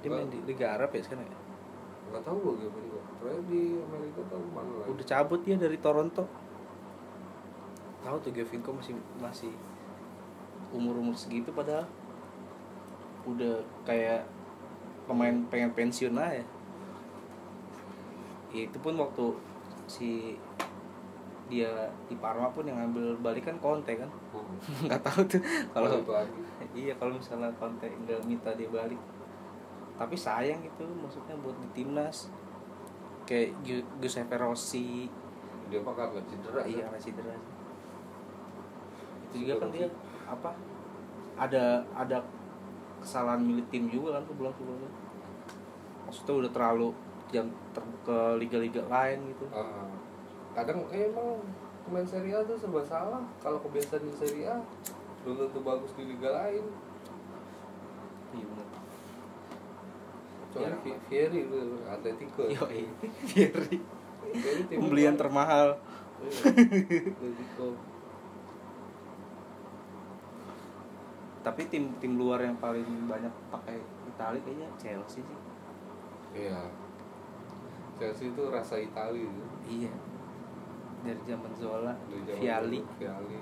dia 0.00 0.08
main 0.08 0.28
di 0.28 0.36
Liga 0.44 0.76
Arab 0.76 0.90
ya 0.90 1.00
sekarang 1.00 1.24
ya 1.24 1.38
Nggak 2.14 2.24
tahu 2.30 2.36
gua 2.38 2.54
Jovinko. 2.62 2.98
Terakhir 3.18 3.42
di 3.50 3.62
Amerika 3.82 4.20
tahu 4.30 4.44
mana 4.54 4.70
lagi. 4.78 4.88
udah 4.94 5.06
cabut 5.10 5.40
dia 5.42 5.56
dari 5.58 5.78
Toronto 5.82 6.24
tahu 8.04 8.16
tuh 8.20 8.32
Gevinko 8.36 8.70
masih 8.76 8.94
masih 9.16 9.52
umur 10.70 11.00
umur 11.00 11.16
segitu 11.16 11.48
padahal 11.56 11.88
udah 13.24 13.64
kayak 13.88 14.28
pemain 15.08 15.32
pengen 15.48 15.72
pensiun 15.72 16.12
aja 16.20 16.44
ya, 18.52 18.62
itu 18.68 18.78
pun 18.78 18.94
waktu 19.00 19.32
si 19.88 20.36
dia 21.48 21.88
di 22.08 22.16
Parma 22.20 22.52
pun 22.52 22.64
yang 22.68 22.76
ngambil 22.76 23.20
balik 23.24 23.48
kan 23.48 23.56
Conte 23.58 23.96
kan 23.96 24.08
Hmm. 24.34 24.58
nggak 24.90 24.98
tahu 25.06 25.22
tuh 25.30 25.38
kalau 25.70 26.02
iya 26.76 26.90
kalau 26.98 27.14
misalnya 27.16 27.48
Conte 27.56 27.86
nggak 27.86 28.20
minta 28.26 28.50
dia 28.58 28.68
balik 28.68 28.98
tapi 29.94 30.18
sayang 30.18 30.58
gitu 30.62 30.82
maksudnya 30.98 31.34
buat 31.38 31.54
di 31.62 31.68
timnas. 31.70 32.28
Kayak 33.24 33.54
Gi- 33.62 33.88
Giuseppe 34.02 34.36
Rossi. 34.36 35.08
Dia 35.72 35.80
mah 35.80 35.94
karena 35.96 36.20
cedera. 36.28 36.60
iya 36.66 36.84
kan? 36.90 37.00
cedera. 37.00 37.34
Itu 39.30 39.34
juga 39.46 39.54
kan 39.64 39.68
dia 39.72 39.88
apa 40.24 40.50
ada 41.34 41.82
ada 41.94 42.18
kesalahan 43.02 43.42
milik 43.42 43.66
tim 43.72 43.88
juga 43.88 44.20
kan 44.20 44.24
sebulan 44.28 44.52
sebelumnya. 44.54 44.90
Maksudnya 46.04 46.34
udah 46.44 46.50
terlalu 46.52 46.88
jam 47.32 47.46
terbuka 47.72 48.36
liga-liga 48.36 48.82
lain 48.86 49.18
gitu. 49.32 49.44
Ah, 49.50 49.88
kadang 50.54 50.84
eh, 50.92 51.10
emang 51.10 51.40
pemain 51.88 52.06
Serie 52.06 52.36
A 52.36 52.44
tuh 52.44 52.54
serba 52.60 52.84
salah. 52.84 53.24
Kalau 53.40 53.58
kebiasaan 53.64 54.04
di 54.04 54.12
Serie 54.14 54.46
A 54.52 54.60
belum 55.24 55.48
tentu 55.48 55.60
bagus 55.64 55.90
di 55.96 56.04
liga 56.04 56.28
lain. 56.28 56.64
Iya 58.36 58.46
Soalnya 60.54 60.78
Ya. 60.86 60.98
Fieri 61.10 61.38
itu 61.50 61.58
Atletico. 61.82 62.46
Yo, 62.46 62.62
Fieri. 63.26 63.82
Pembelian 64.70 65.18
termahal. 65.18 65.74
Atletico. 66.22 67.74
Tapi 71.42 71.62
tim 71.68 71.90
tim 71.98 72.14
luar 72.14 72.40
yang 72.40 72.56
paling 72.62 72.86
banyak 73.10 73.34
pakai 73.50 73.82
Itali 74.08 74.38
kayaknya 74.46 74.70
Chelsea 74.78 75.20
sih. 75.20 75.38
Iya. 76.38 76.70
Chelsea 77.98 78.30
itu 78.30 78.42
rasa 78.48 78.78
Itali 78.78 79.26
itu. 79.26 79.42
Iya. 79.66 79.92
Dari 81.04 81.20
zaman 81.28 81.52
Zola 81.52 81.92
Dari 82.08 82.22
zaman 82.24 82.40
Viali 82.40 82.80
dulu, 82.80 82.96
Viali 82.96 83.38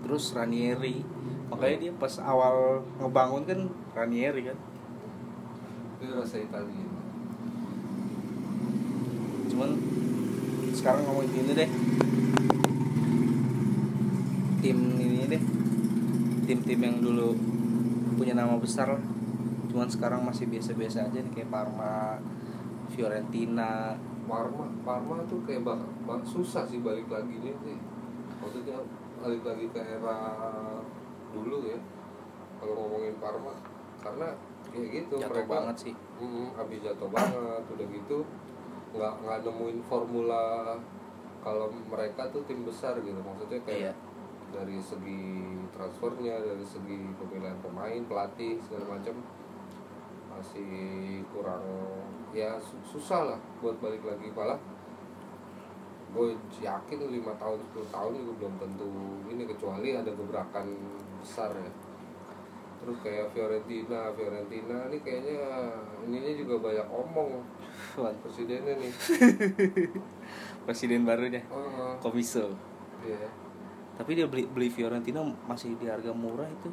terus 0.00 0.32
Ranieri. 0.32 1.04
Makanya 1.52 1.76
dia 1.76 1.92
pas 1.92 2.14
awal 2.24 2.80
ngebangun 2.96 3.42
kan 3.44 3.60
Ranieri 3.92 4.48
kan 4.48 4.56
itu 6.00 6.12
rasa 6.16 6.36
Itali 6.40 6.80
cuman 9.50 9.70
sekarang 10.72 11.02
ngomongin 11.04 11.44
ini 11.44 11.52
deh. 11.52 11.70
Tim 14.64 14.78
ini 14.96 15.24
deh. 15.28 15.42
Tim-tim 16.48 16.80
yang 16.80 16.96
dulu 17.04 17.36
punya 18.16 18.32
nama 18.32 18.56
besar 18.56 18.96
cuman 19.70 19.86
sekarang 19.86 20.26
masih 20.26 20.50
biasa-biasa 20.50 21.06
aja 21.06 21.18
nih 21.20 21.32
kayak 21.36 21.52
Parma 21.52 22.16
Fiorentina. 22.90 23.94
Parma 24.24 24.64
Parma 24.82 25.20
tuh 25.28 25.44
kayak 25.44 25.62
bak, 25.62 25.78
bak- 26.08 26.24
susah 26.24 26.64
sih 26.64 26.80
balik 26.80 27.10
lagi 27.12 27.36
nih 27.38 27.54
sih. 27.60 27.76
Maksudnya 28.40 28.80
balik 29.20 29.44
lagi 29.44 29.66
ke 29.70 29.80
era 29.84 30.18
dulu 31.36 31.68
ya 31.68 31.78
kalau 32.56 32.86
ngomongin 32.86 33.14
Parma. 33.20 33.52
Karena 34.00 34.32
kayak 34.68 34.88
gitu 34.92 35.14
jatuh 35.16 35.32
mereka 35.32 35.50
banget 35.50 35.76
sih. 35.88 35.94
Mm, 36.20 36.46
habis 36.54 36.78
jatuh 36.84 37.08
banget 37.08 37.62
udah 37.64 37.86
gitu 37.88 38.18
nggak 38.90 39.12
nggak 39.22 39.38
nemuin 39.46 39.78
formula 39.86 40.74
kalau 41.40 41.72
mereka 41.88 42.28
tuh 42.28 42.44
tim 42.44 42.62
besar 42.68 42.98
gitu. 43.00 43.16
Maksudnya 43.16 43.60
iya. 43.64 43.66
kayak 43.66 43.94
dari 44.50 44.78
segi 44.82 45.22
transfernya 45.72 46.42
dari 46.42 46.66
segi 46.66 46.98
pemilihan 47.16 47.58
pemain 47.62 48.02
pelatih 48.04 48.58
segala 48.66 48.98
macam 48.98 49.14
masih 50.30 51.22
kurang 51.30 51.62
ya 52.30 52.58
su- 52.62 52.98
susah 52.98 53.34
lah 53.34 53.40
buat 53.62 53.78
balik 53.80 54.04
lagi. 54.04 54.28
Malah 54.34 54.58
gue 56.10 56.34
yakin 56.58 56.98
lima 57.06 57.30
tahun 57.38 57.62
10 57.70 57.94
tahun 57.94 58.12
juga 58.18 58.32
belum 58.42 58.54
tentu 58.58 58.90
ini 59.30 59.46
kecuali 59.46 59.94
ada 59.94 60.10
gebrakan 60.10 60.66
besar 61.22 61.54
ya 61.54 61.70
terus 62.80 62.96
kayak 63.04 63.28
Fiorentina 63.36 64.08
Fiorentina 64.16 64.88
ini 64.88 64.98
kayaknya 65.04 65.36
ininya 66.08 66.32
juga 66.32 66.54
banyak 66.64 66.88
omong. 66.88 67.44
Presidennya 68.24 68.74
nih. 68.80 68.92
Presiden 70.66 71.04
barunya. 71.04 71.44
Oh, 71.52 71.96
Komiso. 72.00 72.56
Iya. 73.04 73.28
Tapi 74.00 74.16
dia 74.16 74.24
beli 74.24 74.48
beli 74.48 74.72
Fiorentina 74.72 75.20
masih 75.44 75.76
di 75.76 75.86
harga 75.88 76.12
murah 76.16 76.48
itu. 76.48 76.72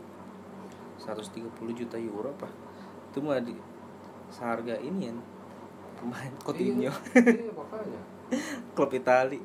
130 0.97 1.43
juta 1.75 1.99
euro 1.99 2.31
apa? 2.31 2.47
Itu 3.11 3.19
mah 3.19 3.43
di 3.43 3.55
seharga 4.31 4.79
ini 4.79 5.11
ya 5.11 5.13
pemain 5.99 6.33
Coutinho. 6.43 6.87
iya, 6.87 6.91
iya 7.19 7.51
makanya. 7.51 8.01
Klub 8.75 8.91
Itali. 8.95 9.39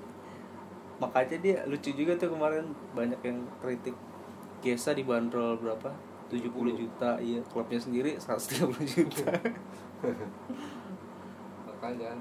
Makanya 1.02 1.36
dia 1.42 1.58
lucu 1.66 1.90
juga 1.90 2.14
tuh 2.14 2.30
kemarin 2.30 2.70
banyak 2.94 3.18
yang 3.26 3.42
kritik 3.58 3.98
Gesa 4.62 4.94
dibanderol 4.94 5.58
berapa 5.58 5.90
70 6.32 6.48
juta 6.80 7.10
iya. 7.20 7.40
Klubnya 7.46 7.76
sendiri 7.76 8.16
130 8.16 8.72
juta. 8.88 9.28
Makanya. 11.68 12.16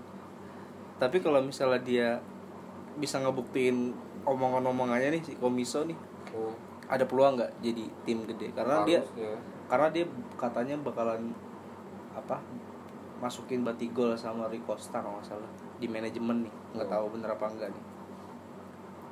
Tapi 0.99 1.17
kalau 1.17 1.41
misalnya 1.41 1.81
dia 1.81 2.09
bisa 2.99 3.17
ngebuktiin 3.17 3.95
omongan-omongannya 4.27 5.17
nih 5.17 5.23
si 5.23 5.33
Komiso 5.39 5.81
nih 5.87 5.95
oh, 6.35 6.51
ada 6.85 7.07
peluang 7.07 7.39
nggak 7.39 7.51
jadi 7.63 7.83
tim 8.05 8.27
gede? 8.27 8.51
Karena 8.53 8.83
dia 8.85 8.99
harusnya. 9.01 9.33
karena 9.65 9.87
dia 9.89 10.05
katanya 10.35 10.75
bakalan 10.83 11.31
apa 12.11 12.37
masukin 13.23 13.63
Batigol 13.63 14.13
sama 14.19 14.51
Rico 14.51 14.75
Costa 14.75 14.99
kalau 14.99 15.17
nggak 15.17 15.25
salah 15.25 15.49
di 15.79 15.87
manajemen 15.87 16.45
nih. 16.45 16.53
Nggak 16.77 16.87
Oh. 16.89 16.93
tahu 16.93 17.05
bener 17.17 17.29
apa 17.31 17.45
enggak 17.49 17.69
nih. 17.71 17.83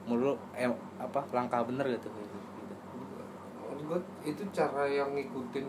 Menurut 0.05 0.37
eh, 0.53 0.69
apa 0.99 1.21
langkah 1.33 1.63
bener 1.65 1.85
gitu 1.89 2.09
gitu 2.11 2.38
Menurut 3.79 4.03
gua 4.03 4.27
itu 4.27 4.43
cara 4.51 4.83
yang 4.91 5.15
ngikutin 5.15 5.67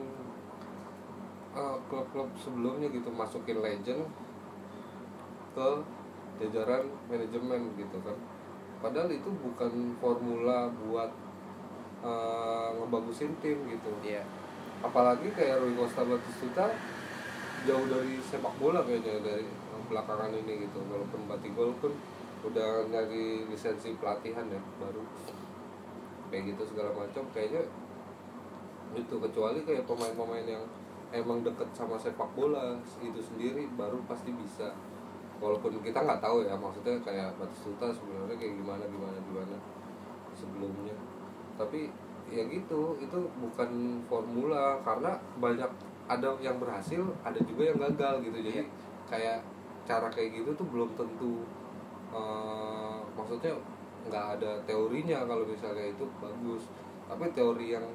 uh, 1.55 1.79
klub-klub 1.87 2.27
sebelumnya 2.35 2.91
gitu 2.91 3.07
masukin 3.15 3.63
legend 3.63 4.03
ke 5.55 5.69
jajaran 6.43 6.91
manajemen 7.07 7.71
gitu 7.79 7.99
kan. 8.03 8.19
Padahal 8.83 9.13
itu 9.13 9.31
bukan 9.31 9.95
formula 10.03 10.67
buat 10.83 11.13
uh, 12.03 12.75
ngebagusin 12.83 13.31
tim 13.39 13.63
gitu. 13.71 13.91
Iya. 14.03 14.27
Apalagi 14.81 15.29
kayak 15.37 15.61
Rui 15.61 15.77
Costa 15.77 16.03
Batistuta 16.03 16.67
jauh 17.69 17.87
dari 17.93 18.17
sepak 18.25 18.57
bola 18.57 18.81
kayaknya 18.83 19.21
dari 19.21 19.47
belakangan 19.87 20.33
ini 20.33 20.67
gitu. 20.67 20.81
Walaupun 20.83 21.29
Batigol 21.29 21.77
pun 21.79 21.93
udah 22.41 22.89
nyari 22.89 23.45
lisensi 23.47 23.95
pelatihan 24.01 24.49
ya 24.49 24.59
baru. 24.81 25.05
Kayak 26.33 26.57
gitu 26.57 26.73
segala 26.73 26.97
macam 26.97 27.27
kayaknya 27.37 27.69
itu 28.95 29.15
kecuali 29.19 29.63
kayak 29.63 29.87
pemain-pemain 29.87 30.47
yang 30.47 30.65
emang 31.11 31.43
deket 31.43 31.67
sama 31.75 31.99
sepak 31.99 32.31
bola 32.39 32.79
itu 33.03 33.21
sendiri 33.23 33.67
baru 33.75 33.99
pasti 34.07 34.31
bisa. 34.35 34.71
Walaupun 35.41 35.81
kita 35.81 36.05
nggak 36.05 36.21
tahu 36.21 36.45
ya 36.45 36.55
maksudnya 36.55 37.01
kayak 37.01 37.33
Batistuta 37.41 37.89
sebenarnya 37.91 38.37
kayak 38.37 38.55
gimana 38.61 38.85
gimana 38.87 39.19
gimana 39.25 39.57
sebelumnya. 40.37 40.95
Tapi 41.59 41.91
ya 42.31 42.47
gitu 42.47 42.95
itu 43.03 43.19
bukan 43.43 43.71
formula 44.07 44.79
karena 44.87 45.19
banyak 45.43 45.71
ada 46.07 46.31
yang 46.39 46.59
berhasil 46.63 47.03
ada 47.27 47.39
juga 47.43 47.75
yang 47.75 47.79
gagal 47.79 48.23
gitu. 48.27 48.39
Jadi 48.39 48.63
Iya. 48.63 48.67
kayak 49.11 49.39
cara 49.89 50.07
kayak 50.07 50.43
gitu 50.43 50.51
tuh 50.55 50.67
belum 50.71 50.95
tentu 50.95 51.43
eh, 52.11 52.99
maksudnya 53.15 53.55
nggak 54.11 54.27
ada 54.39 54.51
teorinya 54.67 55.27
kalau 55.27 55.43
misalnya 55.47 55.91
itu 55.91 56.05
bagus. 56.23 56.71
Tapi 57.11 57.27
teori 57.35 57.75
yang 57.75 57.87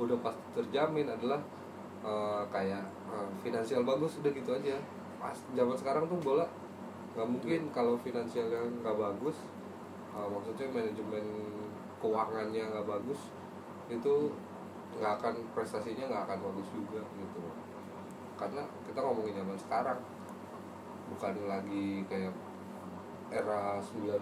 udah 0.00 0.18
pasti 0.24 0.40
terjamin 0.56 1.08
adalah 1.12 1.40
eh, 2.00 2.42
kayak 2.48 2.84
eh, 3.12 3.28
finansial 3.44 3.84
bagus 3.84 4.16
udah 4.24 4.32
gitu 4.32 4.50
aja. 4.56 4.76
Pas 5.20 5.36
zaman 5.52 5.76
sekarang 5.76 6.08
tuh 6.08 6.16
bola 6.24 6.48
nggak 7.10 7.26
mungkin 7.26 7.60
kalau 7.74 7.98
finansialnya 8.00 8.62
nggak 8.80 8.96
bagus 8.96 9.44
eh, 10.16 10.26
maksudnya 10.26 10.66
manajemen 10.72 11.24
keuangannya 12.00 12.64
nggak 12.72 12.86
bagus 12.88 13.20
itu 13.92 14.32
nggak 14.96 15.12
akan 15.20 15.34
prestasinya 15.52 16.08
nggak 16.08 16.24
akan 16.24 16.38
bagus 16.50 16.68
juga 16.72 17.00
gitu. 17.20 17.42
Karena 18.40 18.64
kita 18.88 18.98
ngomongin 19.04 19.36
zaman 19.36 19.58
sekarang 19.60 20.00
bukan 21.12 21.34
lagi 21.44 22.06
kayak 22.08 22.32
era 23.30 23.78
90 23.78 24.16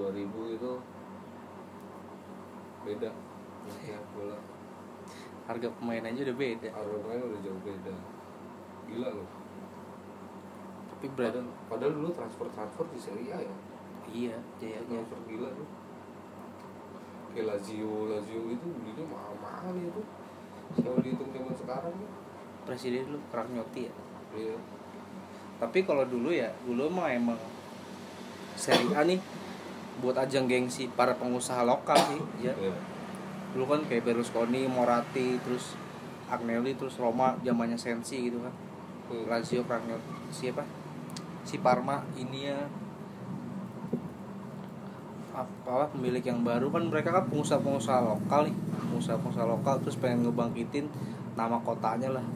2000 0.00 0.56
itu 0.56 0.72
beda. 2.88 3.10
Ya 3.84 4.00
bola 4.16 4.59
harga 5.50 5.68
pemain 5.82 6.06
aja 6.06 6.20
udah 6.30 6.36
beda. 6.38 6.68
Harganya 6.70 7.24
udah 7.26 7.40
jauh 7.42 7.60
beda. 7.66 7.94
Gila 8.86 9.08
loh. 9.18 9.28
Tapi 10.94 11.06
berat 11.18 11.34
padahal, 11.34 11.50
padahal 11.66 11.92
dulu 11.98 12.08
transfer 12.14 12.46
transfer 12.54 12.86
di 12.94 13.00
Serie 13.02 13.30
A 13.34 13.38
ya. 13.42 13.54
Iya 14.10 14.36
jayanya 14.62 15.02
transfer 15.02 15.18
gila 15.26 15.50
tuh. 15.50 15.68
Kayak 17.34 17.46
Lazio 17.50 18.10
Lazio 18.10 18.40
itu 18.46 18.66
belinya 18.78 19.04
mahal-mahal 19.10 19.74
itu 19.74 20.02
kalau 20.70 21.02
dihitung 21.02 21.30
zaman 21.34 21.54
sekarang 21.58 21.94
ya 21.98 22.10
presiden 22.62 23.10
lu 23.10 23.18
Ragnotti 23.34 23.90
ya. 23.90 23.94
Iya. 24.38 24.54
Tapi 25.58 25.82
kalau 25.82 26.06
dulu 26.06 26.30
ya 26.30 26.54
dulu 26.62 26.86
mah 26.86 27.10
emang 27.10 27.38
Serie 28.54 28.94
A 28.94 29.02
nih 29.02 29.18
buat 29.98 30.14
ajang 30.14 30.46
gengsi 30.46 30.86
para 30.94 31.18
pengusaha 31.18 31.66
lokal 31.66 31.98
sih 31.98 32.22
ya. 32.46 32.54
Iya 32.54 32.99
dulu 33.54 33.64
kan 33.66 33.80
kayak 33.86 34.06
Berlusconi, 34.06 34.70
Moratti, 34.70 35.38
terus 35.42 35.74
Agnelli, 36.30 36.78
terus 36.78 36.94
Roma 36.96 37.34
zamannya 37.42 37.74
Sensi 37.74 38.30
gitu 38.30 38.38
kan. 38.38 38.54
Hmm. 39.10 39.26
Lazio, 39.26 39.66
Ragnotti, 39.66 40.14
siapa? 40.30 40.62
Si 41.42 41.58
Parma, 41.58 42.06
ini 42.14 42.46
ya 42.46 42.58
apa 45.34 45.90
pemilik 45.90 46.22
yang 46.22 46.46
baru. 46.46 46.70
Kan 46.70 46.86
mereka 46.90 47.10
kan 47.10 47.26
pengusaha-pengusaha 47.26 48.00
lokal 48.06 48.50
nih. 48.50 48.56
Pengusaha-pengusaha 48.94 49.46
lokal 49.46 49.74
terus 49.82 49.98
pengen 49.98 50.30
ngebangkitin 50.30 50.86
nama 51.34 51.58
kotanya 51.62 52.14
lah. 52.14 52.26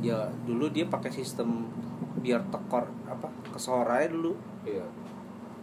Ya 0.00 0.32
dulu 0.48 0.72
dia 0.72 0.88
pakai 0.88 1.12
sistem 1.12 1.68
biar 2.24 2.40
tekor 2.48 2.88
apa 3.04 3.28
kesor 3.52 3.84
aja 3.84 4.08
dulu. 4.08 4.32
Iya. 4.64 4.88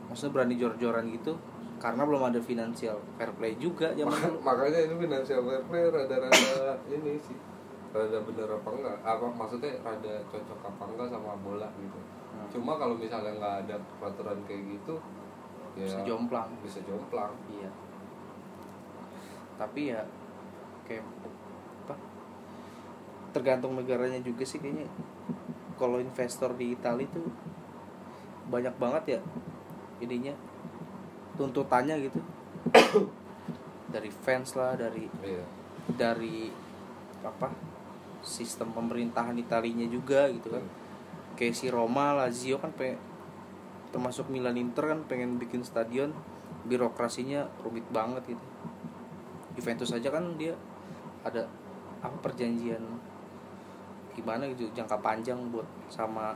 Maksudnya 0.09 0.33
berani 0.37 0.55
jor-joran 0.61 1.09
gitu 1.09 1.33
karena 1.81 2.05
belum 2.05 2.21
ada 2.29 2.37
financial 2.37 3.01
fair 3.17 3.33
play 3.33 3.57
juga 3.57 3.89
zaman 3.97 4.13
Maka- 4.13 4.37
makanya 4.45 4.79
ini 4.85 4.95
financial 5.01 5.41
fair 5.41 5.63
play 5.65 5.83
rada-rada 5.89 6.77
ini 6.85 7.17
sih 7.17 7.33
rada 7.91 8.23
bener 8.23 8.47
apa 8.47 8.69
enggak? 8.71 8.97
Apa 9.03 9.25
maksudnya 9.27 9.75
rada 9.83 10.13
cocok 10.31 10.59
apa 10.63 10.83
enggak 10.87 11.07
sama 11.11 11.35
bola 11.43 11.67
gitu. 11.75 11.99
Hmm. 12.31 12.47
cuma 12.47 12.79
kalau 12.79 12.95
misalnya 12.95 13.35
nggak 13.35 13.55
ada 13.67 13.75
peraturan 13.99 14.39
kayak 14.47 14.63
gitu 14.79 14.95
ya 15.75 15.83
bisa 15.83 15.99
jomplang. 16.07 16.47
bisa 16.63 16.79
jomplang. 16.87 17.35
Iya. 17.51 17.67
Tapi 19.59 19.81
ya 19.91 20.01
kayak 20.87 21.03
apa 21.83 21.95
tergantung 23.35 23.75
negaranya 23.75 24.23
juga 24.23 24.47
sih 24.47 24.63
kayaknya. 24.63 24.87
Kalau 25.75 25.99
investor 25.99 26.55
di 26.55 26.71
Italia 26.71 27.09
tuh 27.11 27.27
banyak 28.47 28.75
banget 28.79 29.19
ya 29.19 29.21
ininya 29.99 30.31
tuntutannya 31.35 31.95
gitu. 32.07 32.19
Dari 33.91 34.07
fans 34.07 34.55
lah 34.55 34.79
dari 34.79 35.05
iya. 35.23 35.43
dari 35.91 36.47
apa 37.21 37.51
sistem 38.23 38.71
pemerintahan 38.71 39.35
Italinya 39.37 39.85
juga 39.87 40.31
gitu 40.31 40.53
kan. 40.53 40.65
Kayak 41.35 41.55
si 41.57 41.67
Roma 41.67 42.15
Lazio 42.15 42.61
kan 42.61 42.71
pe 42.71 42.95
termasuk 43.91 44.31
Milan 44.31 44.55
Inter 44.55 44.95
kan 44.95 45.03
pengen 45.03 45.35
bikin 45.35 45.67
stadion 45.67 46.15
birokrasinya 46.63 47.49
rumit 47.65 47.83
banget 47.91 48.37
gitu. 48.37 48.45
Juventus 49.59 49.91
aja 49.91 50.07
kan 50.07 50.39
dia 50.39 50.55
ada 51.27 51.45
apa 52.01 52.17
perjanjian 52.23 52.81
gimana 54.11 54.47
gitu 54.51 54.67
jangka 54.75 54.99
panjang 54.99 55.37
buat 55.53 55.67
sama 55.87 56.35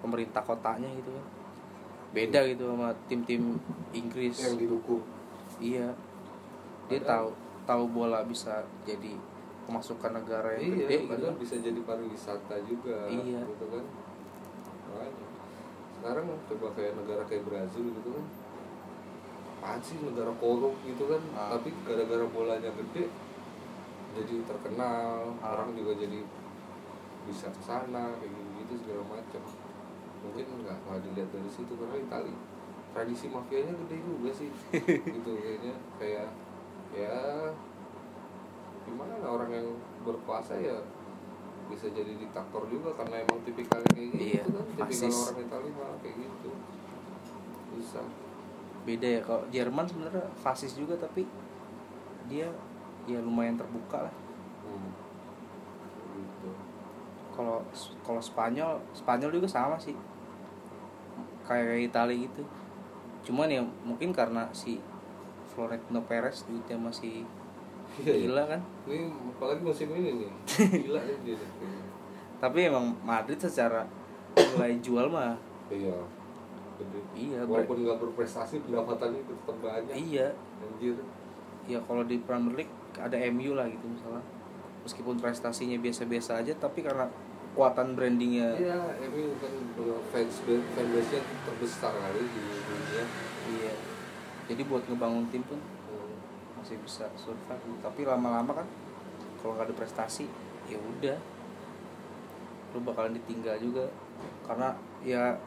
pemerintah 0.00 0.40
kotanya 0.40 0.88
gitu 0.96 1.12
kan 1.12 1.43
beda 2.14 2.40
gitu 2.46 2.70
sama 2.70 2.94
tim-tim 3.04 3.58
Inggris. 3.90 4.38
Yang 4.38 4.54
didukung. 4.60 5.02
Iya. 5.58 5.90
Dia 6.86 7.00
Padahal- 7.00 7.34
tahu 7.34 7.42
tahu 7.64 7.84
bola 7.90 8.20
bisa 8.22 8.54
jadi 8.84 9.16
pemasukan 9.64 10.12
negara 10.14 10.52
yang 10.54 10.76
iya 10.76 10.84
gede 10.84 10.96
gitu. 11.08 11.28
bisa 11.40 11.54
jadi 11.58 11.80
pariwisata 11.80 12.56
juga 12.62 13.08
Iya. 13.08 13.40
gitu 13.42 13.64
kan. 13.66 13.84
Makanya. 14.86 15.24
Sekarang 15.94 16.24
coba 16.44 16.66
kayak 16.76 16.92
negara 16.94 17.22
kayak 17.24 17.42
Brazil 17.42 17.84
gitu 17.90 18.10
kan. 18.12 18.26
Apaan 19.56 19.80
sih 19.80 19.96
negara 19.98 20.28
korup 20.36 20.76
gitu 20.84 21.08
kan? 21.08 21.22
Ah. 21.32 21.56
tapi 21.56 21.72
gara-gara 21.82 22.24
bolanya 22.28 22.68
gede 22.70 23.08
jadi 24.14 24.34
terkenal. 24.44 25.32
Ah. 25.40 25.56
orang 25.56 25.72
juga 25.72 25.96
jadi 25.96 26.20
bisa 27.24 27.48
ke 27.48 27.60
sana 27.64 28.12
kayak 28.20 28.30
gitu 28.60 28.76
segala 28.78 29.02
macam 29.08 29.40
mungkin 30.24 30.44
nggak 30.58 30.76
nggak 30.80 31.00
dilihat 31.02 31.28
dari 31.30 31.50
situ 31.50 31.72
karena 31.74 31.96
Itali. 32.00 32.34
Tradisi 32.90 33.26
mafianya 33.28 33.74
gede 33.76 33.96
juga 34.00 34.30
sih. 34.30 34.48
Gitu 35.14 35.30
kayaknya. 35.36 35.74
Kayak 35.98 36.28
ya 36.94 37.14
gimana 38.84 39.14
orang 39.20 39.50
yang 39.50 39.68
berkuasa 40.02 40.54
ya 40.54 40.76
bisa 41.64 41.88
jadi 41.88 42.12
diktator 42.14 42.68
juga 42.68 42.92
karena 42.94 43.24
emang 43.24 43.40
tipikalnya 43.42 43.88
kayak 43.90 44.08
gitu 44.12 44.24
Iya, 44.30 44.42
kan. 44.44 44.64
Tipikal 44.68 44.84
fasis. 44.86 45.16
orang 45.26 45.40
Italia 45.42 45.72
malah 45.72 45.98
kayak 45.98 46.16
gitu. 46.20 46.50
Bisa. 47.72 48.00
Beda 48.84 49.08
ya 49.08 49.20
kalau 49.20 49.42
Jerman 49.48 49.86
sebenarnya 49.88 50.24
fasis 50.36 50.76
juga 50.76 50.94
tapi 50.94 51.24
dia 52.24 52.48
ya 53.04 53.18
lumayan 53.18 53.56
terbuka 53.56 54.04
lah. 54.04 54.14
Hmm. 54.62 54.92
gitu. 56.14 56.50
Kalau 57.32 57.58
kalau 58.00 58.20
Spanyol 58.20 58.78
Spanyol 58.92 59.32
juga 59.32 59.48
sama 59.48 59.74
sih 59.74 59.96
kayak 61.44 61.92
Italia 61.92 62.16
gitu. 62.28 62.42
Cuman 63.30 63.48
ya 63.48 63.62
mungkin 63.84 64.12
karena 64.12 64.48
si 64.52 64.80
Florentino 65.52 66.02
Perez 66.04 66.44
duitnya 66.44 66.76
masih 66.76 67.24
Iya, 67.94 68.10
iya. 68.10 68.26
gila 68.26 68.42
kan? 68.50 68.60
Ini 68.90 69.06
apalagi 69.38 69.62
musim 69.62 69.86
ini 69.94 70.26
nih. 70.26 70.30
Gila 70.82 70.98
dia 71.22 71.38
tapi 72.44 72.68
emang 72.68 72.92
Madrid 73.00 73.40
secara 73.40 73.88
nilai 74.36 74.76
jual 74.84 75.08
mah 75.08 75.32
iya. 75.72 75.96
Gede. 76.74 77.00
Iya, 77.14 77.46
walaupun 77.46 77.86
nggak 77.86 78.02
berprestasi 78.02 78.60
pendapatannya 78.66 79.22
itu 79.22 79.32
tetap 79.32 79.56
banyak 79.62 79.94
iya. 79.94 80.28
Anjir. 80.60 80.98
Ya 81.70 81.78
kalau 81.86 82.02
di 82.04 82.18
Premier 82.20 82.66
League 82.66 82.74
ada 82.98 83.16
MU 83.30 83.56
lah 83.56 83.70
gitu 83.70 83.86
misalnya. 83.88 84.20
Meskipun 84.84 85.16
prestasinya 85.16 85.78
biasa-biasa 85.80 86.44
aja 86.44 86.52
tapi 86.58 86.84
karena 86.84 87.08
kekuatan 87.54 87.94
brandingnya. 87.94 88.50
Iya 88.58 88.82
MU 89.14 89.38
kan 89.38 89.54
fans 90.10 90.42
fanbase 90.42 91.10
nya 91.14 91.20
terbesar 91.46 91.94
kali 91.94 92.26
di 92.26 92.40
dunia. 92.66 93.04
Iya. 93.46 93.72
Jadi 94.50 94.62
buat 94.66 94.82
ngebangun 94.90 95.30
tim 95.30 95.46
pun 95.46 95.62
Hmm. 95.62 96.18
masih 96.58 96.82
bisa 96.82 97.06
survive. 97.14 97.78
Tapi 97.78 98.02
lama-lama 98.02 98.50
kan 98.58 98.66
kalau 99.38 99.54
nggak 99.54 99.70
ada 99.70 99.74
prestasi 99.78 100.26
ya 100.66 100.74
udah. 100.82 101.14
Lu 102.74 102.82
bakalan 102.82 103.14
ditinggal 103.14 103.54
juga. 103.62 103.86
Karena 104.42 104.74
ya 105.06 105.38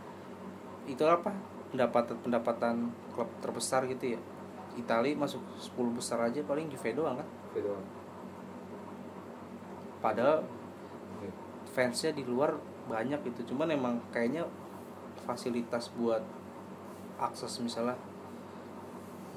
itu 0.87 1.03
apa 1.03 1.35
pendapatan 1.75 2.15
pendapatan 2.23 2.75
klub 3.11 3.27
terbesar 3.43 3.83
gitu 3.83 4.15
ya. 4.15 4.19
Italia 4.79 5.11
masuk 5.11 5.43
10 5.59 5.91
besar 5.91 6.23
aja 6.23 6.39
paling 6.47 6.71
Juve 6.71 6.95
doang 6.95 7.19
kan. 7.19 7.27
Beda 7.51 7.75
padahal 9.97 10.39
Oke. 10.45 10.56
Fansnya 11.77 12.09
di 12.17 12.25
luar 12.25 12.57
banyak 12.89 13.21
gitu. 13.29 13.53
Cuman 13.53 13.69
emang 13.69 14.01
kayaknya 14.09 14.49
fasilitas 15.29 15.93
buat 15.93 16.25
akses 17.21 17.61
misalnya 17.61 17.93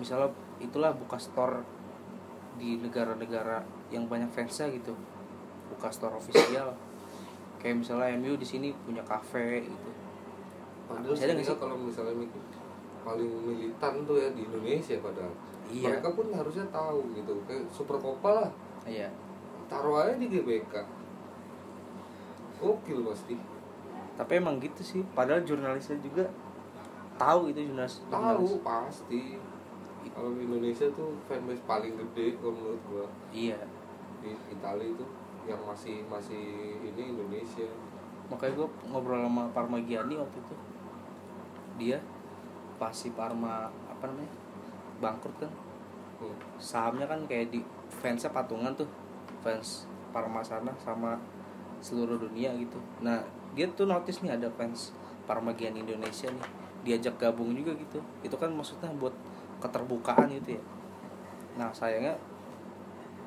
misalnya 0.01 0.33
itulah 0.57 0.97
buka 0.97 1.21
store 1.21 1.61
di 2.57 2.81
negara-negara 2.81 3.61
yang 3.93 4.09
banyak 4.09 4.33
fansnya 4.33 4.73
gitu. 4.73 4.97
Buka 5.69 5.93
store 5.93 6.17
official. 6.17 6.73
Kayak 7.61 7.85
misalnya 7.85 8.17
MU 8.17 8.41
di 8.41 8.47
sini 8.49 8.73
punya 8.73 9.05
cafe 9.05 9.69
gitu. 9.69 9.91
Padahal 10.89 11.13
Masih 11.13 11.29
ada 11.29 11.35
nggak 11.37 11.59
kalau 11.61 11.77
misalnya 11.77 12.17
mikir 12.17 12.41
paling 13.01 13.33
militan 13.45 13.95
tuh 14.09 14.17
ya 14.17 14.33
di 14.33 14.49
Indonesia 14.49 14.97
padahal. 15.05 15.35
Iya. 15.71 15.87
mereka 15.87 16.09
pun 16.17 16.27
harusnya 16.33 16.67
tahu 16.73 17.05
gitu. 17.13 17.37
Kayak 17.45 17.69
Super 17.69 18.01
lah. 18.01 18.49
Iya. 18.89 19.13
Taruh 19.69 20.03
aja 20.03 20.17
di 20.17 20.27
GBK 20.27 21.00
Gokil 22.61 23.01
pasti 23.09 23.35
tapi 24.21 24.37
emang 24.37 24.61
gitu 24.61 24.85
sih. 24.85 25.01
Padahal 25.17 25.41
jurnalisnya 25.49 25.97
juga 26.05 26.29
tahu 27.17 27.49
itu 27.49 27.73
jurnalis 27.73 28.05
tahu 28.13 28.61
pasti. 28.61 29.41
Kalau 30.13 30.37
di 30.37 30.45
Indonesia 30.45 30.85
tuh 30.93 31.17
fanbase 31.25 31.65
paling 31.65 31.97
gede 31.97 32.37
kalau 32.37 32.53
menurut 32.53 32.83
gua. 32.93 33.07
Iya. 33.33 33.57
Di 34.21 34.37
Italia 34.53 34.93
itu 34.93 35.05
yang 35.49 35.65
masih 35.65 36.05
masih 36.13 36.77
ini 36.85 37.17
Indonesia. 37.17 37.65
Makanya 38.29 38.61
gue 38.61 38.69
ngobrol 38.93 39.25
sama 39.25 39.49
Parma 39.57 39.81
Gianni 39.81 40.21
waktu 40.21 40.37
itu. 40.37 40.55
Dia 41.81 41.97
pas 42.77 42.93
si 42.93 43.09
Parma 43.17 43.73
apa 43.89 44.05
namanya 44.05 44.33
bangkrut 45.01 45.37
kan. 45.41 45.53
Hmm. 46.21 46.37
sahamnya 46.61 47.09
kan 47.09 47.25
kayak 47.25 47.49
di 47.49 47.65
fansnya 47.89 48.29
patungan 48.29 48.77
tuh. 48.77 48.89
Fans 49.41 49.89
Parma 50.13 50.45
sana 50.45 50.77
sama 50.77 51.17
seluruh 51.81 52.21
dunia 52.21 52.53
gitu. 52.57 52.77
Nah 53.01 53.25
dia 53.57 53.67
tuh 53.73 53.89
notice 53.89 54.23
nih 54.23 54.37
ada 54.37 54.49
fans 54.55 54.95
Parma 55.25 55.53
Gianni 55.57 55.83
Indonesia 55.83 56.31
nih 56.31 56.47
diajak 56.87 57.21
gabung 57.21 57.53
juga 57.57 57.77
gitu. 57.77 58.01
Itu 58.25 58.37
kan 58.37 58.53
maksudnya 58.53 58.93
buat 58.97 59.13
keterbukaan 59.61 60.33
gitu 60.41 60.57
ya. 60.57 60.63
Nah 61.57 61.69
sayangnya 61.73 62.17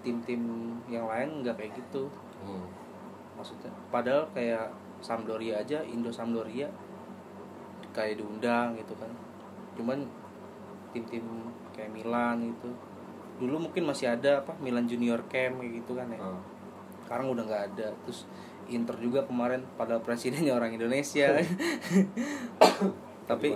tim-tim 0.03 0.41
yang 0.87 1.09
lain 1.09 1.43
nggak 1.43 1.55
kayak 1.57 1.73
gitu. 1.77 2.09
Hmm. 2.43 2.67
maksudnya 3.39 3.71
padahal 3.87 4.27
kayak 4.35 4.67
Sampdoria 4.99 5.63
aja 5.63 5.79
Indo 5.79 6.11
Sampdoria 6.11 6.67
kayak 7.95 8.19
diundang 8.19 8.75
gitu 8.77 8.93
kan. 8.99 9.09
Cuman 9.79 10.05
tim-tim 10.93 11.23
kayak 11.73 11.89
Milan 11.91 12.53
gitu. 12.53 12.69
Dulu 13.41 13.69
mungkin 13.69 13.89
masih 13.89 14.13
ada 14.13 14.45
apa 14.45 14.53
Milan 14.61 14.85
Junior 14.85 15.23
Camp 15.31 15.59
kayak 15.59 15.71
gitu 15.81 15.97
kan 15.97 16.07
ya. 16.13 16.19
Ah. 16.19 16.52
Sekarang 17.13 17.29
udah 17.29 17.45
nggak 17.45 17.63
ada. 17.77 17.87
Terus 18.09 18.25
Inter 18.73 18.97
juga 18.97 19.21
kemarin 19.21 19.61
pada 19.77 20.01
presidennya 20.01 20.57
orang 20.57 20.73
Indonesia. 20.73 21.29
Tapi 23.29 23.53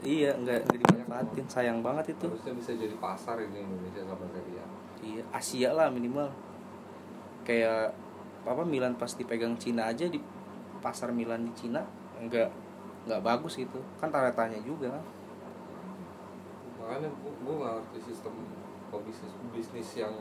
iya 0.00 0.32
nggak 0.32 0.64
dimanfaatin. 0.64 1.44
Sayang 1.44 1.84
banget 1.84 2.16
itu. 2.16 2.24
Harusnya 2.24 2.56
bisa 2.56 2.72
jadi 2.72 2.96
pasar 2.96 3.36
ini 3.44 3.60
Indonesia 3.60 4.00
sama 4.08 4.24
Serie 4.32 4.64
A. 4.64 4.66
Iya 5.04 5.22
Asia 5.28 5.68
lah 5.76 5.92
minimal. 5.92 6.32
Kayak 7.44 7.92
apa 8.48 8.64
Milan 8.64 8.96
pas 8.96 9.12
dipegang 9.12 9.60
Cina 9.60 9.92
aja 9.92 10.08
di 10.08 10.16
pasar 10.80 11.12
Milan 11.12 11.44
di 11.44 11.52
Cina 11.52 11.84
nggak 12.16 12.48
nggak 13.12 13.20
bagus 13.20 13.60
gitu. 13.60 13.76
Kan 14.00 14.08
tanda 14.08 14.32
tanya 14.32 14.56
juga 14.64 14.88
kan. 14.88 15.04
Makanya 16.80 17.12
gua, 17.20 17.32
gua 17.44 17.54
nggak 17.60 17.72
ngerti 17.76 17.98
sistem 18.08 18.32
bisnis 19.04 19.32
bisnis 19.52 19.88
yang 20.00 20.16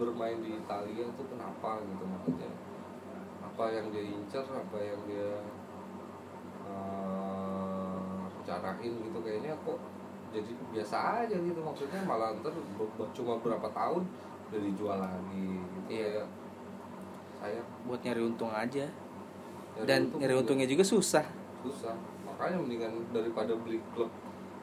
bermain 0.00 0.40
di 0.40 0.56
Italia 0.56 1.04
itu 1.04 1.22
kenapa 1.28 1.84
gitu 1.84 2.04
maksudnya? 2.08 2.50
Apa 3.44 3.64
yang 3.68 3.92
dia 3.92 4.04
incer 4.08 4.44
apa 4.48 4.78
yang 4.80 5.00
dia 5.04 5.28
eh, 6.64 8.10
rencanain 8.40 8.92
gitu 9.04 9.18
kayaknya 9.20 9.52
kok 9.60 9.78
jadi 10.30 10.50
biasa 10.72 11.26
aja 11.26 11.36
gitu 11.36 11.60
maksudnya 11.60 12.00
malah 12.06 12.32
ntar 12.40 12.54
cuma 13.12 13.36
berapa 13.42 13.68
tahun 13.74 14.02
udah 14.50 14.60
dijual 14.64 14.98
lagi 14.98 15.46
gitu. 15.60 15.78
Iya. 15.90 16.24
saya 17.40 17.60
buat 17.88 18.00
nyari 18.04 18.20
untung 18.20 18.52
aja. 18.52 18.84
Nyari 19.76 19.86
dan 19.88 20.00
untung 20.08 20.20
nyari 20.20 20.32
juga. 20.32 20.42
untungnya 20.44 20.68
juga 20.68 20.84
susah. 20.84 21.26
Susah. 21.60 21.94
Makanya 22.24 22.56
mendingan 22.60 22.92
daripada 23.12 23.52
beli 23.56 23.80
klub 23.92 24.08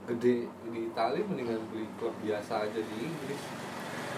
gede 0.08 0.48
di 0.48 0.80
Italia 0.88 1.20
mendingan 1.28 1.60
beli 1.68 1.86
klub 2.00 2.16
biasa 2.24 2.64
aja 2.64 2.80
di 2.80 2.96
Inggris 3.04 3.42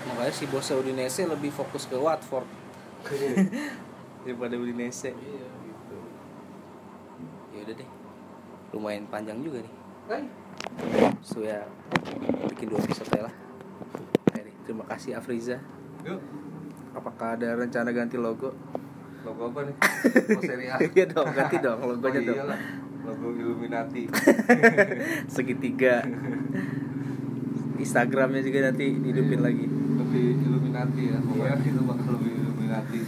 makanya 0.06 0.32
si 0.32 0.46
bos 0.46 0.70
Udinese 0.70 1.26
lebih 1.26 1.50
fokus 1.50 1.86
ke 1.86 1.96
Watford. 1.96 2.48
Daripada 4.24 4.56
Udinese. 4.56 5.12
Iya 5.12 5.48
gitu. 5.64 5.98
Ya 7.56 7.60
udah 7.66 7.76
deh. 7.76 7.90
Lumayan 8.72 9.06
panjang 9.08 9.40
juga 9.42 9.60
nih. 9.60 9.74
Hai. 10.10 10.26
so 11.22 11.40
ya 11.40 11.64
bikin 12.50 12.68
dua 12.68 12.82
episode 12.82 13.10
lah. 13.20 13.34
Terima 14.66 14.86
kasih 14.86 15.18
Afriza. 15.18 15.58
Yuk. 16.06 16.20
Apakah 16.94 17.38
ada 17.38 17.54
rencana 17.56 17.90
ganti 17.90 18.18
logo? 18.18 18.54
Logo 19.22 19.50
apa 19.50 19.66
nih? 19.66 19.76
Mau 20.38 20.42
seri 20.42 20.66
A. 20.70 20.78
Iya 20.80 21.06
dong 21.08 21.30
ganti 21.34 21.58
dong 21.58 21.80
logonya 21.82 22.20
oh, 22.22 22.26
dong. 22.26 22.38
iyalah. 22.38 22.60
logo 23.06 23.28
Illuminati. 23.34 24.04
Segitiga. 25.26 26.06
Instagramnya 27.80 28.44
juga 28.44 28.70
nanti 28.70 28.86
dihidupin 28.92 29.40
Iya. 29.40 29.46
lagi 29.48 29.66
lebih 30.10 30.42
Illuminati 30.42 31.14
ya 31.14 31.22
pokoknya 31.22 31.62
itu 31.62 31.82
bakal 31.86 32.18
lebih 32.18 32.34
Illuminati. 32.42 33.02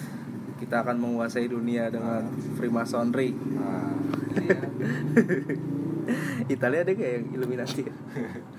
Kita 0.62 0.86
akan 0.86 1.02
menguasai 1.02 1.50
dunia 1.50 1.90
dengan 1.90 2.30
Freemasonry. 2.54 3.34
Nah 3.34 3.98
iya 4.38 4.58
Italia 6.46 6.86
ada 6.86 6.94
kayak 6.94 7.14
yang 7.18 7.26
Illuminati 7.34 7.90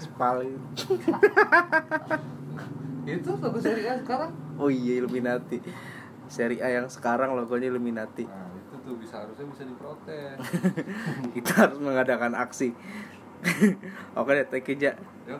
Spal. 0.03 0.43
Itu 3.07 3.31
logo 3.39 3.59
seri 3.63 3.87
A 3.87 4.03
sekarang. 4.03 4.35
Oh 4.59 4.67
iya 4.67 4.99
Illuminati. 4.99 5.63
Seri 6.27 6.59
A 6.59 6.67
yang 6.67 6.91
sekarang 6.91 7.39
logonya 7.39 7.71
Illuminati. 7.71 8.27
Nah 8.27 8.51
itu 8.59 8.75
tuh 8.83 8.99
bisa 8.99 9.23
harusnya 9.23 9.47
bisa 9.47 9.63
diprotes. 9.63 10.35
Kita 11.39 11.53
harus 11.55 11.79
mengadakan 11.79 12.35
aksi. 12.35 12.75
Oke 14.19 14.31
deh 14.35 14.47
thank 14.51 14.67
you 14.67 14.79
Ja. 14.83 14.99
Yuk 15.31 15.39